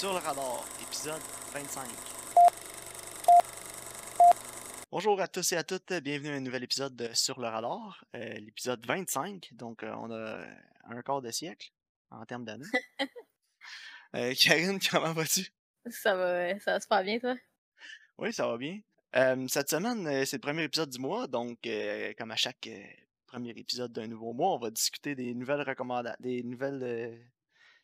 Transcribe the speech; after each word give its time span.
Sur 0.00 0.14
le 0.14 0.18
radar, 0.20 0.64
épisode 0.80 1.20
25. 1.52 1.86
Bonjour 4.90 5.20
à 5.20 5.28
tous 5.28 5.52
et 5.52 5.56
à 5.58 5.62
toutes, 5.62 5.92
bienvenue 5.92 6.30
à 6.30 6.36
un 6.36 6.40
nouvel 6.40 6.62
épisode 6.62 6.96
de 6.96 7.12
Sur 7.12 7.38
le 7.38 7.48
radar, 7.48 8.02
euh, 8.16 8.32
l'épisode 8.36 8.82
25. 8.86 9.50
Donc, 9.52 9.82
euh, 9.82 9.92
on 9.98 10.10
a 10.10 10.46
un 10.84 11.02
quart 11.02 11.20
de 11.20 11.30
siècle 11.30 11.70
en 12.10 12.24
termes 12.24 12.46
d'années. 12.46 12.64
Euh, 14.16 14.32
Karine, 14.40 14.78
comment 14.90 15.12
vas-tu? 15.12 15.52
Ça 15.90 16.16
va, 16.16 16.58
ça 16.60 16.72
va 16.72 16.80
super 16.80 17.04
bien, 17.04 17.18
toi? 17.18 17.36
Oui, 18.16 18.32
ça 18.32 18.46
va 18.46 18.56
bien. 18.56 18.80
Euh, 19.16 19.46
cette 19.48 19.68
semaine, 19.68 20.24
c'est 20.24 20.38
le 20.38 20.40
premier 20.40 20.62
épisode 20.62 20.88
du 20.88 20.98
mois, 20.98 21.26
donc 21.26 21.58
euh, 21.66 22.14
comme 22.16 22.30
à 22.30 22.36
chaque 22.36 22.66
euh, 22.68 22.82
premier 23.26 23.50
épisode 23.50 23.92
d'un 23.92 24.06
nouveau 24.06 24.32
mois, 24.32 24.54
on 24.54 24.58
va 24.58 24.70
discuter 24.70 25.14
des 25.14 25.34
nouvelles 25.34 25.60
recommandations, 25.60 26.16
des 26.20 26.42
nouvelles 26.42 26.82
euh, 26.82 27.16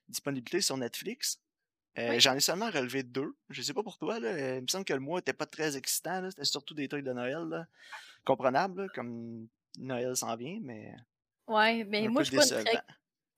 disponibilités 0.09 0.63
sur 0.63 0.79
Netflix. 0.79 1.39
Euh, 1.99 2.11
Oui. 2.11 2.21
J'en 2.21 2.35
ai 2.35 2.41
seulement 2.41 2.71
relevé 2.71 3.03
deux. 3.03 3.35
Je 3.49 3.63
sais 3.63 3.73
pas 3.73 3.83
pour 3.83 3.99
toi, 3.99 4.21
là, 4.21 4.57
il 4.57 4.63
me 4.63 4.69
semble 4.69 4.85
que 4.85 4.93
le 4.93 5.01
mois 5.01 5.21
était 5.21 5.33
pas 5.33 5.47
très 5.47 5.77
excitant. 5.77 6.29
C'était 6.31 6.45
surtout 6.45 6.75
des 6.75 6.89
trucs 6.89 7.05
de 7.05 7.13
Noël, 7.13 7.49
là, 7.49 7.67
là, 8.27 8.87
comme 8.95 9.49
Noël 9.79 10.17
s'en 10.17 10.37
vient, 10.37 10.59
mais 10.63 10.95
Ouais, 11.47 11.85
mais 11.85 12.07
un 12.07 12.11
moi, 12.11 12.23
je 12.23 12.29
suis 12.29 12.37
pas 12.37 12.59
une 12.59 12.65
très... 12.65 12.83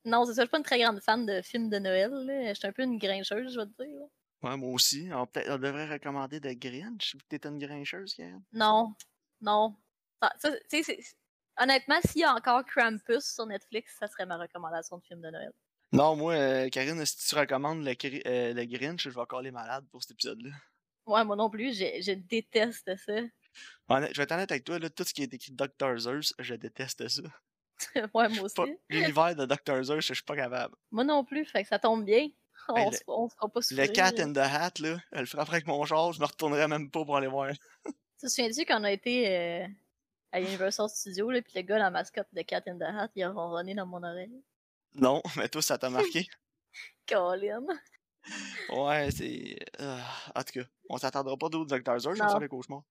Non, 0.05 0.25
c'est 0.25 0.35
ça, 0.35 0.43
je 0.43 0.47
suis 0.47 0.51
pas 0.51 0.59
une 0.59 0.65
très 0.65 0.81
grande 0.81 1.01
fan 1.01 1.27
de 1.27 1.43
films 1.43 1.69
de 1.69 1.79
Noël. 1.79 2.11
Je 2.49 2.55
suis 2.55 2.67
un 2.67 2.73
peu 2.73 2.83
une 2.83 2.99
grincheuse, 2.99 3.53
je 3.53 3.61
vais 3.61 3.67
te 3.67 3.83
dire. 3.83 4.07
Ouais, 4.43 4.57
moi 4.57 4.71
aussi. 4.71 5.11
On, 5.13 5.25
devrait 5.59 5.89
recommander 5.89 6.41
de 6.41 6.53
Grinch, 6.53 7.17
t'es 7.29 7.41
une 7.45 7.59
grincheuse, 7.59 8.15
Karine. 8.15 8.43
Non, 8.53 8.95
non. 9.41 9.77
Ça, 10.23 10.33
ça, 10.39 10.51
c'est- 10.69 11.17
honnêtement, 11.59 12.01
s'il 12.05 12.23
y 12.23 12.25
a 12.25 12.35
encore 12.35 12.65
Krampus 12.65 13.25
sur 13.35 13.47
Netflix, 13.47 13.97
ça 13.99 14.07
serait 14.07 14.27
ma 14.27 14.39
recommandation 14.39 14.99
de 14.99 15.03
film 15.03 15.21
de 15.21 15.31
Noël. 15.31 15.53
Non, 15.93 16.17
moi, 16.17 16.35
euh, 16.35 16.69
Karine, 16.69 17.05
si 17.07 17.17
tu 17.17 17.35
recommandes 17.35 17.83
le, 17.85 17.95
euh, 18.27 18.53
le 18.53 18.65
Grinch, 18.67 19.03
je 19.03 19.11
vais 19.11 19.21
encore 19.21 19.41
les 19.43 19.51
malades 19.51 19.87
pour 19.91 20.03
cet 20.03 20.13
épisode-là. 20.13 20.51
Ouais, 21.07 21.25
moi 21.25 21.37
non 21.37 21.49
plus, 21.49 21.73
je, 21.79 22.03
je 22.03 22.13
déteste 22.13 22.95
ça. 22.97 23.21
Je 23.89 24.17
vais 24.17 24.23
être 24.23 24.33
honnête 24.33 24.53
avec 24.53 24.65
toi, 24.65 24.79
là, 24.79 24.91
tout 24.91 25.05
ce 25.05 25.15
qui 25.15 25.23
est 25.23 25.33
écrit 25.33 25.53
Dr. 25.53 25.99
Zeus, 25.99 26.35
je 26.39 26.55
déteste 26.55 27.09
ça. 27.09 27.23
ouais, 28.15 28.29
moi 28.29 28.43
aussi. 28.43 28.77
L'univers 28.91 29.35
de 29.35 29.47
Dr. 29.47 29.83
Zeus, 29.85 30.05
je 30.07 30.13
suis 30.15 30.23
pas 30.23 30.37
capable. 30.37 30.75
Moi 30.91 31.05
non 31.05 31.25
plus, 31.25 31.47
fait 31.47 31.63
que 31.63 31.69
ça 31.69 31.79
tombe 31.79 32.05
bien. 32.05 32.29
On, 32.69 32.77
Hey, 32.77 32.93
se, 32.93 33.01
on 33.07 33.29
se 33.29 33.35
fera 33.35 33.49
pas 33.49 33.61
Le 33.61 33.63
souffrir. 33.65 33.93
Cat 33.93 34.13
in 34.19 34.33
the 34.35 34.39
Hat, 34.39 34.73
là, 34.81 34.99
elle 35.13 35.21
le 35.21 35.27
frapperait 35.27 35.57
avec 35.57 35.67
mon 35.67 35.83
char, 35.87 36.13
je 36.13 36.21
me 36.21 36.27
retournerais 36.27 36.69
même 36.69 36.91
pas 36.91 37.05
pour 37.05 37.17
aller 37.17 37.29
voir. 37.29 37.51
Tu 38.21 38.27
te 38.27 38.31
souviens-tu 38.31 38.67
qu'on 38.67 38.83
a 38.83 38.91
été 38.91 39.29
euh, 39.29 39.67
à 40.33 40.41
Universal 40.41 40.89
Studios, 40.91 41.31
là, 41.31 41.41
pis 41.41 41.53
le 41.55 41.63
gars, 41.63 41.79
la 41.79 41.89
mascotte 41.91 42.27
de 42.33 42.43
Cat 42.43 42.63
in 42.67 42.77
the 42.77 42.83
Hat, 42.83 43.11
il 43.15 43.23
a 43.23 43.31
ronronné 43.31 43.75
dans 43.75 43.87
mon 43.87 44.03
oreille? 44.03 44.43
Non, 44.95 45.23
mais 45.37 45.49
toi, 45.49 45.63
ça 45.63 45.79
t'a 45.79 45.91
marqué? 45.91 46.27
Colin. 47.09 47.65
Ouais, 48.71 49.11
c'est. 49.11 49.57
euh, 49.81 49.99
en 50.35 50.43
tout 50.43 50.61
cas, 50.61 50.67
on 50.91 50.99
s'attendra 50.99 51.37
pas 51.37 51.49
d'autres 51.49 51.79
Dr. 51.79 51.99
Zeus, 52.01 52.13
on 52.13 52.19
va 52.19 52.25
Non. 52.25 52.31
faire 52.31 52.41
des 52.41 52.49
cauchemars. 52.49 52.83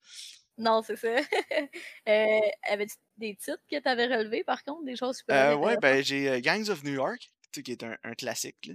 Non, 0.58 0.82
c'est 0.82 0.96
ça. 0.96 1.08
euh, 2.10 2.40
Avais-tu 2.70 2.96
des 3.18 3.36
titres 3.36 3.62
que 3.70 3.80
tu 3.80 3.88
avais 3.88 4.08
relevés, 4.08 4.44
par 4.44 4.64
contre, 4.64 4.86
des 4.86 4.96
choses 4.96 5.18
super 5.18 5.52
Euh, 5.52 5.56
ouais, 5.56 5.78
ben 5.78 6.04
j'ai 6.04 6.30
euh, 6.30 6.40
Gangs 6.40 6.70
of 6.70 6.84
New 6.84 6.94
York, 6.94 7.32
qui 7.52 7.72
est 7.72 7.84
un, 7.84 7.96
un 8.04 8.16
classique, 8.16 8.66
là, 8.66 8.74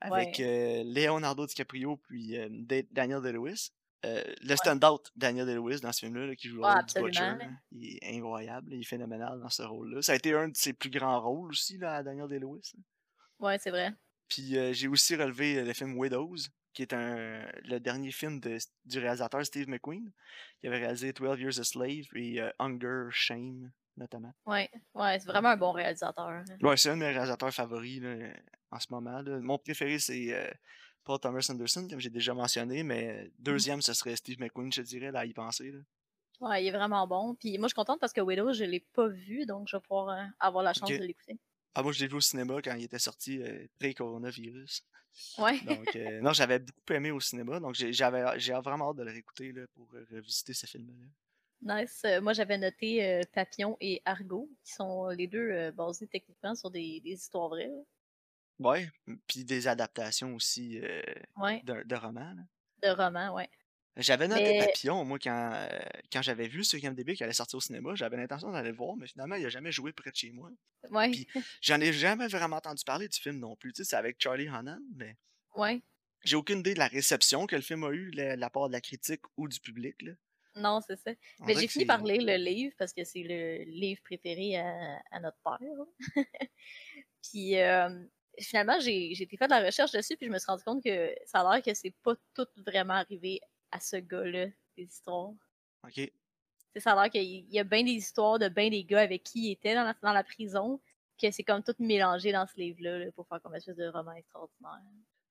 avec 0.00 0.38
Ouais. 0.40 0.44
euh, 0.44 0.82
Leonardo 0.84 1.46
DiCaprio 1.46 1.96
puis 1.98 2.36
euh, 2.36 2.48
Da- 2.50 2.82
Daniel 2.90 3.22
Day-Lewis. 3.22 3.70
Euh, 4.06 4.22
le 4.42 4.56
stand-out 4.56 5.10
Daniel 5.14 5.44
Day-Lewis 5.46 5.80
dans 5.80 5.92
ce 5.92 6.00
film-là, 6.06 6.26
là, 6.28 6.34
qui 6.36 6.48
joue 6.48 6.56
le 6.56 6.62
Ouais, 6.62 6.72
rôle 6.72 6.84
du 6.86 6.94
Butcher, 7.02 7.20
là. 7.20 7.38
il 7.72 7.96
est 8.02 8.16
incroyable, 8.16 8.72
il 8.72 8.80
est 8.80 8.84
phénoménal 8.84 9.38
dans 9.40 9.50
ce 9.50 9.62
rôle-là. 9.62 10.00
Ça 10.00 10.12
a 10.12 10.14
été 10.16 10.32
un 10.32 10.48
de 10.48 10.56
ses 10.56 10.72
plus 10.72 10.88
grands 10.90 11.20
rôles 11.20 11.50
aussi, 11.50 11.76
là, 11.76 11.96
à 11.96 12.02
Daniel 12.02 12.26
Day-Lewis. 12.28 12.72
Ouais, 13.38 13.58
c'est 13.58 13.70
vrai. 13.70 13.92
Puis 14.28 14.56
euh, 14.56 14.72
j'ai 14.72 14.88
aussi 14.88 15.16
relevé 15.16 15.58
euh, 15.58 15.64
le 15.64 15.72
film 15.74 15.98
Widows, 15.98 16.36
qui 16.72 16.82
est 16.82 16.92
un, 16.94 17.46
le 17.64 17.78
dernier 17.78 18.10
film 18.12 18.40
de- 18.40 18.56
du 18.86 18.98
réalisateur 18.98 19.44
Steve 19.44 19.68
McQueen, 19.68 20.10
qui 20.60 20.66
avait 20.68 20.78
réalisé 20.78 21.12
12 21.12 21.38
Years 21.40 21.58
a 21.58 21.64
Slave 21.64 22.06
et 22.14 22.40
euh, 22.40 22.50
Hunger, 22.58 23.08
Shame, 23.10 23.70
notamment. 23.98 24.32
Ouais, 24.46 24.70
ouais, 24.94 25.18
c'est 25.18 25.26
vraiment 25.26 25.48
un 25.50 25.56
bon 25.56 25.72
réalisateur. 25.72 26.28
hein. 26.28 26.44
Ouais, 26.62 26.76
c'est 26.78 26.88
un 26.88 26.94
de 26.94 27.00
mes 27.00 27.10
réalisateurs 27.10 27.52
favoris 27.52 28.00
là, 28.00 28.14
en 28.70 28.78
ce 28.80 28.86
moment. 28.90 29.20
là. 29.20 29.38
Mon 29.40 29.58
préféré, 29.58 29.98
c'est 29.98 30.32
Paul 31.04 31.18
Thomas 31.18 31.46
Anderson, 31.50 31.86
comme 31.88 32.00
j'ai 32.00 32.10
déjà 32.10 32.34
mentionné, 32.34 32.82
mais 32.82 33.08
euh, 33.26 33.30
deuxième, 33.38 33.80
ce 33.82 33.92
serait 33.94 34.16
Steve 34.16 34.38
McQueen, 34.40 34.72
je 34.72 34.82
dirais, 34.82 35.10
là, 35.10 35.20
à 35.20 35.24
y 35.26 35.32
penser. 35.32 35.72
Là. 35.72 35.78
Ouais, 36.40 36.64
il 36.64 36.68
est 36.68 36.72
vraiment 36.72 37.06
bon. 37.06 37.34
Puis 37.34 37.58
moi, 37.58 37.66
je 37.66 37.70
suis 37.70 37.74
contente 37.74 38.00
parce 38.00 38.12
que 38.12 38.20
Widow, 38.20 38.52
je 38.52 38.64
l'ai 38.64 38.80
pas 38.80 39.08
vu, 39.08 39.44
donc 39.46 39.68
je 39.68 39.76
vais 39.76 39.80
pouvoir 39.80 40.08
euh, 40.10 40.24
avoir 40.38 40.62
la 40.64 40.72
chance 40.72 40.88
de 40.98 41.04
l'écouter. 41.04 41.38
Ah, 41.74 41.82
moi, 41.82 41.92
je 41.92 42.00
l'ai 42.00 42.08
vu 42.08 42.16
au 42.16 42.20
cinéma 42.20 42.60
quand 42.62 42.74
il 42.74 42.84
était 42.84 42.98
sorti 42.98 43.42
euh, 43.42 43.66
pré-coronavirus. 43.78 44.82
Ouais. 45.38 45.60
Donc, 45.62 45.94
euh, 45.96 46.20
non, 46.20 46.32
j'avais 46.32 46.58
beaucoup 46.60 46.92
aimé 46.92 47.10
au 47.10 47.20
cinéma, 47.20 47.58
donc 47.60 47.74
j'ai 47.74 47.92
j'avais- 47.92 48.38
j'ai 48.38 48.52
vraiment 48.54 48.90
hâte 48.90 48.96
de 48.96 49.02
le 49.02 49.10
réécouter 49.10 49.52
là, 49.52 49.62
pour 49.74 49.88
euh, 49.94 50.04
revisiter 50.12 50.54
ce 50.54 50.66
film-là. 50.66 50.94
nice. 51.82 52.04
Moi, 52.22 52.32
j'avais 52.32 52.56
noté 52.58 53.20
Papillon 53.32 53.76
et 53.80 54.00
Argo, 54.04 54.48
qui 54.64 54.72
sont 54.72 55.08
les 55.08 55.26
deux 55.26 55.70
basés 55.72 56.06
techniquement 56.06 56.54
sur 56.54 56.70
des, 56.70 57.00
des 57.00 57.10
histoires 57.10 57.48
vraies. 57.48 57.66
là. 57.68 57.82
Ouais, 58.60 58.88
puis 59.26 59.44
des 59.44 59.66
adaptations 59.68 60.34
aussi 60.34 60.78
euh, 60.82 61.02
Ouais, 61.36 61.60
de, 61.64 61.82
de 61.84 61.96
romans. 61.96 62.34
là. 62.34 62.88
de 62.88 62.94
romans, 62.96 63.34
ouais. 63.34 63.48
J'avais 63.96 64.28
noté 64.28 64.42
Mais- 64.44 64.66
Papillon, 64.66 65.04
moi, 65.04 65.18
quand, 65.18 65.50
euh, 65.52 65.68
quand 66.12 66.22
j'avais 66.22 66.46
vu 66.46 66.62
sur 66.62 66.78
IMDb 66.82 67.14
qui 67.14 67.24
allait 67.24 67.32
sortir 67.32 67.56
au 67.56 67.60
cinéma, 67.60 67.94
j'avais 67.96 68.16
l'intention 68.16 68.52
d'aller 68.52 68.70
le 68.70 68.76
voir, 68.76 68.96
mais 68.96 69.06
finalement, 69.08 69.34
il 69.34 69.44
a 69.44 69.48
jamais 69.48 69.72
joué 69.72 69.92
près 69.92 70.10
de 70.10 70.16
chez 70.16 70.30
moi. 70.30 70.50
Ouais, 70.90 71.10
Puis- 71.10 71.26
J'en 71.60 71.80
ai 71.80 71.92
jamais 71.92 72.28
vraiment 72.28 72.56
entendu 72.56 72.84
parler 72.84 73.08
du 73.08 73.18
film 73.18 73.38
non 73.40 73.56
plus. 73.56 73.72
Tu 73.72 73.82
sais, 73.82 73.90
c'est 73.90 73.96
avec 73.96 74.16
Charlie 74.22 74.48
Hannan, 74.48 74.80
mais 74.94 75.16
ouais. 75.56 75.82
j'ai 76.22 76.36
aucune 76.36 76.60
idée 76.60 76.74
de 76.74 76.78
la 76.78 76.86
réception 76.86 77.46
que 77.46 77.56
le 77.56 77.62
film 77.62 77.82
a 77.84 77.90
eu 77.90 78.10
de 78.12 78.22
la 78.36 78.50
part 78.50 78.68
de 78.68 78.72
la 78.72 78.80
critique 78.80 79.22
ou 79.36 79.48
du 79.48 79.58
public. 79.58 80.00
Là. 80.02 80.12
Non, 80.56 80.80
c'est 80.86 80.96
ça. 80.96 81.10
On 81.40 81.46
Mais 81.46 81.54
j'ai 81.54 81.66
fini 81.68 81.84
par 81.84 82.02
lire 82.02 82.22
le 82.22 82.36
livre 82.36 82.72
parce 82.78 82.92
que 82.92 83.04
c'est 83.04 83.22
le 83.22 83.64
livre 83.64 84.00
préféré 84.04 84.56
à, 84.56 85.00
à 85.10 85.20
notre 85.20 85.38
père. 85.44 85.58
là. 85.60 85.84
puis 87.22 87.58
euh, 87.58 87.88
finalement, 88.40 88.78
j'ai 88.80 89.14
j'ai 89.14 89.24
été 89.24 89.36
faire 89.36 89.48
de 89.48 89.54
la 89.54 89.64
recherche 89.64 89.92
dessus, 89.92 90.16
puis 90.16 90.26
je 90.26 90.32
me 90.32 90.38
suis 90.38 90.46
rendu 90.46 90.62
compte 90.64 90.82
que 90.82 91.14
ça 91.24 91.40
a 91.40 91.54
l'air 91.54 91.62
que 91.62 91.72
c'est 91.74 91.94
pas 92.02 92.14
tout 92.34 92.46
vraiment 92.66 92.94
arrivé 92.94 93.40
à 93.70 93.80
ce 93.80 93.96
gars-là, 93.96 94.46
des 94.76 94.84
histoires. 94.84 95.32
Ok. 95.84 96.10
Ça 96.76 96.92
a 96.92 97.02
l'air 97.02 97.10
qu'il 97.10 97.46
y 97.52 97.58
a 97.58 97.64
bien 97.64 97.82
des 97.82 97.92
histoires 97.92 98.38
de 98.38 98.48
bien 98.48 98.70
des 98.70 98.84
gars 98.84 99.00
avec 99.00 99.22
qui 99.24 99.48
il 99.48 99.52
était 99.52 99.74
dans 99.74 99.84
la, 99.84 99.94
dans 100.02 100.12
la 100.12 100.22
prison, 100.24 100.80
que 101.20 101.30
c'est 101.30 101.42
comme 101.42 101.62
tout 101.62 101.74
mélangé 101.78 102.32
dans 102.32 102.46
ce 102.46 102.56
livre-là 102.60 102.98
là, 102.98 103.12
pour 103.12 103.26
faire 103.26 103.40
comme 103.42 103.52
une 103.52 103.58
espèce 103.58 103.76
de 103.76 103.88
roman 103.88 104.12
extraordinaire. 104.12 104.80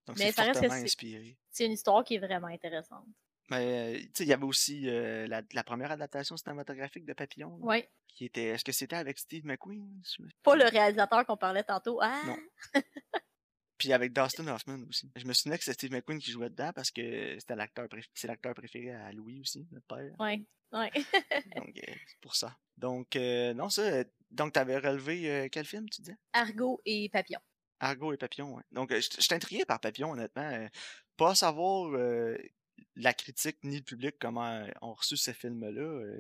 Donc 0.06 0.18
Mais 0.18 0.26
c'est 0.28 0.32
ça 0.34 0.42
reste 0.44 0.54
que 0.56 0.60
fortement 0.60 0.76
c'est- 0.80 0.84
inspiré. 0.86 1.38
C'est 1.52 1.66
une 1.66 1.72
histoire 1.74 2.04
qui 2.04 2.16
est 2.16 2.20
vraiment 2.20 2.48
intéressante. 2.48 3.06
Mais 3.50 4.00
tu 4.06 4.10
sais, 4.16 4.24
il 4.24 4.30
y 4.30 4.34
avait 4.34 4.44
aussi 4.44 4.88
euh, 4.90 5.28
la, 5.28 5.42
la 5.54 5.64
première 5.64 5.92
adaptation 5.92 6.38
cinématographique 6.38 7.06
de 7.06 7.14
Papillon. 7.14 7.58
là, 7.58 7.66
Ouais. 7.66 7.90
Qui 8.08 8.26
était. 8.26 8.46
Est-ce 8.46 8.64
que 8.66 8.72
c'était 8.72 8.96
avec 8.96 9.18
Steve 9.20 9.46
McQueen? 9.46 10.02
Pas 10.44 10.56
le 10.56 10.66
réalisateur 10.66 11.26
qu'on 11.26 11.38
parlait 11.38 11.64
tantôt. 11.64 12.00
Ah! 12.02 12.22
Non. 12.26 12.38
Puis 13.78 13.94
avec 13.94 14.12
Dustin 14.14 14.46
Hoffman 14.48 14.80
aussi. 14.90 15.10
Je 15.16 15.26
me 15.26 15.32
souvenais 15.34 15.58
que 15.58 15.64
c'était 15.64 15.74
Steve 15.88 15.92
McQueen 15.94 16.20
qui 16.20 16.32
jouait 16.32 16.50
dedans 16.50 16.72
parce 16.76 16.92
que 16.92 17.38
c'était 17.40 17.56
l'acteur 17.56 17.88
c'est 18.14 18.28
l'acteur 18.28 18.54
préféré 18.54 18.92
à 18.92 19.12
Louis 19.14 19.40
aussi, 19.40 19.66
notre 19.72 19.88
père. 19.88 20.12
Ouais, 20.20 20.44
ouais. 20.74 20.92
Donc 21.56 21.78
euh, 21.78 21.94
c'est 22.08 22.20
pour 22.20 22.36
ça. 22.36 22.58
Donc 22.78 23.16
euh, 23.16 23.54
non 23.54 23.70
ça. 23.70 24.04
Donc 24.32 24.52
t'avais 24.54 24.78
relevé 24.78 25.48
quel 25.50 25.66
film 25.66 25.90
tu 25.90 26.02
disais? 26.02 26.18
Argo 26.34 26.82
et 26.84 27.08
Papillon. 27.08 27.40
Argo 27.80 28.12
et 28.12 28.18
Papillon, 28.18 28.56
ouais. 28.56 28.64
Donc, 28.74 28.94
je 28.94 29.00
je 29.00 29.22
suis 29.22 29.34
intrigué 29.34 29.64
par 29.64 29.80
Papillon, 29.80 30.12
honnêtement. 30.12 30.68
pas 31.16 31.34
savoir 31.34 31.90
euh, 31.94 32.38
la 32.96 33.14
critique 33.14 33.58
ni 33.64 33.78
le 33.78 33.84
public 33.84 34.16
comment 34.20 34.46
euh, 34.50 34.68
ont 34.82 34.94
reçu 34.94 35.18
ce 35.18 35.32
film-là. 35.32 35.82
euh, 35.82 36.20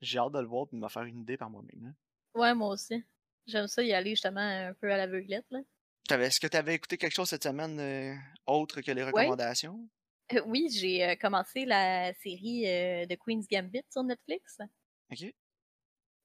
J'ai 0.00 0.18
hâte 0.18 0.32
de 0.32 0.40
le 0.40 0.46
voir 0.46 0.66
et 0.72 0.76
de 0.76 0.80
me 0.80 0.88
faire 0.88 1.02
une 1.04 1.20
idée 1.20 1.36
par 1.36 1.50
moi-même. 1.50 1.86
hein. 1.86 1.94
Ouais, 2.34 2.54
moi 2.54 2.68
aussi. 2.68 3.02
J'aime 3.46 3.66
ça 3.68 3.82
y 3.82 3.92
aller 3.92 4.10
justement 4.10 4.40
un 4.40 4.74
peu 4.74 4.92
à 4.92 4.96
l'aveuglette. 4.96 5.46
Est-ce 6.10 6.40
que 6.40 6.46
tu 6.46 6.56
avais 6.56 6.74
écouté 6.74 6.96
quelque 6.98 7.14
chose 7.14 7.28
cette 7.28 7.42
semaine 7.44 7.78
euh, 7.80 8.14
autre 8.46 8.80
que 8.80 8.90
les 8.92 9.04
recommandations? 9.04 9.88
Euh, 10.34 10.42
oui, 10.46 10.68
j'ai 10.70 11.16
commencé 11.16 11.64
la 11.64 12.12
série 12.14 12.62
de 13.06 13.14
Queen's 13.16 13.46
Gambit 13.48 13.82
sur 13.90 14.02
Netflix. 14.04 14.58
Ok. 15.10 15.34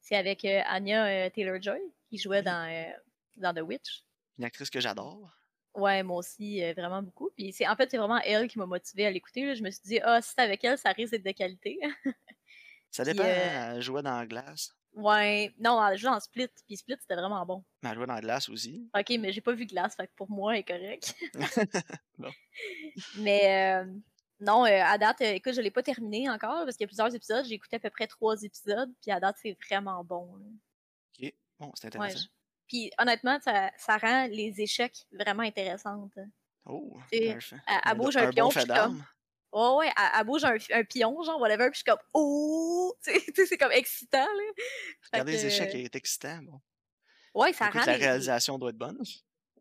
C'est 0.02 0.16
avec 0.18 0.44
Anya 0.46 1.30
Taylor-Joy 1.32 1.80
qui 2.10 2.18
jouait 2.18 2.40
Oui. 2.40 2.44
dans, 2.44 2.94
dans 3.38 3.54
The 3.54 3.66
Witch. 3.66 4.04
Une 4.38 4.44
actrice 4.44 4.70
que 4.70 4.82
j'adore. 4.82 5.32
Ouais, 5.76 6.04
moi 6.04 6.18
aussi, 6.18 6.64
euh, 6.64 6.74
vraiment 6.74 7.02
beaucoup. 7.02 7.32
Puis 7.36 7.52
c'est 7.52 7.68
en 7.68 7.76
fait, 7.76 7.90
c'est 7.90 7.98
vraiment 7.98 8.20
elle 8.20 8.48
qui 8.48 8.60
m'a 8.60 8.66
motivée 8.66 9.06
à 9.08 9.12
l'écouter. 9.12 9.56
Je 9.56 9.64
me 9.64 9.72
suis 9.72 9.82
dit, 9.84 10.00
ah, 10.04 10.22
si 10.22 10.32
c'est 10.36 10.42
avec 10.42 10.64
elle, 10.64 10.78
ça 10.78 10.92
risque 10.92 11.12
d'être 11.12 11.26
de 11.26 11.32
qualité. 11.32 11.80
Ça 12.92 13.04
dépend, 13.04 13.24
euh, 13.24 13.26
hein, 13.26 13.74
elle 13.76 13.82
jouait 13.82 14.04
dans 14.04 14.16
la 14.20 14.28
glace. 14.28 14.72
ouais, 14.94 15.52
non, 15.58 15.84
elle 15.84 15.98
joue 15.98 16.06
dans 16.06 16.20
Split. 16.20 16.50
Puis 16.68 16.78
Split, 16.78 16.96
c'était 17.00 17.16
vraiment 17.16 17.44
bon. 17.44 17.64
Mais 17.82 17.90
elle 17.90 17.96
jouait 17.96 18.06
dans 18.06 18.14
la 18.14 18.22
glace 18.22 18.50
aussi. 18.50 18.88
Ok, 18.96 19.10
mais 19.20 19.32
j'ai 19.32 19.42
pas 19.42 19.54
vu 19.54 19.66
Glace, 19.66 19.96
fait 19.96 20.06
que 20.06 20.12
pour 20.16 20.30
moi, 20.30 20.54
elle 20.54 20.60
est 20.60 20.64
correct. 20.64 21.16
Bon. 22.20 22.30
Mais 23.18 23.82
euh, 23.82 23.92
non, 24.40 24.64
euh, 24.66 24.84
à 24.84 25.00
date, 25.00 25.22
écoute, 25.22 25.54
je 25.56 25.62
l'ai 25.62 25.72
pas 25.72 25.82
terminé 25.82 26.30
encore 26.30 26.64
parce 26.66 26.78
qu'il 26.78 26.84
y 26.84 26.86
a 26.86 26.88
plusieurs 26.88 27.16
épisodes. 27.16 27.44
J'ai 27.46 27.56
écouté 27.56 27.78
à 27.78 27.80
peu 27.80 27.90
près 27.90 28.06
trois 28.06 28.40
épisodes, 28.44 28.92
puis 29.02 29.10
à 29.10 29.20
date, 29.20 29.38
c'est 29.42 29.58
vraiment 29.68 30.04
bon. 30.04 30.36
là. 30.36 30.46
Ok. 31.20 31.34
Bon, 31.60 31.72
c'est 31.74 31.88
intéressant. 31.88 32.28
Puis 32.68 32.92
honnêtement, 32.98 33.40
ça, 33.42 33.72
ça 33.78 33.98
rend 33.98 34.28
les 34.28 34.62
échecs 34.62 35.06
vraiment 35.12 35.44
intéressantes. 35.44 36.14
Oh, 36.66 36.98
Elle, 37.12 37.40
elle 37.86 37.98
bouge 37.98 38.18
un 38.18 38.28
un 38.28 38.32
bon 38.32 38.32
pion, 38.32 38.50
puis 38.50 38.56
je 38.56 38.60
suis 38.62 38.68
comme. 38.68 38.76
d'armes. 38.76 39.06
Ouais, 39.52 39.88
elle, 39.96 40.04
elle 40.20 40.26
bouge 40.26 40.44
un, 40.46 40.56
un 40.72 40.84
pion, 40.84 41.22
genre, 41.24 41.40
whatever, 41.40 41.70
puis 41.70 41.74
je 41.74 41.78
suis 41.80 41.84
comme. 41.84 42.00
Oh! 42.14 42.96
C'est 43.02 43.58
comme 43.58 43.72
excitant, 43.72 44.26
là. 44.26 44.44
Regarder 45.12 45.34
les 45.34 45.46
échecs 45.46 45.72
que. 45.72 45.78
est 45.78 45.96
excitant. 45.96 46.40
Bon. 46.42 46.62
Ouais, 47.36 47.54
ça 47.54 47.68
Écoute, 47.68 47.82
rend 47.82 47.86
la 47.88 47.98
les. 47.98 48.06
réalisation 48.06 48.58
doit 48.58 48.70
être 48.70 48.78
bonne. 48.78 49.00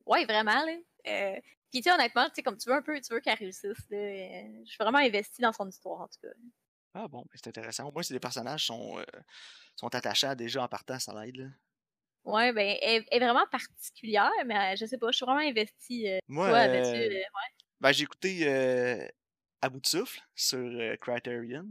Ouais, 0.06 0.24
vraiment, 0.24 0.64
là. 0.64 0.76
Euh, 1.08 1.40
Puis, 1.70 1.80
tu 1.80 1.82
sais, 1.82 1.92
honnêtement, 1.92 2.26
tu 2.26 2.32
sais, 2.36 2.42
comme 2.42 2.56
tu 2.56 2.68
veux 2.68 2.76
un 2.76 2.82
peu, 2.82 2.98
tu 3.00 3.12
veux 3.12 3.20
qu'elle 3.20 3.38
réussisse, 3.38 3.90
là. 3.90 3.96
euh, 3.98 4.62
Je 4.64 4.68
suis 4.70 4.78
vraiment 4.78 4.98
investie 4.98 5.42
dans 5.42 5.52
son 5.52 5.68
histoire, 5.68 6.00
en 6.02 6.08
tout 6.08 6.20
cas. 6.22 6.32
Ah 6.94 7.08
bon, 7.08 7.24
c'est 7.34 7.48
intéressant. 7.48 7.88
Au 7.88 7.92
moins, 7.92 8.02
si 8.02 8.12
les 8.12 8.20
personnages 8.20 8.66
sont, 8.66 8.98
euh, 8.98 9.04
sont 9.76 9.94
attachants 9.94 10.34
déjà 10.34 10.62
en 10.62 10.68
partant, 10.68 10.98
ça 10.98 11.12
l'aide. 11.24 11.52
Ouais, 12.24 12.52
ben, 12.52 12.76
elle, 12.80 13.04
est 13.10 13.18
vraiment 13.18 13.46
particulière, 13.50 14.30
mais 14.46 14.56
euh, 14.56 14.76
je 14.78 14.86
sais 14.86 14.98
pas, 14.98 15.10
je 15.10 15.16
suis 15.16 15.26
vraiment 15.26 15.40
investie. 15.40 16.08
euh, 16.08 16.18
Moi, 16.28 16.48
toi, 16.48 16.58
euh, 16.58 16.82
euh, 16.84 17.08
ouais, 17.08 17.24
ben, 17.80 17.92
j'ai 17.92 18.04
écouté 18.04 18.46
À 19.60 19.68
bout 19.68 19.80
de 19.80 19.86
souffle 19.86 20.20
sur 20.34 20.58
Criterion, 21.00 21.66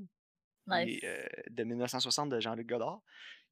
nice. 0.67 1.01
de 1.49 1.63
1960 1.63 2.29
de 2.29 2.39
Jean-Luc 2.39 2.67
Godard, 2.67 3.01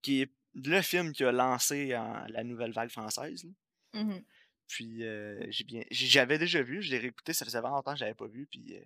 qui 0.01 0.22
est 0.22 0.31
le 0.56 0.81
film 0.81 1.12
qui 1.13 1.24
a 1.24 1.31
lancé 1.31 1.96
en- 1.96 2.25
la 2.30 2.44
nouvelle 2.44 2.72
vague 2.72 2.90
française. 2.90 3.45
Mhm. 3.94 4.24
Puis 4.68 5.02
j'ai 5.50 5.63
bien, 5.63 5.84
j'avais 5.92 6.38
déjà 6.38 6.62
vu, 6.62 6.81
je 6.81 6.92
l'ai 6.92 7.00
réécouté, 7.00 7.34
ça 7.34 7.44
faisait 7.45 7.60
vraiment 7.60 7.78
longtemps 7.78 7.94
que 7.94 8.00
je 8.00 8.04
l'avais 8.04 8.16
pas 8.16 8.28
vu, 8.28 8.45
puis 8.45 8.78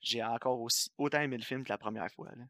j'ai 0.00 0.22
encore 0.22 0.60
aussi 0.60 0.90
autant 0.98 1.20
aimé 1.20 1.36
le 1.38 1.44
film 1.44 1.64
que 1.64 1.70
la 1.70 1.78
première 1.78 2.10
fois. 2.12 2.30
là. 2.36 2.44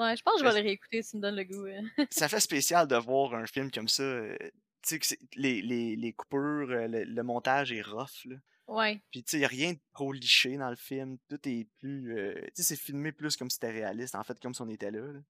Ouais, 0.00 0.16
je 0.16 0.22
pense 0.22 0.34
que 0.34 0.40
je 0.40 0.44
vais 0.44 0.60
le 0.60 0.64
réécouter 0.66 1.02
si 1.02 1.10
tu 1.12 1.16
me 1.18 1.22
donnes 1.22 1.36
le 1.36 1.44
goût. 1.44 1.66
euh. 1.66 1.80
ça 2.10 2.28
fait 2.28 2.40
spécial 2.40 2.88
de 2.88 2.96
voir 2.96 3.34
un 3.34 3.46
film 3.46 3.70
comme 3.70 3.88
ça. 3.88 4.02
euh, 4.02 4.36
tu 4.82 4.98
sais 4.98 4.98
que 4.98 5.06
les, 5.36 5.60
les, 5.62 5.94
les 5.96 6.12
coupures, 6.12 6.70
euh, 6.70 6.86
le, 6.88 7.04
le 7.04 7.22
montage 7.22 7.70
est 7.72 7.82
rough. 7.82 8.24
Là. 8.24 8.36
Ouais, 8.66 9.02
Puis 9.10 9.22
tu 9.24 9.30
sais, 9.32 9.36
il 9.36 9.40
n'y 9.40 9.44
a 9.44 9.48
rien 9.48 9.72
de 9.72 9.78
trop 9.92 10.12
liché 10.12 10.56
dans 10.56 10.70
le 10.70 10.76
film. 10.76 11.18
Tout 11.28 11.40
est 11.48 11.66
plus. 11.80 12.16
euh, 12.16 12.34
tu 12.54 12.62
sais, 12.62 12.62
c'est 12.62 12.76
filmé 12.80 13.12
plus 13.12 13.36
comme 13.36 13.50
si 13.50 13.54
c'était 13.56 13.72
réaliste, 13.72 14.14
en 14.14 14.22
fait, 14.24 14.38
comme 14.40 14.54
si 14.54 14.62
on 14.62 14.68
était 14.68 14.90
là. 14.90 15.00
là. 15.12 15.20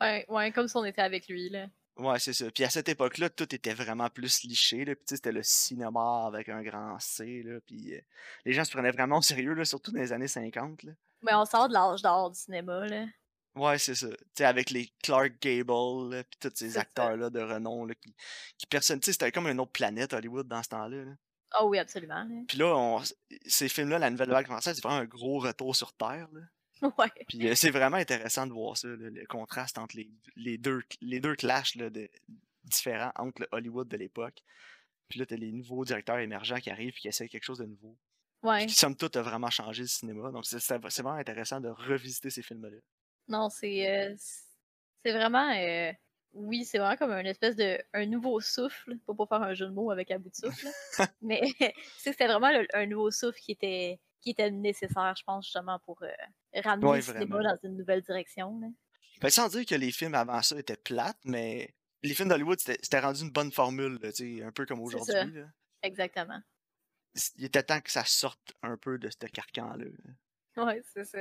ouais, 0.00 0.24
ouais, 0.28 0.52
comme 0.52 0.68
si 0.68 0.76
on 0.76 0.84
était 0.84 1.02
avec 1.02 1.28
lui, 1.28 1.50
là. 1.50 1.66
Ouais, 1.96 2.18
c'est 2.18 2.32
ça. 2.32 2.50
Puis 2.50 2.64
à 2.64 2.70
cette 2.70 2.88
époque-là, 2.88 3.30
tout 3.30 3.54
était 3.54 3.74
vraiment 3.74 4.08
plus 4.10 4.42
liché. 4.42 4.84
Là. 4.84 4.94
Puis 4.96 5.04
tu 5.04 5.10
sais, 5.10 5.16
c'était 5.16 5.32
le 5.32 5.42
cinéma 5.44 6.26
avec 6.26 6.48
un 6.48 6.62
grand 6.62 6.98
C. 6.98 7.42
Là. 7.44 7.60
Puis 7.66 7.94
euh, 7.94 8.00
les 8.44 8.52
gens 8.52 8.64
se 8.64 8.72
prenaient 8.72 8.90
vraiment 8.90 9.18
au 9.18 9.22
sérieux, 9.22 9.54
là, 9.54 9.64
surtout 9.64 9.92
dans 9.92 10.00
les 10.00 10.12
années 10.12 10.26
50. 10.28 10.82
Là. 10.84 10.92
Mais 11.22 11.34
on 11.34 11.44
sort 11.44 11.68
de 11.68 11.74
l'âge 11.74 12.02
d'or 12.02 12.30
du 12.30 12.38
cinéma, 12.38 12.86
là. 12.86 13.06
Ouais, 13.56 13.78
c'est 13.78 13.94
ça. 13.94 14.08
Tu 14.08 14.16
sais, 14.36 14.44
avec 14.44 14.70
les 14.70 14.92
Clark 15.02 15.32
Gable, 15.40 16.10
là, 16.10 16.24
puis 16.24 16.38
tous 16.40 16.52
ces 16.54 16.76
acteurs-là 16.76 17.30
de 17.30 17.40
renom, 17.40 17.84
là, 17.84 17.94
qui, 17.94 18.14
qui 18.58 18.66
personne. 18.66 18.98
Tu 18.98 19.06
sais, 19.06 19.12
c'était 19.12 19.30
comme 19.30 19.46
une 19.46 19.60
autre 19.60 19.72
planète, 19.72 20.12
Hollywood, 20.12 20.48
dans 20.48 20.62
ce 20.62 20.70
temps-là. 20.70 21.04
là. 21.04 21.12
Ah 21.56 21.64
oui, 21.64 21.78
absolument. 21.78 22.26
Puis 22.48 22.58
là, 22.58 22.76
on, 22.76 23.00
ces 23.46 23.68
films-là, 23.68 23.98
la 23.98 24.10
nouvelle 24.10 24.30
vague 24.30 24.46
française, 24.46 24.74
c'est 24.74 24.82
vraiment 24.82 25.00
un 25.00 25.04
gros 25.04 25.38
retour 25.38 25.76
sur 25.76 25.92
Terre. 25.92 26.28
Là. 26.32 26.40
Ouais. 26.98 27.10
Puis 27.28 27.48
euh, 27.48 27.54
c'est 27.54 27.70
vraiment 27.70 27.96
intéressant 27.96 28.46
de 28.46 28.52
voir 28.52 28.76
ça, 28.76 28.88
là, 28.88 29.08
le 29.08 29.26
contraste 29.26 29.78
entre 29.78 29.96
les, 29.96 30.10
les 30.36 30.58
deux 30.58 30.82
les 31.00 31.18
deux 31.18 31.34
clashs 31.34 31.76
là, 31.76 31.88
de, 31.88 32.10
différents 32.64 33.12
entre 33.16 33.42
le 33.42 33.48
Hollywood 33.52 33.88
de 33.88 33.96
l'époque. 33.96 34.42
Puis 35.08 35.18
là, 35.18 35.24
t'as 35.24 35.36
les 35.36 35.52
nouveaux 35.52 35.84
directeurs 35.84 36.18
émergents 36.18 36.58
qui 36.58 36.70
arrivent 36.70 36.94
et 36.96 37.00
qui 37.00 37.08
essaient 37.08 37.28
quelque 37.28 37.44
chose 37.44 37.58
de 37.58 37.66
nouveau. 37.66 37.96
Ouais. 38.42 38.58
Puis 38.58 38.66
qui, 38.66 38.74
somme 38.74 38.96
toute, 38.96 39.16
a 39.16 39.22
vraiment 39.22 39.48
changé 39.48 39.82
le 39.82 39.88
cinéma. 39.88 40.30
Donc 40.30 40.44
c'est 40.44 40.76
vraiment 40.76 41.12
intéressant 41.12 41.60
de 41.60 41.68
revisiter 41.68 42.28
ces 42.28 42.42
films-là. 42.42 42.76
Non, 43.28 43.48
c'est 43.50 43.88
euh, 44.12 44.14
c'est 45.04 45.12
vraiment 45.12 45.50
euh, 45.56 45.92
oui, 46.32 46.64
c'est 46.64 46.78
vraiment 46.78 46.96
comme 46.96 47.12
un 47.12 47.24
espèce 47.24 47.56
de 47.56 47.78
un 47.92 48.06
nouveau 48.06 48.40
souffle, 48.40 48.98
pas 49.06 49.14
pour 49.14 49.28
faire 49.28 49.42
un 49.42 49.54
jeu 49.54 49.66
de 49.66 49.72
mots 49.72 49.90
avec 49.90 50.10
un 50.10 50.18
bout 50.18 50.30
de 50.30 50.34
souffle, 50.34 50.66
mais 51.22 51.40
c'est- 51.58 51.74
c'était 52.12 52.26
vraiment 52.26 52.50
le- 52.52 52.66
un 52.74 52.86
nouveau 52.86 53.10
souffle 53.10 53.38
qui 53.38 53.52
était 53.52 54.00
qui 54.20 54.30
était 54.30 54.50
nécessaire, 54.50 55.14
je 55.18 55.22
pense 55.24 55.44
justement 55.46 55.78
pour 55.80 56.02
euh, 56.02 56.08
ramener 56.62 56.86
Ouais, 56.88 56.96
le 56.96 57.02
cinéma 57.02 57.36
vraiment. 57.36 57.50
dans 57.54 57.68
une 57.68 57.76
nouvelle 57.76 58.00
direction. 58.02 58.58
là. 58.60 58.68
Ben, 59.20 59.28
sans 59.30 59.48
dire 59.48 59.64
que 59.66 59.74
les 59.74 59.92
films 59.92 60.14
avant 60.14 60.42
ça 60.42 60.58
étaient 60.58 60.76
plates, 60.76 61.18
mais 61.24 61.74
les 62.02 62.14
films 62.14 62.28
d'Hollywood, 62.30 62.58
c'était 62.58 63.00
rendu 63.00 63.22
une 63.22 63.30
bonne 63.30 63.52
formule, 63.52 63.98
là, 64.02 64.10
un 64.46 64.52
peu 64.52 64.66
comme 64.66 64.80
aujourd'hui. 64.80 65.14
Exactement. 65.82 66.40
Il 67.36 67.44
était 67.44 67.62
temps 67.62 67.80
que 67.80 67.90
ça 67.90 68.04
sorte 68.04 68.54
un 68.62 68.76
peu 68.76 68.98
de 68.98 69.08
ce 69.08 69.26
carcan-là. 69.26 69.84
là. 70.56 70.64
Ouais, 70.64 70.82
c'est 70.92 71.04
ça. 71.04 71.18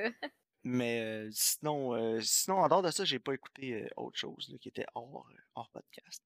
Mais 0.63 1.01
euh, 1.01 1.29
sinon, 1.31 1.93
euh, 1.93 2.21
sinon, 2.21 2.57
en 2.57 2.69
dehors 2.69 2.81
de 2.81 2.91
ça, 2.91 3.03
j'ai 3.03 3.19
pas 3.19 3.33
écouté 3.33 3.73
euh, 3.73 3.89
autre 3.97 4.17
chose 4.17 4.49
là, 4.49 4.57
qui 4.57 4.69
était 4.69 4.85
hors, 4.95 5.27
hors 5.55 5.69
podcast. 5.69 6.23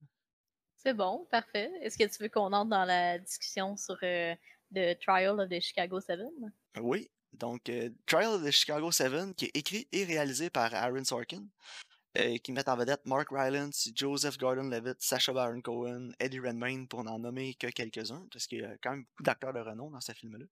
C'est 0.78 0.94
bon, 0.94 1.26
parfait. 1.30 1.70
Est-ce 1.82 1.98
que 1.98 2.04
tu 2.04 2.22
veux 2.22 2.28
qu'on 2.28 2.52
entre 2.52 2.70
dans 2.70 2.84
la 2.84 3.18
discussion 3.18 3.76
sur 3.76 3.98
euh, 4.04 4.34
The 4.72 4.98
Trial 5.00 5.40
of 5.40 5.48
the 5.48 5.60
Chicago 5.60 6.00
7? 6.00 6.20
Oui, 6.80 7.10
donc 7.32 7.68
euh, 7.68 7.90
Trial 8.06 8.34
of 8.34 8.44
the 8.44 8.52
Chicago 8.52 8.92
7, 8.92 9.34
qui 9.34 9.46
est 9.46 9.56
écrit 9.56 9.88
et 9.90 10.04
réalisé 10.04 10.50
par 10.50 10.72
Aaron 10.72 11.04
Sorkin, 11.04 11.44
euh, 12.16 12.38
qui 12.38 12.52
met 12.52 12.68
en 12.68 12.76
vedette 12.76 13.04
Mark 13.06 13.28
Rylance, 13.30 13.88
Joseph 13.92 14.38
Gordon-Levitt, 14.38 15.00
Sacha 15.00 15.32
Baron 15.32 15.60
Cohen, 15.60 16.12
Eddie 16.20 16.38
Redmayne, 16.38 16.86
pour 16.86 17.02
n'en 17.02 17.18
nommer 17.18 17.54
que 17.54 17.66
quelques-uns, 17.66 18.28
parce 18.30 18.46
qu'il 18.46 18.60
y 18.60 18.64
a 18.64 18.78
quand 18.78 18.92
même 18.92 19.02
beaucoup 19.02 19.24
d'acteurs 19.24 19.52
de 19.52 19.60
renom 19.60 19.90
dans 19.90 20.00
ce 20.00 20.12
film-là. 20.12 20.46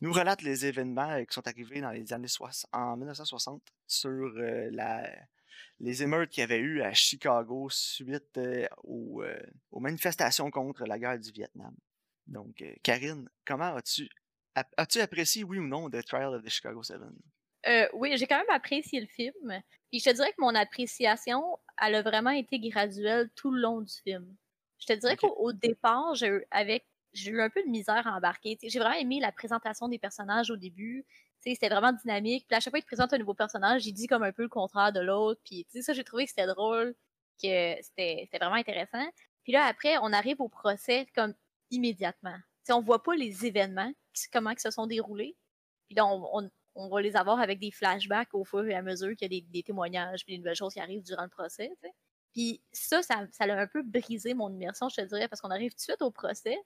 Nous 0.00 0.12
relate 0.12 0.42
les 0.42 0.66
événements 0.66 1.10
euh, 1.10 1.24
qui 1.24 1.34
sont 1.34 1.46
arrivés 1.46 1.80
dans 1.80 1.90
les 1.90 2.12
années 2.12 2.28
60, 2.28 2.70
en 2.72 2.96
1960 2.96 3.62
sur 3.86 4.10
euh, 4.10 4.68
la, 4.72 5.08
les 5.80 6.02
émeutes 6.02 6.30
qu'il 6.30 6.42
y 6.42 6.44
avait 6.44 6.58
eu 6.58 6.82
à 6.82 6.92
Chicago 6.92 7.68
suite 7.70 8.38
euh, 8.38 8.66
aux, 8.84 9.22
euh, 9.22 9.38
aux 9.70 9.80
manifestations 9.80 10.50
contre 10.50 10.84
la 10.84 10.98
guerre 10.98 11.18
du 11.18 11.30
Vietnam. 11.32 11.74
Donc, 12.26 12.64
Karine, 12.82 13.28
comment 13.44 13.74
as-tu 13.74 14.08
as-tu 14.54 15.00
apprécié, 15.00 15.44
oui 15.44 15.58
ou 15.58 15.66
non, 15.66 15.88
The 15.90 16.04
Trial 16.04 16.34
of 16.34 16.42
the 16.42 16.48
Chicago 16.48 16.82
7? 16.82 17.00
Euh, 17.66 17.88
oui, 17.94 18.16
j'ai 18.16 18.26
quand 18.26 18.38
même 18.38 18.50
apprécié 18.50 19.00
le 19.00 19.06
film. 19.06 19.62
Puis 19.90 20.00
je 20.00 20.10
te 20.10 20.14
dirais 20.14 20.30
que 20.30 20.40
mon 20.40 20.54
appréciation, 20.54 21.58
elle 21.80 21.94
a 21.94 22.02
vraiment 22.02 22.30
été 22.30 22.58
graduelle 22.58 23.30
tout 23.34 23.50
le 23.50 23.60
long 23.60 23.80
du 23.80 23.92
film. 24.04 24.36
Je 24.78 24.86
te 24.86 24.92
dirais 24.94 25.16
qu'au 25.16 25.34
au 25.38 25.52
départ, 25.52 26.14
j'ai 26.14 26.40
avec, 26.50 26.86
j'ai 27.12 27.30
eu 27.30 27.40
un 27.42 27.50
peu 27.50 27.62
de 27.62 27.68
misère 27.68 28.06
à 28.06 28.16
embarquer. 28.16 28.58
J'ai 28.62 28.78
vraiment 28.78 28.96
aimé 28.96 29.20
la 29.20 29.32
présentation 29.32 29.88
des 29.88 29.98
personnages 29.98 30.50
au 30.50 30.56
début. 30.56 31.04
C'était 31.40 31.68
vraiment 31.68 31.92
dynamique. 31.92 32.46
Puis 32.48 32.56
à 32.56 32.60
chaque 32.60 32.72
fois 32.72 32.80
qu'il 32.80 32.86
présente 32.86 33.12
un 33.12 33.18
nouveau 33.18 33.34
personnage, 33.34 33.86
il 33.86 33.92
dit 33.92 34.06
comme 34.06 34.22
un 34.22 34.32
peu 34.32 34.42
le 34.42 34.48
contraire 34.48 34.92
de 34.92 35.00
l'autre. 35.00 35.40
Puis 35.44 35.66
ça, 35.80 35.92
j'ai 35.92 36.04
trouvé 36.04 36.24
que 36.24 36.30
c'était 36.30 36.46
drôle, 36.46 36.94
que 37.42 37.74
c'était 37.82 38.28
vraiment 38.34 38.54
intéressant. 38.54 39.04
Puis 39.42 39.52
là, 39.52 39.64
après, 39.66 39.98
on 39.98 40.12
arrive 40.12 40.40
au 40.40 40.48
procès 40.48 41.06
comme 41.14 41.34
immédiatement. 41.70 42.36
Tu 42.36 42.42
sais, 42.64 42.72
on 42.72 42.80
voit 42.80 43.02
pas 43.02 43.14
les 43.16 43.44
événements, 43.46 43.92
comment 44.32 44.50
ils 44.50 44.60
se 44.60 44.70
sont 44.70 44.86
déroulés. 44.86 45.36
Puis 45.88 45.96
là, 45.96 46.06
on, 46.06 46.48
on- 46.74 46.88
va 46.88 47.02
les 47.02 47.16
avoir 47.16 47.40
avec 47.40 47.58
des 47.60 47.70
flashbacks 47.70 48.32
au 48.34 48.44
fur 48.44 48.64
et 48.66 48.74
à 48.74 48.82
mesure 48.82 49.14
qu'il 49.16 49.32
y 49.32 49.38
a 49.38 49.42
des, 49.52 49.62
témoignages 49.62 50.24
puis 50.24 50.34
des 50.34 50.38
nouvelles 50.38 50.56
choses 50.56 50.72
qui 50.74 50.80
arrivent 50.80 51.02
durant 51.02 51.24
le 51.24 51.28
procès. 51.28 51.70
Puis 52.32 52.62
ça, 52.72 53.02
ça, 53.02 53.26
ça 53.30 53.44
a 53.44 53.60
un 53.60 53.66
peu 53.66 53.82
brisé 53.82 54.34
mon 54.34 54.50
immersion, 54.52 54.88
je 54.88 54.96
te 54.96 55.02
dirais, 55.02 55.28
parce 55.28 55.40
qu'on 55.42 55.50
arrive 55.50 55.72
tout 55.72 55.76
de 55.76 55.82
suite 55.82 56.02
au 56.02 56.10
procès. 56.10 56.56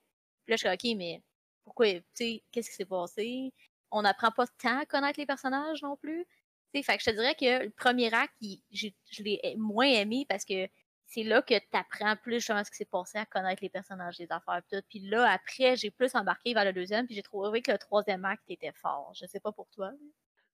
Puis 0.46 0.52
là, 0.52 0.56
je 0.56 0.66
suis 0.78 0.92
OK, 0.92 0.96
mais 0.96 1.22
pourquoi, 1.64 1.92
tu 1.92 2.02
sais, 2.14 2.42
qu'est-ce 2.52 2.70
qui 2.70 2.76
s'est 2.76 2.84
passé? 2.84 3.52
On 3.90 4.02
n'apprend 4.02 4.30
pas 4.30 4.46
tant 4.46 4.78
à 4.78 4.86
connaître 4.86 5.18
les 5.20 5.26
personnages 5.26 5.82
non 5.82 5.96
plus. 5.96 6.24
Tu 6.72 6.80
sais, 6.80 6.82
fait 6.82 6.96
que 6.96 7.02
je 7.04 7.10
te 7.10 7.14
dirais 7.14 7.34
que 7.34 7.64
le 7.64 7.70
premier 7.70 8.12
acte, 8.14 8.34
il- 8.40 8.62
je 8.70 9.22
l'ai 9.22 9.40
moins 9.58 9.86
aimé 9.86 10.24
parce 10.28 10.44
que 10.44 10.68
c'est 11.06 11.22
là 11.22 11.40
que 11.42 11.54
tu 11.58 11.66
apprends 11.72 12.16
plus 12.16 12.34
justement 12.40 12.64
ce 12.64 12.70
qui 12.70 12.76
s'est 12.78 12.84
passé 12.84 13.18
à 13.18 13.26
connaître 13.26 13.62
les 13.62 13.68
personnages, 13.68 14.18
les 14.18 14.30
affaires 14.30 14.58
et 14.58 14.76
tout. 14.76 14.82
Puis 14.88 15.00
là, 15.00 15.30
après, 15.30 15.76
j'ai 15.76 15.90
plus 15.90 16.14
embarqué 16.14 16.52
vers 16.54 16.64
le 16.64 16.72
deuxième, 16.72 17.06
puis 17.06 17.14
j'ai 17.14 17.22
trouvé 17.22 17.62
que 17.62 17.70
le 17.72 17.78
troisième 17.78 18.24
acte 18.24 18.42
était 18.48 18.72
fort. 18.72 19.12
Je 19.14 19.26
sais 19.26 19.40
pas 19.40 19.52
pour 19.52 19.68
toi. 19.70 19.90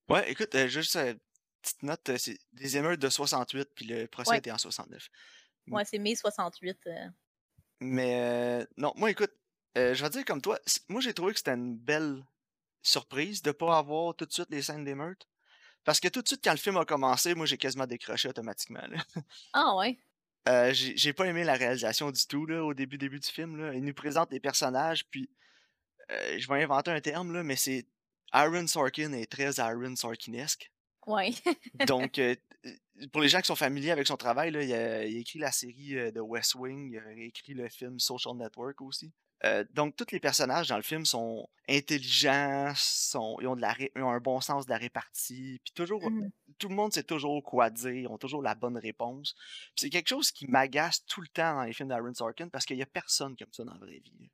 mais- 0.08 0.14
Ouais, 0.16 0.30
écoute, 0.30 0.54
euh, 0.54 0.66
juste 0.68 0.96
une 0.96 1.18
petite 1.62 1.82
note, 1.82 2.08
euh, 2.10 2.18
c'est 2.18 2.36
des 2.52 2.76
émeutes 2.76 3.00
de 3.00 3.08
68, 3.08 3.68
puis 3.74 3.86
le 3.86 4.06
procès 4.08 4.30
Ouais. 4.32 4.38
était 4.38 4.50
en 4.50 4.58
69. 4.58 5.08
Mm. 5.66 5.74
Ouais, 5.74 5.84
c'est 5.84 5.98
mai 5.98 6.14
68. 6.16 6.78
euh. 6.86 7.06
Mais 7.80 8.20
euh, 8.20 8.66
non, 8.76 8.92
moi, 8.96 9.10
écoute, 9.10 9.32
euh, 9.76 9.94
je 9.94 10.02
vais 10.02 10.10
dire 10.10 10.24
comme 10.24 10.42
toi, 10.42 10.58
moi, 10.88 11.00
j'ai 11.00 11.14
trouvé 11.14 11.32
que 11.32 11.38
c'était 11.38 11.52
une 11.52 11.76
belle 11.76 12.24
surprise 12.82 13.42
de 13.42 13.52
pas 13.52 13.78
avoir 13.78 14.14
tout 14.14 14.26
de 14.26 14.32
suite 14.32 14.48
les 14.50 14.62
scènes 14.62 14.84
d'émeute. 14.84 15.26
Parce 15.84 15.98
que 15.98 16.08
tout 16.08 16.22
de 16.22 16.28
suite, 16.28 16.42
quand 16.44 16.52
le 16.52 16.58
film 16.58 16.76
a 16.76 16.84
commencé, 16.84 17.34
moi, 17.34 17.46
j'ai 17.46 17.58
quasiment 17.58 17.86
décroché 17.86 18.28
automatiquement. 18.28 18.86
là. 18.88 18.98
Ah 19.52 19.74
ouais. 19.76 19.98
Euh, 20.48 20.72
j'ai 20.72 21.12
pas 21.12 21.26
aimé 21.26 21.44
la 21.44 21.54
réalisation 21.54 22.10
du 22.10 22.26
tout 22.26 22.46
là, 22.46 22.64
au 22.64 22.74
début 22.74 22.98
début 22.98 23.20
du 23.20 23.28
film. 23.28 23.56
Là. 23.56 23.74
Il 23.74 23.84
nous 23.84 23.94
présente 23.94 24.32
les 24.32 24.40
personnages, 24.40 25.04
puis 25.08 25.30
euh, 26.10 26.38
je 26.38 26.48
vais 26.48 26.62
inventer 26.62 26.90
un 26.90 27.00
terme, 27.00 27.32
là, 27.32 27.44
mais 27.44 27.54
c'est 27.54 27.86
Aaron 28.32 28.66
Sorkin 28.66 29.12
est 29.12 29.30
très 29.30 29.60
Aaron 29.60 29.94
Sorkinesque. 29.94 30.72
Ouais. 31.06 31.30
Donc, 31.86 32.18
euh, 32.18 32.34
pour 33.12 33.22
les 33.22 33.28
gens 33.28 33.40
qui 33.40 33.46
sont 33.46 33.56
familiers 33.56 33.92
avec 33.92 34.06
son 34.08 34.16
travail, 34.16 34.50
là, 34.50 34.62
il, 34.62 34.72
a, 34.72 35.04
il 35.04 35.16
a 35.16 35.20
écrit 35.20 35.38
la 35.38 35.52
série 35.52 36.12
de 36.12 36.20
West 36.20 36.56
Wing, 36.56 36.92
il 36.92 36.98
a 36.98 37.24
écrit 37.24 37.54
le 37.54 37.68
film 37.68 38.00
Social 38.00 38.36
Network 38.36 38.80
aussi. 38.80 39.12
Euh, 39.44 39.64
donc, 39.72 39.96
tous 39.96 40.06
les 40.12 40.20
personnages 40.20 40.68
dans 40.68 40.76
le 40.76 40.82
film 40.82 41.04
sont 41.04 41.48
intelligents, 41.68 42.72
sont, 42.76 43.36
ils, 43.40 43.46
ont 43.48 43.56
de 43.56 43.60
la 43.60 43.72
ré- 43.72 43.90
ils 43.96 44.02
ont 44.02 44.10
un 44.10 44.20
bon 44.20 44.40
sens 44.40 44.66
de 44.66 44.70
la 44.70 44.78
répartie, 44.78 45.60
puis 45.64 45.72
toujours, 45.74 46.08
Mhm. 46.10 46.30
tout 46.58 46.68
le 46.68 46.74
monde 46.76 46.92
sait 46.92 47.02
toujours 47.02 47.42
quoi 47.42 47.68
dire, 47.70 47.90
ils 47.92 48.06
ont 48.06 48.18
toujours 48.18 48.42
la 48.42 48.54
bonne 48.54 48.78
réponse. 48.78 49.34
Puis 49.34 49.72
C'est 49.76 49.90
quelque 49.90 50.08
chose 50.08 50.30
qui 50.30 50.46
m'agace 50.46 51.04
tout 51.06 51.20
le 51.20 51.28
temps 51.28 51.54
dans 51.56 51.64
les 51.64 51.72
films 51.72 51.88
d'Aaron 51.88 52.14
Sorkin 52.14 52.48
parce 52.48 52.64
qu'il 52.64 52.76
n'y 52.76 52.82
a 52.82 52.86
personne 52.86 53.36
comme 53.36 53.52
ça 53.52 53.64
dans 53.64 53.72
la 53.72 53.78
vraie 53.80 53.98
vie. 54.04 54.30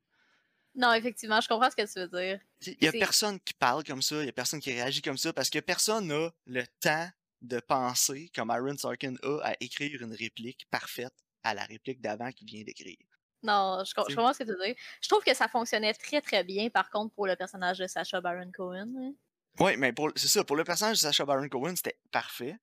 Non, 0.75 0.93
effectivement, 0.93 1.41
je 1.41 1.47
comprends 1.47 1.71
ce 1.71 1.75
que 1.75 1.91
tu 1.91 1.99
veux 1.99 2.07
dire. 2.07 2.39
Il 2.67 2.83
y 2.83 2.87
a 2.87 2.91
personne 2.91 3.39
qui 3.39 3.53
parle 3.55 3.83
comme 3.83 4.03
ça, 4.03 4.21
il 4.21 4.27
y 4.27 4.29
a 4.29 4.33
personne 4.33 4.59
qui 4.59 4.71
réagit 4.71 5.01
comme 5.01 5.17
ça, 5.17 5.33
parce 5.33 5.49
que 5.49 5.59
personne 5.59 6.07
n'a 6.07 6.31
le 6.45 6.63
temps 6.79 7.09
de 7.41 7.59
penser 7.59 8.29
comme 8.35 8.51
Aaron 8.51 8.77
Sorkin 8.77 9.15
a 9.23 9.39
à 9.43 9.53
écrire 9.59 10.01
une 10.03 10.13
réplique 10.13 10.67
parfaite 10.69 11.13
à 11.43 11.53
la 11.55 11.63
réplique 11.63 12.01
d'avant 12.01 12.31
qu'il 12.31 12.47
vient 12.47 12.63
d'écrire. 12.63 12.97
Non, 13.43 13.83
je, 13.85 13.93
comprends 13.93 14.33
ce 14.33 14.39
que 14.39 14.43
tu 14.43 14.51
veux 14.51 14.65
dire. 14.65 14.75
Je 15.01 15.07
trouve 15.07 15.23
que 15.23 15.33
ça 15.33 15.47
fonctionnait 15.47 15.93
très 15.93 16.21
très 16.21 16.43
bien, 16.43 16.69
par 16.69 16.89
contre, 16.89 17.13
pour 17.15 17.25
le 17.25 17.35
personnage 17.35 17.77
de 17.77 17.87
Sacha 17.87 18.19
Baron 18.19 18.51
Cohen. 18.53 19.13
Oui, 19.59 19.75
mais 19.77 19.93
c'est 20.15 20.27
ça, 20.27 20.43
pour 20.43 20.55
le 20.55 20.63
personnage 20.63 20.97
de 20.97 21.01
Sacha 21.01 21.25
Baron 21.25 21.47
Cohen, 21.49 21.75
c'était 21.75 21.97
parfait. 22.11 22.57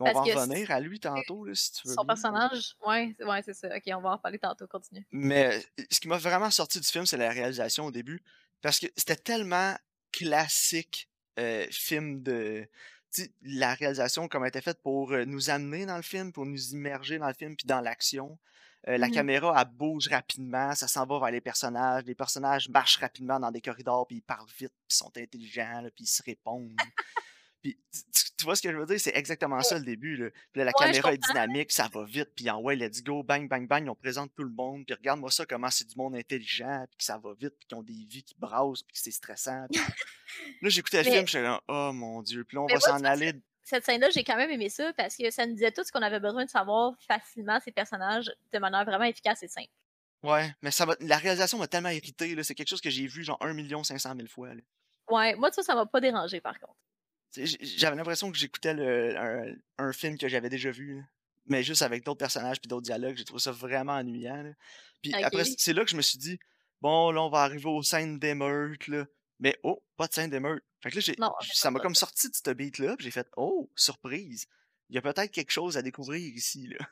on 0.00 0.04
va 0.04 0.20
en 0.20 0.22
revenir 0.22 0.70
à 0.70 0.80
lui 0.80 1.00
tantôt, 1.00 1.46
si 1.54 1.72
tu 1.72 1.88
veux. 1.88 1.94
Son 1.94 2.04
personnage, 2.04 2.76
oui, 2.86 3.14
ouais, 3.20 3.42
c'est 3.42 3.54
ça. 3.54 3.68
Ok, 3.68 3.82
on 3.88 4.00
va 4.00 4.10
en 4.12 4.18
parler 4.18 4.38
tantôt, 4.38 4.66
continue. 4.66 5.06
Mais 5.12 5.64
ce 5.90 6.00
qui 6.00 6.08
m'a 6.08 6.18
vraiment 6.18 6.50
sorti 6.50 6.80
du 6.80 6.88
film, 6.88 7.06
c'est 7.06 7.16
la 7.16 7.30
réalisation 7.30 7.86
au 7.86 7.90
début. 7.90 8.22
Parce 8.62 8.78
que 8.78 8.86
c'était 8.96 9.16
tellement 9.16 9.76
classique 10.12 11.08
euh, 11.38 11.66
film 11.70 12.22
de. 12.22 12.66
La 13.42 13.74
réalisation, 13.74 14.26
comme 14.26 14.42
elle 14.42 14.48
était 14.48 14.60
faite 14.60 14.82
pour 14.82 15.12
euh, 15.12 15.24
nous 15.24 15.48
amener 15.48 15.86
dans 15.86 15.96
le 15.96 16.02
film, 16.02 16.32
pour 16.32 16.46
nous 16.46 16.72
immerger 16.72 17.18
dans 17.18 17.28
le 17.28 17.34
film, 17.34 17.54
puis 17.56 17.66
dans 17.66 17.80
l'action. 17.80 18.38
Euh, 18.88 18.98
la 18.98 19.08
mmh 19.08 19.12
caméra, 19.12 19.54
elle 19.58 19.76
bouge 19.76 20.08
rapidement, 20.08 20.74
ça 20.74 20.88
s'en 20.88 21.06
va 21.06 21.18
vers 21.18 21.30
les 21.30 21.40
personnages. 21.40 22.04
Les 22.04 22.14
personnages 22.14 22.68
marchent 22.68 22.98
rapidement 22.98 23.40
dans 23.40 23.50
des 23.50 23.62
corridors, 23.62 24.06
puis 24.06 24.16
ils 24.16 24.22
parlent 24.22 24.48
vite, 24.58 24.72
puis 24.86 24.90
ils 24.90 24.94
sont 24.94 25.12
intelligents, 25.16 25.82
puis 25.94 26.04
ils 26.04 26.06
se 26.06 26.22
répondent. 26.22 26.76
puis, 27.62 27.78
tu, 28.36 28.44
vois 28.44 28.56
ce 28.56 28.60
que 28.60 28.70
je 28.70 28.76
veux 28.76 28.84
dire? 28.84 29.00
C'est 29.00 29.16
exactement 29.16 29.62
ça 29.62 29.78
le 29.78 29.86
début. 29.86 30.16
Là. 30.16 30.30
Puis 30.52 30.58
là, 30.58 30.64
la 30.64 30.72
caméra 30.72 31.14
est 31.14 31.18
dynamique, 31.18 31.72
ça 31.72 31.88
va 31.88 32.04
vite, 32.04 32.28
puis 32.36 32.50
en 32.50 32.60
ouais, 32.60 32.76
let's 32.76 33.02
go, 33.02 33.22
bang, 33.22 33.48
bang, 33.48 33.66
bang, 33.66 33.88
on 33.88 33.94
présente 33.94 34.34
tout 34.34 34.44
le 34.44 34.52
monde. 34.52 34.84
Puis 34.84 34.94
regarde-moi 34.94 35.30
ça, 35.30 35.46
comment 35.46 35.70
c'est 35.70 35.88
du 35.88 35.96
monde 35.96 36.14
intelligent, 36.14 36.84
puis 36.90 36.98
que 36.98 37.04
ça 37.04 37.16
va 37.16 37.32
vite, 37.32 37.54
puis 37.58 37.66
qu'ils 37.66 37.78
ont 37.78 37.82
des 37.82 38.06
vies 38.06 38.22
qui 38.22 38.34
brassent, 38.36 38.82
puis 38.82 38.92
que 38.92 39.00
c'est 39.00 39.12
stressant. 39.12 39.66
là, 40.62 40.68
j'écoutais 40.68 41.02
le 41.02 41.10
film, 41.10 41.24
je 41.24 41.30
suis 41.30 41.42
là, 41.42 41.62
oh 41.68 41.90
mon 41.94 42.20
Dieu, 42.20 42.44
puis 42.44 42.56
là, 42.56 42.64
on 42.64 42.66
va 42.66 42.80
s'en 42.80 43.02
aller 43.02 43.32
cette 43.64 43.84
scène-là, 43.84 44.10
j'ai 44.10 44.24
quand 44.24 44.36
même 44.36 44.50
aimé 44.50 44.68
ça 44.68 44.92
parce 44.92 45.16
que 45.16 45.30
ça 45.30 45.46
nous 45.46 45.54
disait 45.54 45.72
tout 45.72 45.82
ce 45.82 45.90
qu'on 45.90 46.02
avait 46.02 46.20
besoin 46.20 46.44
de 46.44 46.50
savoir 46.50 46.92
facilement 47.00 47.58
ces 47.64 47.72
personnages 47.72 48.30
de 48.52 48.58
manière 48.58 48.84
vraiment 48.84 49.04
efficace 49.04 49.42
et 49.42 49.48
simple. 49.48 49.70
Ouais, 50.22 50.54
mais 50.62 50.70
ça 50.70 50.86
la 51.00 51.16
réalisation 51.16 51.58
m'a 51.58 51.66
tellement 51.66 51.88
irrité. 51.88 52.40
C'est 52.42 52.54
quelque 52.54 52.68
chose 52.68 52.80
que 52.80 52.90
j'ai 52.90 53.06
vu 53.06 53.24
genre 53.24 53.38
1 53.40 53.84
500 53.84 54.14
000 54.16 54.28
fois. 54.28 54.50
Ouais, 55.10 55.34
moi, 55.34 55.50
ça, 55.50 55.62
ça 55.62 55.74
m'a 55.74 55.86
pas 55.86 56.00
dérangé 56.00 56.40
par 56.40 56.58
contre. 56.60 56.76
J'avais 57.36 57.96
l'impression 57.96 58.30
que 58.30 58.38
j'écoutais 58.38 58.70
un, 59.78 59.92
film 59.92 60.18
que 60.18 60.28
j'avais 60.28 60.50
déjà 60.50 60.70
vu, 60.70 61.02
mais 61.46 61.62
juste 61.62 61.82
avec 61.82 62.04
d'autres 62.04 62.18
personnages 62.18 62.60
puis 62.60 62.68
d'autres 62.68 62.84
dialogues. 62.84 63.16
J'ai 63.16 63.24
trouvé 63.24 63.40
ça 63.40 63.50
vraiment 63.50 63.94
ennuyant. 63.94 64.54
Puis 65.02 65.14
après, 65.14 65.44
c'est 65.58 65.72
là 65.72 65.84
que 65.84 65.90
je 65.90 65.96
me 65.96 66.02
suis 66.02 66.18
dit, 66.18 66.38
bon, 66.80 67.10
là, 67.10 67.22
on 67.22 67.30
va 67.30 67.40
arriver 67.40 67.68
aux 67.68 67.82
scènes 67.82 68.18
d'émeute. 68.18 68.88
Mais 69.40 69.58
oh, 69.62 69.82
pas 69.96 70.06
de 70.06 70.12
scène 70.12 70.30
d'émeute. 70.30 70.62
Fait 70.84 70.90
que 70.90 70.96
là, 70.96 71.32
ça 71.40 71.70
m'a 71.70 71.80
comme 71.80 71.94
sorti 71.94 72.28
de 72.28 72.34
ce 72.34 72.50
beat-là, 72.50 72.96
j'ai 72.98 73.10
fait 73.10 73.26
Oh, 73.38 73.70
surprise! 73.74 74.46
Il 74.90 74.94
y 74.94 74.98
a 74.98 75.00
peut-être 75.00 75.30
quelque 75.30 75.50
chose 75.50 75.78
à 75.78 75.82
découvrir 75.82 76.20
ici. 76.20 76.66
Là. 76.66 76.86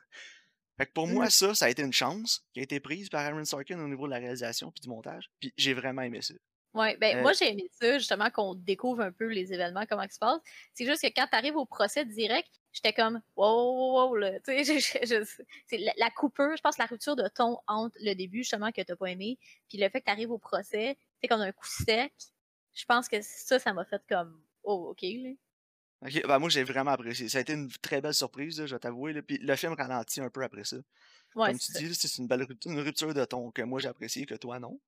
Fait 0.78 0.86
que 0.86 0.92
pour 0.92 1.06
moi, 1.06 1.26
mmh. 1.26 1.30
ça, 1.30 1.54
ça 1.54 1.64
a 1.66 1.68
été 1.68 1.82
une 1.82 1.92
chance 1.92 2.42
qui 2.54 2.60
a 2.60 2.62
été 2.62 2.80
prise 2.80 3.10
par 3.10 3.20
Aaron 3.20 3.44
Sorkin 3.44 3.78
au 3.78 3.88
niveau 3.88 4.06
de 4.06 4.12
la 4.12 4.16
réalisation 4.16 4.70
puis 4.70 4.80
du 4.80 4.88
montage. 4.88 5.30
Puis 5.40 5.52
j'ai 5.58 5.74
vraiment 5.74 6.00
aimé 6.00 6.22
ça. 6.22 6.32
Ouais, 6.72 6.96
ben 6.96 7.20
moi 7.20 7.32
euh 7.32 7.34
j'ai 7.38 7.50
aimé 7.50 7.68
ça, 7.70 7.98
justement, 7.98 8.30
qu'on 8.30 8.54
découvre 8.54 9.02
un 9.02 9.12
peu 9.12 9.26
les 9.26 9.52
événements, 9.52 9.84
comment 9.86 10.04
ils 10.04 10.10
se 10.10 10.18
passent. 10.18 10.40
C'est 10.72 10.86
juste 10.86 11.02
que 11.02 11.08
quand 11.08 11.26
tu 11.30 11.36
arrives 11.36 11.56
au 11.56 11.66
procès 11.66 12.06
direct, 12.06 12.48
j'étais 12.72 12.94
comme 12.94 13.20
wow, 13.36 14.08
wow, 14.08 14.16
là. 14.16 14.40
Tu 14.46 14.64
sais, 14.64 15.76
la, 15.76 15.92
la 15.98 16.10
coupure, 16.10 16.56
je 16.56 16.62
pense 16.62 16.78
la 16.78 16.86
rupture 16.86 17.14
de 17.14 17.28
ton 17.28 17.58
entre 17.66 17.98
le 18.00 18.14
début, 18.14 18.38
justement, 18.38 18.72
que 18.72 18.80
t'as 18.80 18.96
pas 18.96 19.10
aimé, 19.10 19.38
puis 19.68 19.76
le 19.76 19.90
fait 19.90 20.00
que 20.00 20.06
tu 20.06 20.12
arrives 20.12 20.30
au 20.30 20.38
procès, 20.38 20.96
c'est 21.20 21.28
comme 21.28 21.42
un 21.42 21.52
coup 21.52 21.66
sec, 21.66 22.14
je 22.74 22.84
pense 22.84 23.08
que 23.08 23.20
ça, 23.20 23.58
ça 23.58 23.72
m'a 23.72 23.84
fait 23.84 24.02
comme 24.08 24.42
Oh, 24.64 24.90
ok, 24.90 25.02
là. 25.02 25.30
Ok, 26.04 26.26
ben 26.26 26.38
moi 26.40 26.48
j'ai 26.48 26.64
vraiment 26.64 26.90
apprécié. 26.90 27.28
Ça 27.28 27.38
a 27.38 27.40
été 27.42 27.52
une 27.52 27.70
très 27.80 28.00
belle 28.00 28.14
surprise, 28.14 28.66
je 28.66 28.74
vais 28.74 28.78
t'avouer. 28.78 29.22
Puis 29.22 29.38
le 29.38 29.54
film 29.54 29.74
ralentit 29.74 30.20
un 30.20 30.30
peu 30.30 30.42
après 30.42 30.64
ça. 30.64 30.76
Ouais, 31.36 31.50
Comme 31.50 31.58
tu 31.58 31.72
dis, 31.72 31.94
c'est 31.94 32.18
une 32.18 32.26
belle 32.26 32.42
rupture, 32.42 32.70
une 32.72 32.80
rupture 32.80 33.14
de 33.14 33.24
ton 33.24 33.50
que 33.52 33.62
moi 33.62 33.80
j'ai 33.80 33.88
apprécié, 33.88 34.26
que 34.26 34.34
toi 34.34 34.58
non. 34.58 34.80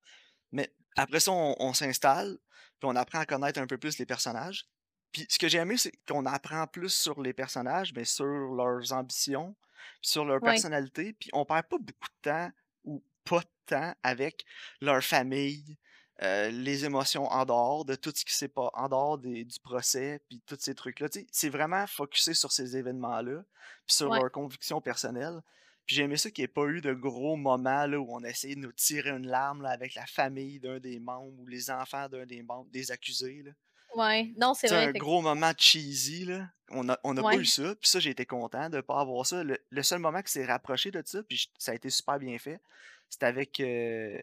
Mais 0.51 0.73
après 0.97 1.21
ça, 1.21 1.33
on, 1.33 1.73
s'installe, 1.73 2.37
puis 2.79 2.89
on 2.89 2.97
apprend 2.97 3.21
à 3.21 3.27
connaître 3.27 3.61
un 3.61 3.67
peu 3.67 3.79
plus 3.79 3.99
les 3.99 4.07
personnages. 4.07 4.67
Puis 5.13 5.27
ce 5.29 5.39
que 5.39 5.49
j'ai 5.49 5.59
aimé, 5.59 5.77
c'est 5.77 5.93
qu'on 6.07 6.27
apprend 6.27 6.67
plus 6.67 6.91
sur 6.91 7.21
les 7.21 7.33
personnages, 7.33 7.93
mais 7.95 8.05
sur 8.05 8.25
leurs 8.25 8.93
ambitions, 8.93 9.57
sur 10.01 10.25
leur 10.25 10.41
personnalité, 10.41 11.13
puis 11.13 11.31
on 11.33 11.45
perd 11.45 11.67
pas 11.69 11.79
beaucoup 11.79 12.09
de 12.09 12.31
temps 12.31 12.51
ou 12.85 13.03
pas 13.25 13.41
de 13.41 13.49
temps 13.67 13.95
avec 14.03 14.45
leur 14.81 15.03
famille, 15.03 15.77
euh, 16.23 16.51
les 16.51 16.85
émotions 16.85 17.27
en 17.27 17.45
dehors 17.45 17.85
de 17.85 17.95
tout 17.95 18.13
ce 18.15 18.25
qui 18.25 18.35
s'est 18.35 18.49
pas 18.49 18.71
en 18.75 18.89
dehors 18.89 19.19
du 19.19 19.47
procès 19.63 20.21
puis 20.29 20.41
tous 20.47 20.57
ces 20.61 20.75
trucs 20.75 21.01
là 21.01 21.09
c'est 21.33 21.49
vraiment 21.49 21.87
focusé 21.89 22.35
sur 22.35 22.53
ces 22.53 22.77
événements 22.77 23.21
là 23.21 23.43
puis 23.87 23.97
sur 23.97 24.15
leurs 24.15 24.31
convictions 24.31 24.81
personnelles 24.81 25.41
puis 25.87 25.97
j'ai 25.97 26.03
aimé 26.05 26.17
ça 26.17 26.31
qu'il 26.31 26.43
n'y 26.43 26.47
ait 26.47 26.49
pas 26.49 26.67
eu 26.67 26.81
de 26.81 26.95
gros 26.95 27.37
moments 27.37 27.87
là, 27.87 27.99
où 27.99 28.07
on 28.09 28.25
essayé 28.25 28.55
de 28.55 28.61
nous 28.61 28.73
tirer 28.73 29.11
une 29.11 29.27
larme 29.27 29.65
avec 29.67 29.95
la 29.95 30.07
famille 30.07 30.59
d'un 30.61 30.79
des 30.79 30.99
membres 30.99 31.39
ou 31.41 31.47
les 31.47 31.71
enfants 31.71 32.09
d'un 32.09 32.25
des 32.25 32.43
membres 32.43 32.71
des 32.71 32.91
accusés 32.91 33.43
là. 33.45 33.51
Ouais, 33.95 34.33
non, 34.37 34.55
c'est 34.55 34.69
vrai. 34.69 34.87
un 34.87 34.93
gros 34.93 35.21
moment 35.21 35.53
cheesy, 35.57 36.25
là. 36.25 36.49
On 36.71 36.85
n'a 36.85 36.99
on 37.05 37.17
a 37.17 37.23
pas 37.23 37.37
eu 37.37 37.45
ça. 37.45 37.75
Puis 37.77 37.89
ça, 37.89 38.01
j'ai 38.01 38.11
été 38.11 38.27
content 38.27 38.69
de 38.69 38.77
ne 38.77 38.81
pas 38.81 39.01
avoir 39.01 39.25
ça. 39.25 39.45
Le, 39.45 39.83
seul 39.83 40.01
moment 40.01 40.21
qui 40.23 40.33
s'est 40.33 40.45
rapproché 40.45 40.91
de 40.91 41.03
ça, 41.05 41.23
puis 41.23 41.49
ça 41.59 41.73
a 41.73 41.75
été 41.75 41.91
super 41.91 42.19
bien 42.19 42.37
fait, 42.39 42.61
c'était 43.09 43.27
avec 43.27 43.61
euh, 43.61 44.21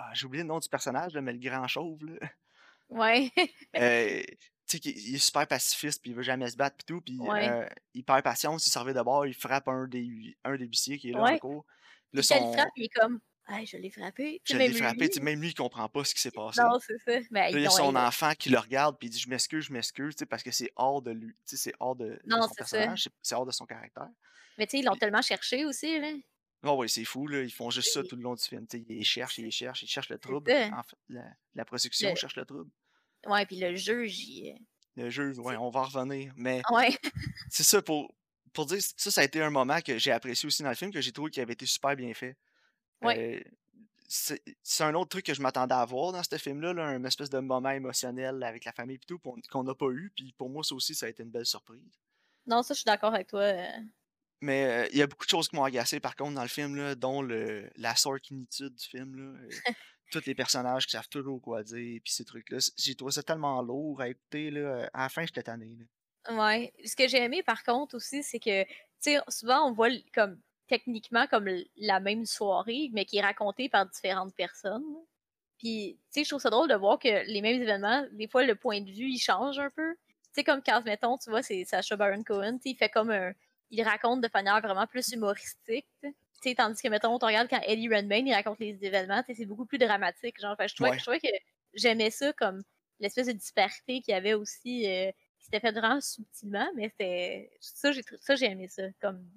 ah, 0.00 0.10
j'ai 0.14 0.26
oublié 0.26 0.42
le 0.42 0.48
nom 0.48 0.58
du 0.58 0.68
personnage, 0.68 1.14
mais 1.16 1.32
le 1.32 1.38
grand 1.38 1.68
chauve. 1.68 2.04
Là. 2.04 2.28
Ouais. 2.88 3.30
euh, 3.76 4.22
tu 4.66 4.78
sais, 4.78 4.90
il 4.90 5.14
est 5.14 5.18
super 5.18 5.46
pacifiste, 5.46 6.00
puis 6.00 6.12
il 6.12 6.16
veut 6.16 6.22
jamais 6.22 6.48
se 6.48 6.56
battre, 6.56 6.76
puis 6.76 6.86
tout, 6.86 7.00
puis 7.00 7.18
euh, 7.20 7.68
il 7.94 8.04
perd 8.04 8.22
patience, 8.22 8.66
il 8.66 8.70
servait 8.70 8.94
de 8.94 9.02
bord, 9.02 9.26
il 9.26 9.34
frappe 9.34 9.68
un 9.68 9.86
des, 9.86 10.36
un 10.44 10.56
des 10.56 10.64
huissiers 10.64 10.98
qui 10.98 11.10
est 11.10 11.12
là 11.12 11.22
ouais. 11.22 11.34
encore. 11.34 11.64
Là, 12.12 12.22
son... 12.22 12.52
frappe, 12.52 12.70
il 12.76 12.84
est 12.84 12.88
comme 12.88 13.20
hey, 13.48 13.66
je 13.66 13.76
l'ai 13.76 13.90
frappé. 13.90 14.40
Je 14.44 14.56
l'ai 14.56 14.72
frappé, 14.72 15.10
même 15.20 15.40
lui, 15.40 15.48
il 15.48 15.54
comprend 15.54 15.88
pas 15.88 16.04
ce 16.04 16.14
qui 16.14 16.20
s'est 16.20 16.30
passé. 16.30 16.62
Non, 16.62 16.78
c'est 16.78 16.98
ça. 16.98 17.26
Mais 17.30 17.52
il 17.52 17.60
y 17.60 17.66
a 17.66 17.70
son 17.70 17.94
enfant 17.94 18.32
qui 18.38 18.48
le 18.48 18.58
regarde, 18.58 18.96
puis 18.98 19.08
il 19.08 19.10
dit 19.10 19.18
Je 19.18 19.28
m'excuse, 19.28 19.66
je 19.66 19.72
m'excuse, 19.72 20.14
parce 20.28 20.42
que 20.42 20.50
c'est 20.50 20.70
hors 20.76 21.02
de 21.02 21.10
lui, 21.10 21.34
c'est 21.44 21.74
hors 21.78 21.96
de, 21.96 22.18
non, 22.26 22.38
de 22.38 22.42
son 22.42 22.54
personnage, 22.54 23.08
c'est 23.22 23.34
hors 23.34 23.46
de 23.46 23.52
son 23.52 23.66
caractère. 23.66 24.08
Mais 24.56 24.66
tu 24.66 24.72
sais, 24.72 24.78
ils 24.78 24.84
l'ont 24.84 24.96
tellement 24.96 25.22
cherché 25.22 25.64
aussi, 25.64 25.98
là. 25.98 26.12
Oh 26.62 26.76
oui, 26.78 26.88
c'est 26.88 27.04
fou, 27.04 27.26
là. 27.26 27.42
Ils 27.42 27.52
font 27.52 27.70
juste 27.70 27.92
ça 27.92 28.02
tout 28.02 28.16
le 28.16 28.22
long 28.22 28.34
du 28.34 28.42
film. 28.42 28.66
ils 28.88 29.04
cherchent, 29.04 29.38
ils 29.38 29.50
cherchent, 29.50 29.82
ils 29.82 29.88
cherchent 29.88 30.10
le 30.10 30.18
trouble. 30.18 30.50
En 30.50 30.82
fait, 30.82 30.96
la, 31.08 31.24
la 31.54 31.64
production 31.64 32.14
cherche 32.14 32.36
le 32.36 32.44
trouble. 32.44 32.70
Ouais, 33.26 33.46
puis 33.46 33.56
le 33.58 33.74
juge, 33.76 34.18
il... 34.20 34.58
Le 34.96 35.08
juge, 35.08 35.38
ouais, 35.38 35.56
on 35.56 35.70
va 35.70 35.84
revenir. 35.84 36.32
Mais 36.36 36.62
ouais. 36.70 36.96
c'est 37.48 37.62
ça, 37.62 37.80
pour, 37.80 38.14
pour 38.52 38.66
dire, 38.66 38.80
ça, 38.96 39.10
ça 39.10 39.20
a 39.20 39.24
été 39.24 39.40
un 39.40 39.50
moment 39.50 39.80
que 39.80 39.98
j'ai 39.98 40.10
apprécié 40.10 40.46
aussi 40.46 40.62
dans 40.62 40.68
le 40.68 40.74
film, 40.74 40.92
que 40.92 41.00
j'ai 41.00 41.12
trouvé 41.12 41.30
qu'il 41.30 41.42
avait 41.42 41.52
été 41.52 41.64
super 41.64 41.96
bien 41.96 42.12
fait. 42.12 42.36
Ouais. 43.02 43.38
Euh, 43.38 43.50
c'est 44.08 44.82
un 44.82 44.94
autre 44.94 45.10
truc 45.10 45.24
que 45.26 45.34
je 45.34 45.40
m'attendais 45.40 45.74
à 45.74 45.84
voir 45.84 46.12
dans 46.12 46.22
ce 46.22 46.36
film-là, 46.36 46.72
là, 46.72 46.84
un 46.84 47.04
espèce 47.04 47.30
de 47.30 47.38
moment 47.38 47.70
émotionnel 47.70 48.42
avec 48.42 48.64
la 48.64 48.72
famille 48.72 48.96
et 48.96 49.06
tout, 49.06 49.20
qu'on 49.20 49.64
n'a 49.64 49.74
pas 49.74 49.88
eu. 49.90 50.12
Puis 50.16 50.34
pour 50.36 50.50
moi, 50.50 50.64
ça 50.64 50.74
aussi, 50.74 50.96
ça 50.96 51.06
a 51.06 51.08
été 51.08 51.22
une 51.22 51.30
belle 51.30 51.46
surprise. 51.46 51.80
Non, 52.46 52.62
ça, 52.64 52.74
je 52.74 52.80
suis 52.80 52.86
d'accord 52.86 53.14
avec 53.14 53.28
toi. 53.28 53.52
Mais 54.40 54.88
il 54.92 54.98
y 54.98 55.02
a 55.02 55.06
beaucoup 55.06 55.26
de 55.26 55.30
choses 55.30 55.48
qui 55.48 55.56
m'ont 55.56 55.64
agacé 55.64 56.00
par 56.00 56.16
contre 56.16 56.34
dans 56.34 56.42
le 56.42 56.48
film, 56.48 56.76
là, 56.76 56.94
dont 56.94 57.20
le, 57.20 57.70
la 57.76 57.94
sorkinitude 57.94 58.74
du 58.74 58.86
film. 58.86 59.16
Là, 59.16 59.48
tous 60.10 60.24
les 60.26 60.34
personnages 60.34 60.86
qui 60.86 60.92
savent 60.92 61.08
toujours 61.08 61.40
quoi 61.40 61.62
dire, 61.62 62.00
puis 62.02 62.12
ces 62.12 62.24
trucs-là. 62.24 62.58
J'ai 62.76 62.94
trouvé 62.94 63.12
ça 63.12 63.22
tellement 63.22 63.62
lourd 63.62 64.00
à 64.00 64.08
écouter. 64.08 64.50
Là, 64.50 64.88
à 64.92 65.02
la 65.02 65.08
fin, 65.08 65.24
j'étais 65.24 65.42
tanné. 65.42 65.78
Ouais. 66.30 66.72
Ce 66.84 66.96
que 66.96 67.08
j'ai 67.08 67.18
aimé 67.18 67.42
par 67.42 67.62
contre 67.62 67.96
aussi, 67.96 68.22
c'est 68.22 68.40
que 68.40 68.64
souvent 69.28 69.68
on 69.68 69.72
voit 69.72 69.90
comme 70.12 70.40
techniquement 70.68 71.26
comme 71.26 71.48
la 71.76 72.00
même 72.00 72.26
soirée, 72.26 72.90
mais 72.92 73.04
qui 73.04 73.18
est 73.18 73.22
racontée 73.22 73.68
par 73.68 73.86
différentes 73.86 74.34
personnes. 74.34 74.84
Puis, 75.58 75.98
tu 76.06 76.20
sais, 76.20 76.24
je 76.24 76.30
trouve 76.30 76.40
ça 76.40 76.48
drôle 76.48 76.68
de 76.68 76.74
voir 76.74 76.98
que 76.98 77.26
les 77.26 77.42
mêmes 77.42 77.60
événements, 77.60 78.06
des 78.12 78.28
fois, 78.28 78.44
le 78.44 78.54
point 78.54 78.80
de 78.80 78.90
vue, 78.90 79.10
il 79.10 79.18
change 79.18 79.58
un 79.58 79.68
peu. 79.70 79.94
Tu 79.94 80.30
sais, 80.32 80.44
comme 80.44 80.62
quand, 80.64 80.82
mettons, 80.84 81.18
tu 81.18 81.28
vois, 81.28 81.42
c'est 81.42 81.64
Sacha 81.64 81.96
Baron 81.96 82.22
Cohen, 82.22 82.58
il 82.64 82.76
fait 82.76 82.88
comme 82.88 83.10
un, 83.10 83.32
il 83.70 83.82
raconte 83.82 84.20
de 84.20 84.28
manière 84.32 84.60
vraiment 84.60 84.86
plus 84.86 85.08
humoristique. 85.12 85.86
T'sais, 86.40 86.54
tandis 86.54 86.80
que, 86.80 86.88
mettons, 86.88 87.14
on 87.14 87.18
regarde 87.18 87.48
quand 87.48 87.60
Eddie 87.66 87.88
Redmayne 87.88 88.26
il 88.26 88.34
raconte 88.34 88.58
les 88.60 88.82
événements, 88.84 89.22
c'est 89.26 89.44
beaucoup 89.44 89.66
plus 89.66 89.78
dramatique. 89.78 90.40
Genre, 90.40 90.56
je, 90.58 90.74
trouvais, 90.74 90.98
je 90.98 91.02
trouvais 91.02 91.20
que 91.20 91.28
j'aimais 91.74 92.10
ça 92.10 92.32
comme 92.32 92.62
l'espèce 92.98 93.26
de 93.26 93.32
disparité 93.32 94.00
qu'il 94.00 94.12
y 94.12 94.16
avait 94.16 94.34
aussi, 94.34 94.86
euh, 94.86 95.10
qui 95.38 95.44
s'était 95.44 95.60
fait 95.60 95.72
vraiment 95.72 96.00
subtilement, 96.00 96.68
mais 96.76 96.88
c'était. 96.88 97.50
Ça, 97.60 97.92
j'ai 97.92 98.02
ça, 98.20 98.36
j'ai 98.36 98.46
aimé 98.46 98.68
ça, 98.68 98.82
comme 99.00 99.28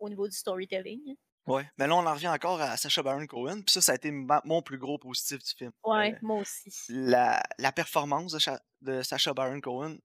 au 0.00 0.08
niveau 0.08 0.26
du 0.26 0.36
storytelling. 0.36 1.16
Ouais, 1.46 1.68
mais 1.76 1.88
là, 1.88 1.96
on 1.96 2.06
en 2.06 2.14
revient 2.14 2.28
encore 2.28 2.60
à 2.60 2.76
Sacha 2.76 3.02
Baron 3.02 3.26
Cohen, 3.26 3.62
puis 3.62 3.72
ça, 3.72 3.80
ça 3.80 3.92
a 3.92 3.94
été 3.96 4.12
mon 4.12 4.62
plus 4.62 4.78
gros 4.78 4.98
positif 4.98 5.38
du 5.38 5.50
film. 5.50 5.72
Ouais, 5.84 6.12
euh, 6.12 6.18
moi 6.22 6.38
aussi. 6.38 6.70
La, 6.88 7.42
la 7.58 7.72
performance 7.72 8.32
de, 8.32 8.38
de 8.80 9.02
Sacha 9.02 9.34
Baron 9.34 9.60
Cohen, 9.60 9.96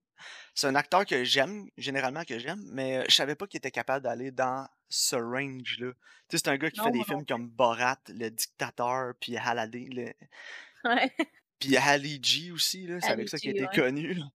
c'est 0.53 0.67
un 0.67 0.75
acteur 0.75 1.05
que 1.05 1.23
j'aime, 1.23 1.69
généralement 1.77 2.23
que 2.23 2.39
j'aime, 2.39 2.63
mais 2.71 3.03
je 3.09 3.15
savais 3.15 3.35
pas 3.35 3.47
qu'il 3.47 3.57
était 3.57 3.71
capable 3.71 4.03
d'aller 4.03 4.31
dans 4.31 4.67
ce 4.89 5.15
range-là. 5.15 5.91
Tu 6.29 6.37
sais, 6.37 6.43
c'est 6.43 6.49
un 6.49 6.57
gars 6.57 6.69
qui 6.69 6.79
fait 6.81 6.91
des 6.91 7.03
films 7.03 7.25
comme 7.25 7.47
Borat, 7.49 7.99
Le 8.09 8.29
Dictateur, 8.29 9.13
puis 9.19 9.37
Haladé. 9.37 10.15
Ouais. 10.83 11.11
Puis 11.59 11.75
Ali 11.77 12.19
G 12.21 12.51
aussi, 12.51 12.85
là, 12.85 12.99
c'est 13.01 13.09
avec 13.09 13.29
ça 13.29 13.37
qu'il 13.37 13.53
ouais. 13.53 13.67
connu. 13.73 14.13
là. 14.13 14.25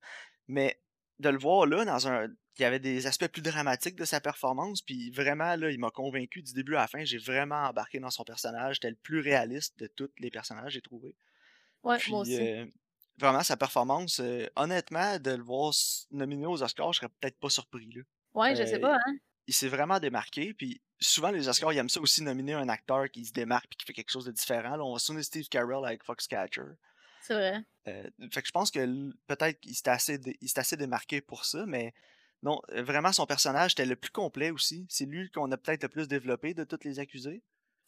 Mais 0.48 0.80
de 1.18 1.28
le 1.28 1.38
voir 1.38 1.66
là, 1.66 1.84
dans 1.84 2.08
un. 2.08 2.28
Il 2.58 2.62
y 2.62 2.64
avait 2.66 2.80
des 2.80 3.06
aspects 3.06 3.28
plus 3.28 3.40
dramatiques 3.40 3.96
de 3.96 4.04
sa 4.04 4.20
performance, 4.20 4.82
puis 4.82 5.10
vraiment, 5.10 5.56
là, 5.56 5.70
il 5.70 5.78
m'a 5.78 5.90
convaincu 5.90 6.42
du 6.42 6.52
début 6.52 6.74
à 6.76 6.80
la 6.80 6.86
fin. 6.88 7.02
J'ai 7.02 7.16
vraiment 7.16 7.62
embarqué 7.64 7.98
dans 7.98 8.10
son 8.10 8.24
personnage. 8.24 8.76
C'était 8.76 8.90
le 8.90 8.96
plus 8.96 9.20
réaliste 9.20 9.78
de 9.78 9.86
tous 9.86 10.10
les 10.18 10.30
personnages, 10.30 10.72
j'ai 10.72 10.82
trouvé. 10.82 11.14
Ouais, 11.82 11.98
moi 12.08 12.20
aussi. 12.20 12.38
euh, 12.38 12.66
vraiment, 13.18 13.42
sa 13.42 13.56
performance, 13.56 14.20
euh, 14.20 14.46
honnêtement, 14.56 15.18
de 15.18 15.30
le 15.32 15.42
voir 15.42 15.72
nominé 16.10 16.46
aux 16.46 16.62
Oscars, 16.62 16.92
je 16.92 17.00
serais 17.00 17.08
peut-être 17.20 17.38
pas 17.38 17.50
surpris. 17.50 17.90
Là. 17.92 18.02
Ouais, 18.34 18.56
je 18.56 18.64
sais 18.64 18.78
pas, 18.78 18.96
hein. 18.96 19.14
il 19.46 19.54
s'est 19.54 19.68
vraiment 19.68 19.98
démarqué. 20.00 20.54
Puis 20.54 20.80
souvent, 21.00 21.30
les 21.30 21.48
Oscars, 21.48 21.72
ils 21.72 21.78
aiment 21.78 21.88
ça 21.88 22.00
aussi 22.00 22.22
nominer 22.22 22.54
un 22.54 22.68
acteur 22.68 23.10
qui 23.10 23.24
se 23.24 23.32
démarque 23.32 23.66
puis 23.68 23.76
qui 23.76 23.84
fait 23.86 23.92
quelque 23.92 24.10
chose 24.10 24.24
de 24.24 24.32
différent. 24.32 24.76
Là, 24.76 24.84
on 24.84 24.92
va 24.92 24.98
sonner 24.98 25.22
Steve 25.22 25.48
Carell 25.48 25.84
avec 25.84 26.02
Foxcatcher. 26.04 26.62
C'est 27.22 27.34
vrai. 27.34 27.62
Euh, 27.88 28.08
fait 28.32 28.42
que 28.42 28.48
je 28.48 28.52
pense 28.52 28.70
que 28.70 29.10
peut-être 29.26 29.60
qu'il 29.60 29.74
s'était 29.74 29.90
assez, 29.90 30.18
dé- 30.18 30.38
assez 30.56 30.76
démarqué 30.76 31.20
pour 31.20 31.44
ça, 31.44 31.64
mais 31.66 31.94
non, 32.42 32.60
vraiment, 32.72 33.12
son 33.12 33.26
personnage 33.26 33.72
était 33.72 33.86
le 33.86 33.94
plus 33.94 34.10
complet 34.10 34.50
aussi. 34.50 34.86
C'est 34.88 35.04
lui 35.04 35.30
qu'on 35.30 35.50
a 35.52 35.56
peut-être 35.56 35.84
le 35.84 35.88
plus 35.88 36.08
développé 36.08 36.54
de 36.54 36.64
tous 36.64 36.82
les 36.82 36.98
accusés. 36.98 37.42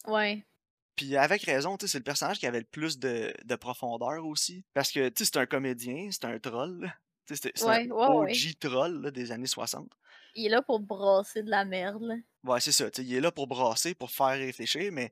Ouais. 0.07 0.45
Puis 0.95 1.17
avec 1.17 1.43
raison, 1.43 1.77
tu 1.77 1.85
sais, 1.87 1.91
c'est 1.93 1.97
le 1.99 2.03
personnage 2.03 2.39
qui 2.39 2.47
avait 2.47 2.59
le 2.59 2.65
plus 2.65 2.99
de, 2.99 3.33
de 3.43 3.55
profondeur 3.55 4.25
aussi. 4.25 4.63
Parce 4.73 4.91
que, 4.91 5.09
tu 5.09 5.23
sais, 5.25 5.31
c'est 5.33 5.39
un 5.39 5.45
comédien, 5.45 6.09
c'est 6.11 6.25
un 6.25 6.39
troll. 6.39 6.91
C'est 7.27 7.61
Ouais, 7.63 7.87
un 7.87 7.91
ouais, 7.91 8.07
OG 8.07 8.27
ouais. 8.29 8.53
troll 8.59 9.01
là, 9.01 9.11
des 9.11 9.31
années 9.31 9.47
60. 9.47 9.91
Il 10.35 10.45
est 10.45 10.49
là 10.49 10.61
pour 10.61 10.79
brasser 10.79 11.43
de 11.43 11.49
la 11.49 11.65
merde, 11.65 12.03
là. 12.03 12.15
Ouais, 12.43 12.59
c'est 12.61 12.71
ça. 12.71 12.85
Il 12.99 13.13
est 13.13 13.21
là 13.21 13.31
pour 13.31 13.47
brasser, 13.47 13.95
pour 13.95 14.11
faire 14.11 14.37
réfléchir, 14.37 14.91
mais 14.91 15.11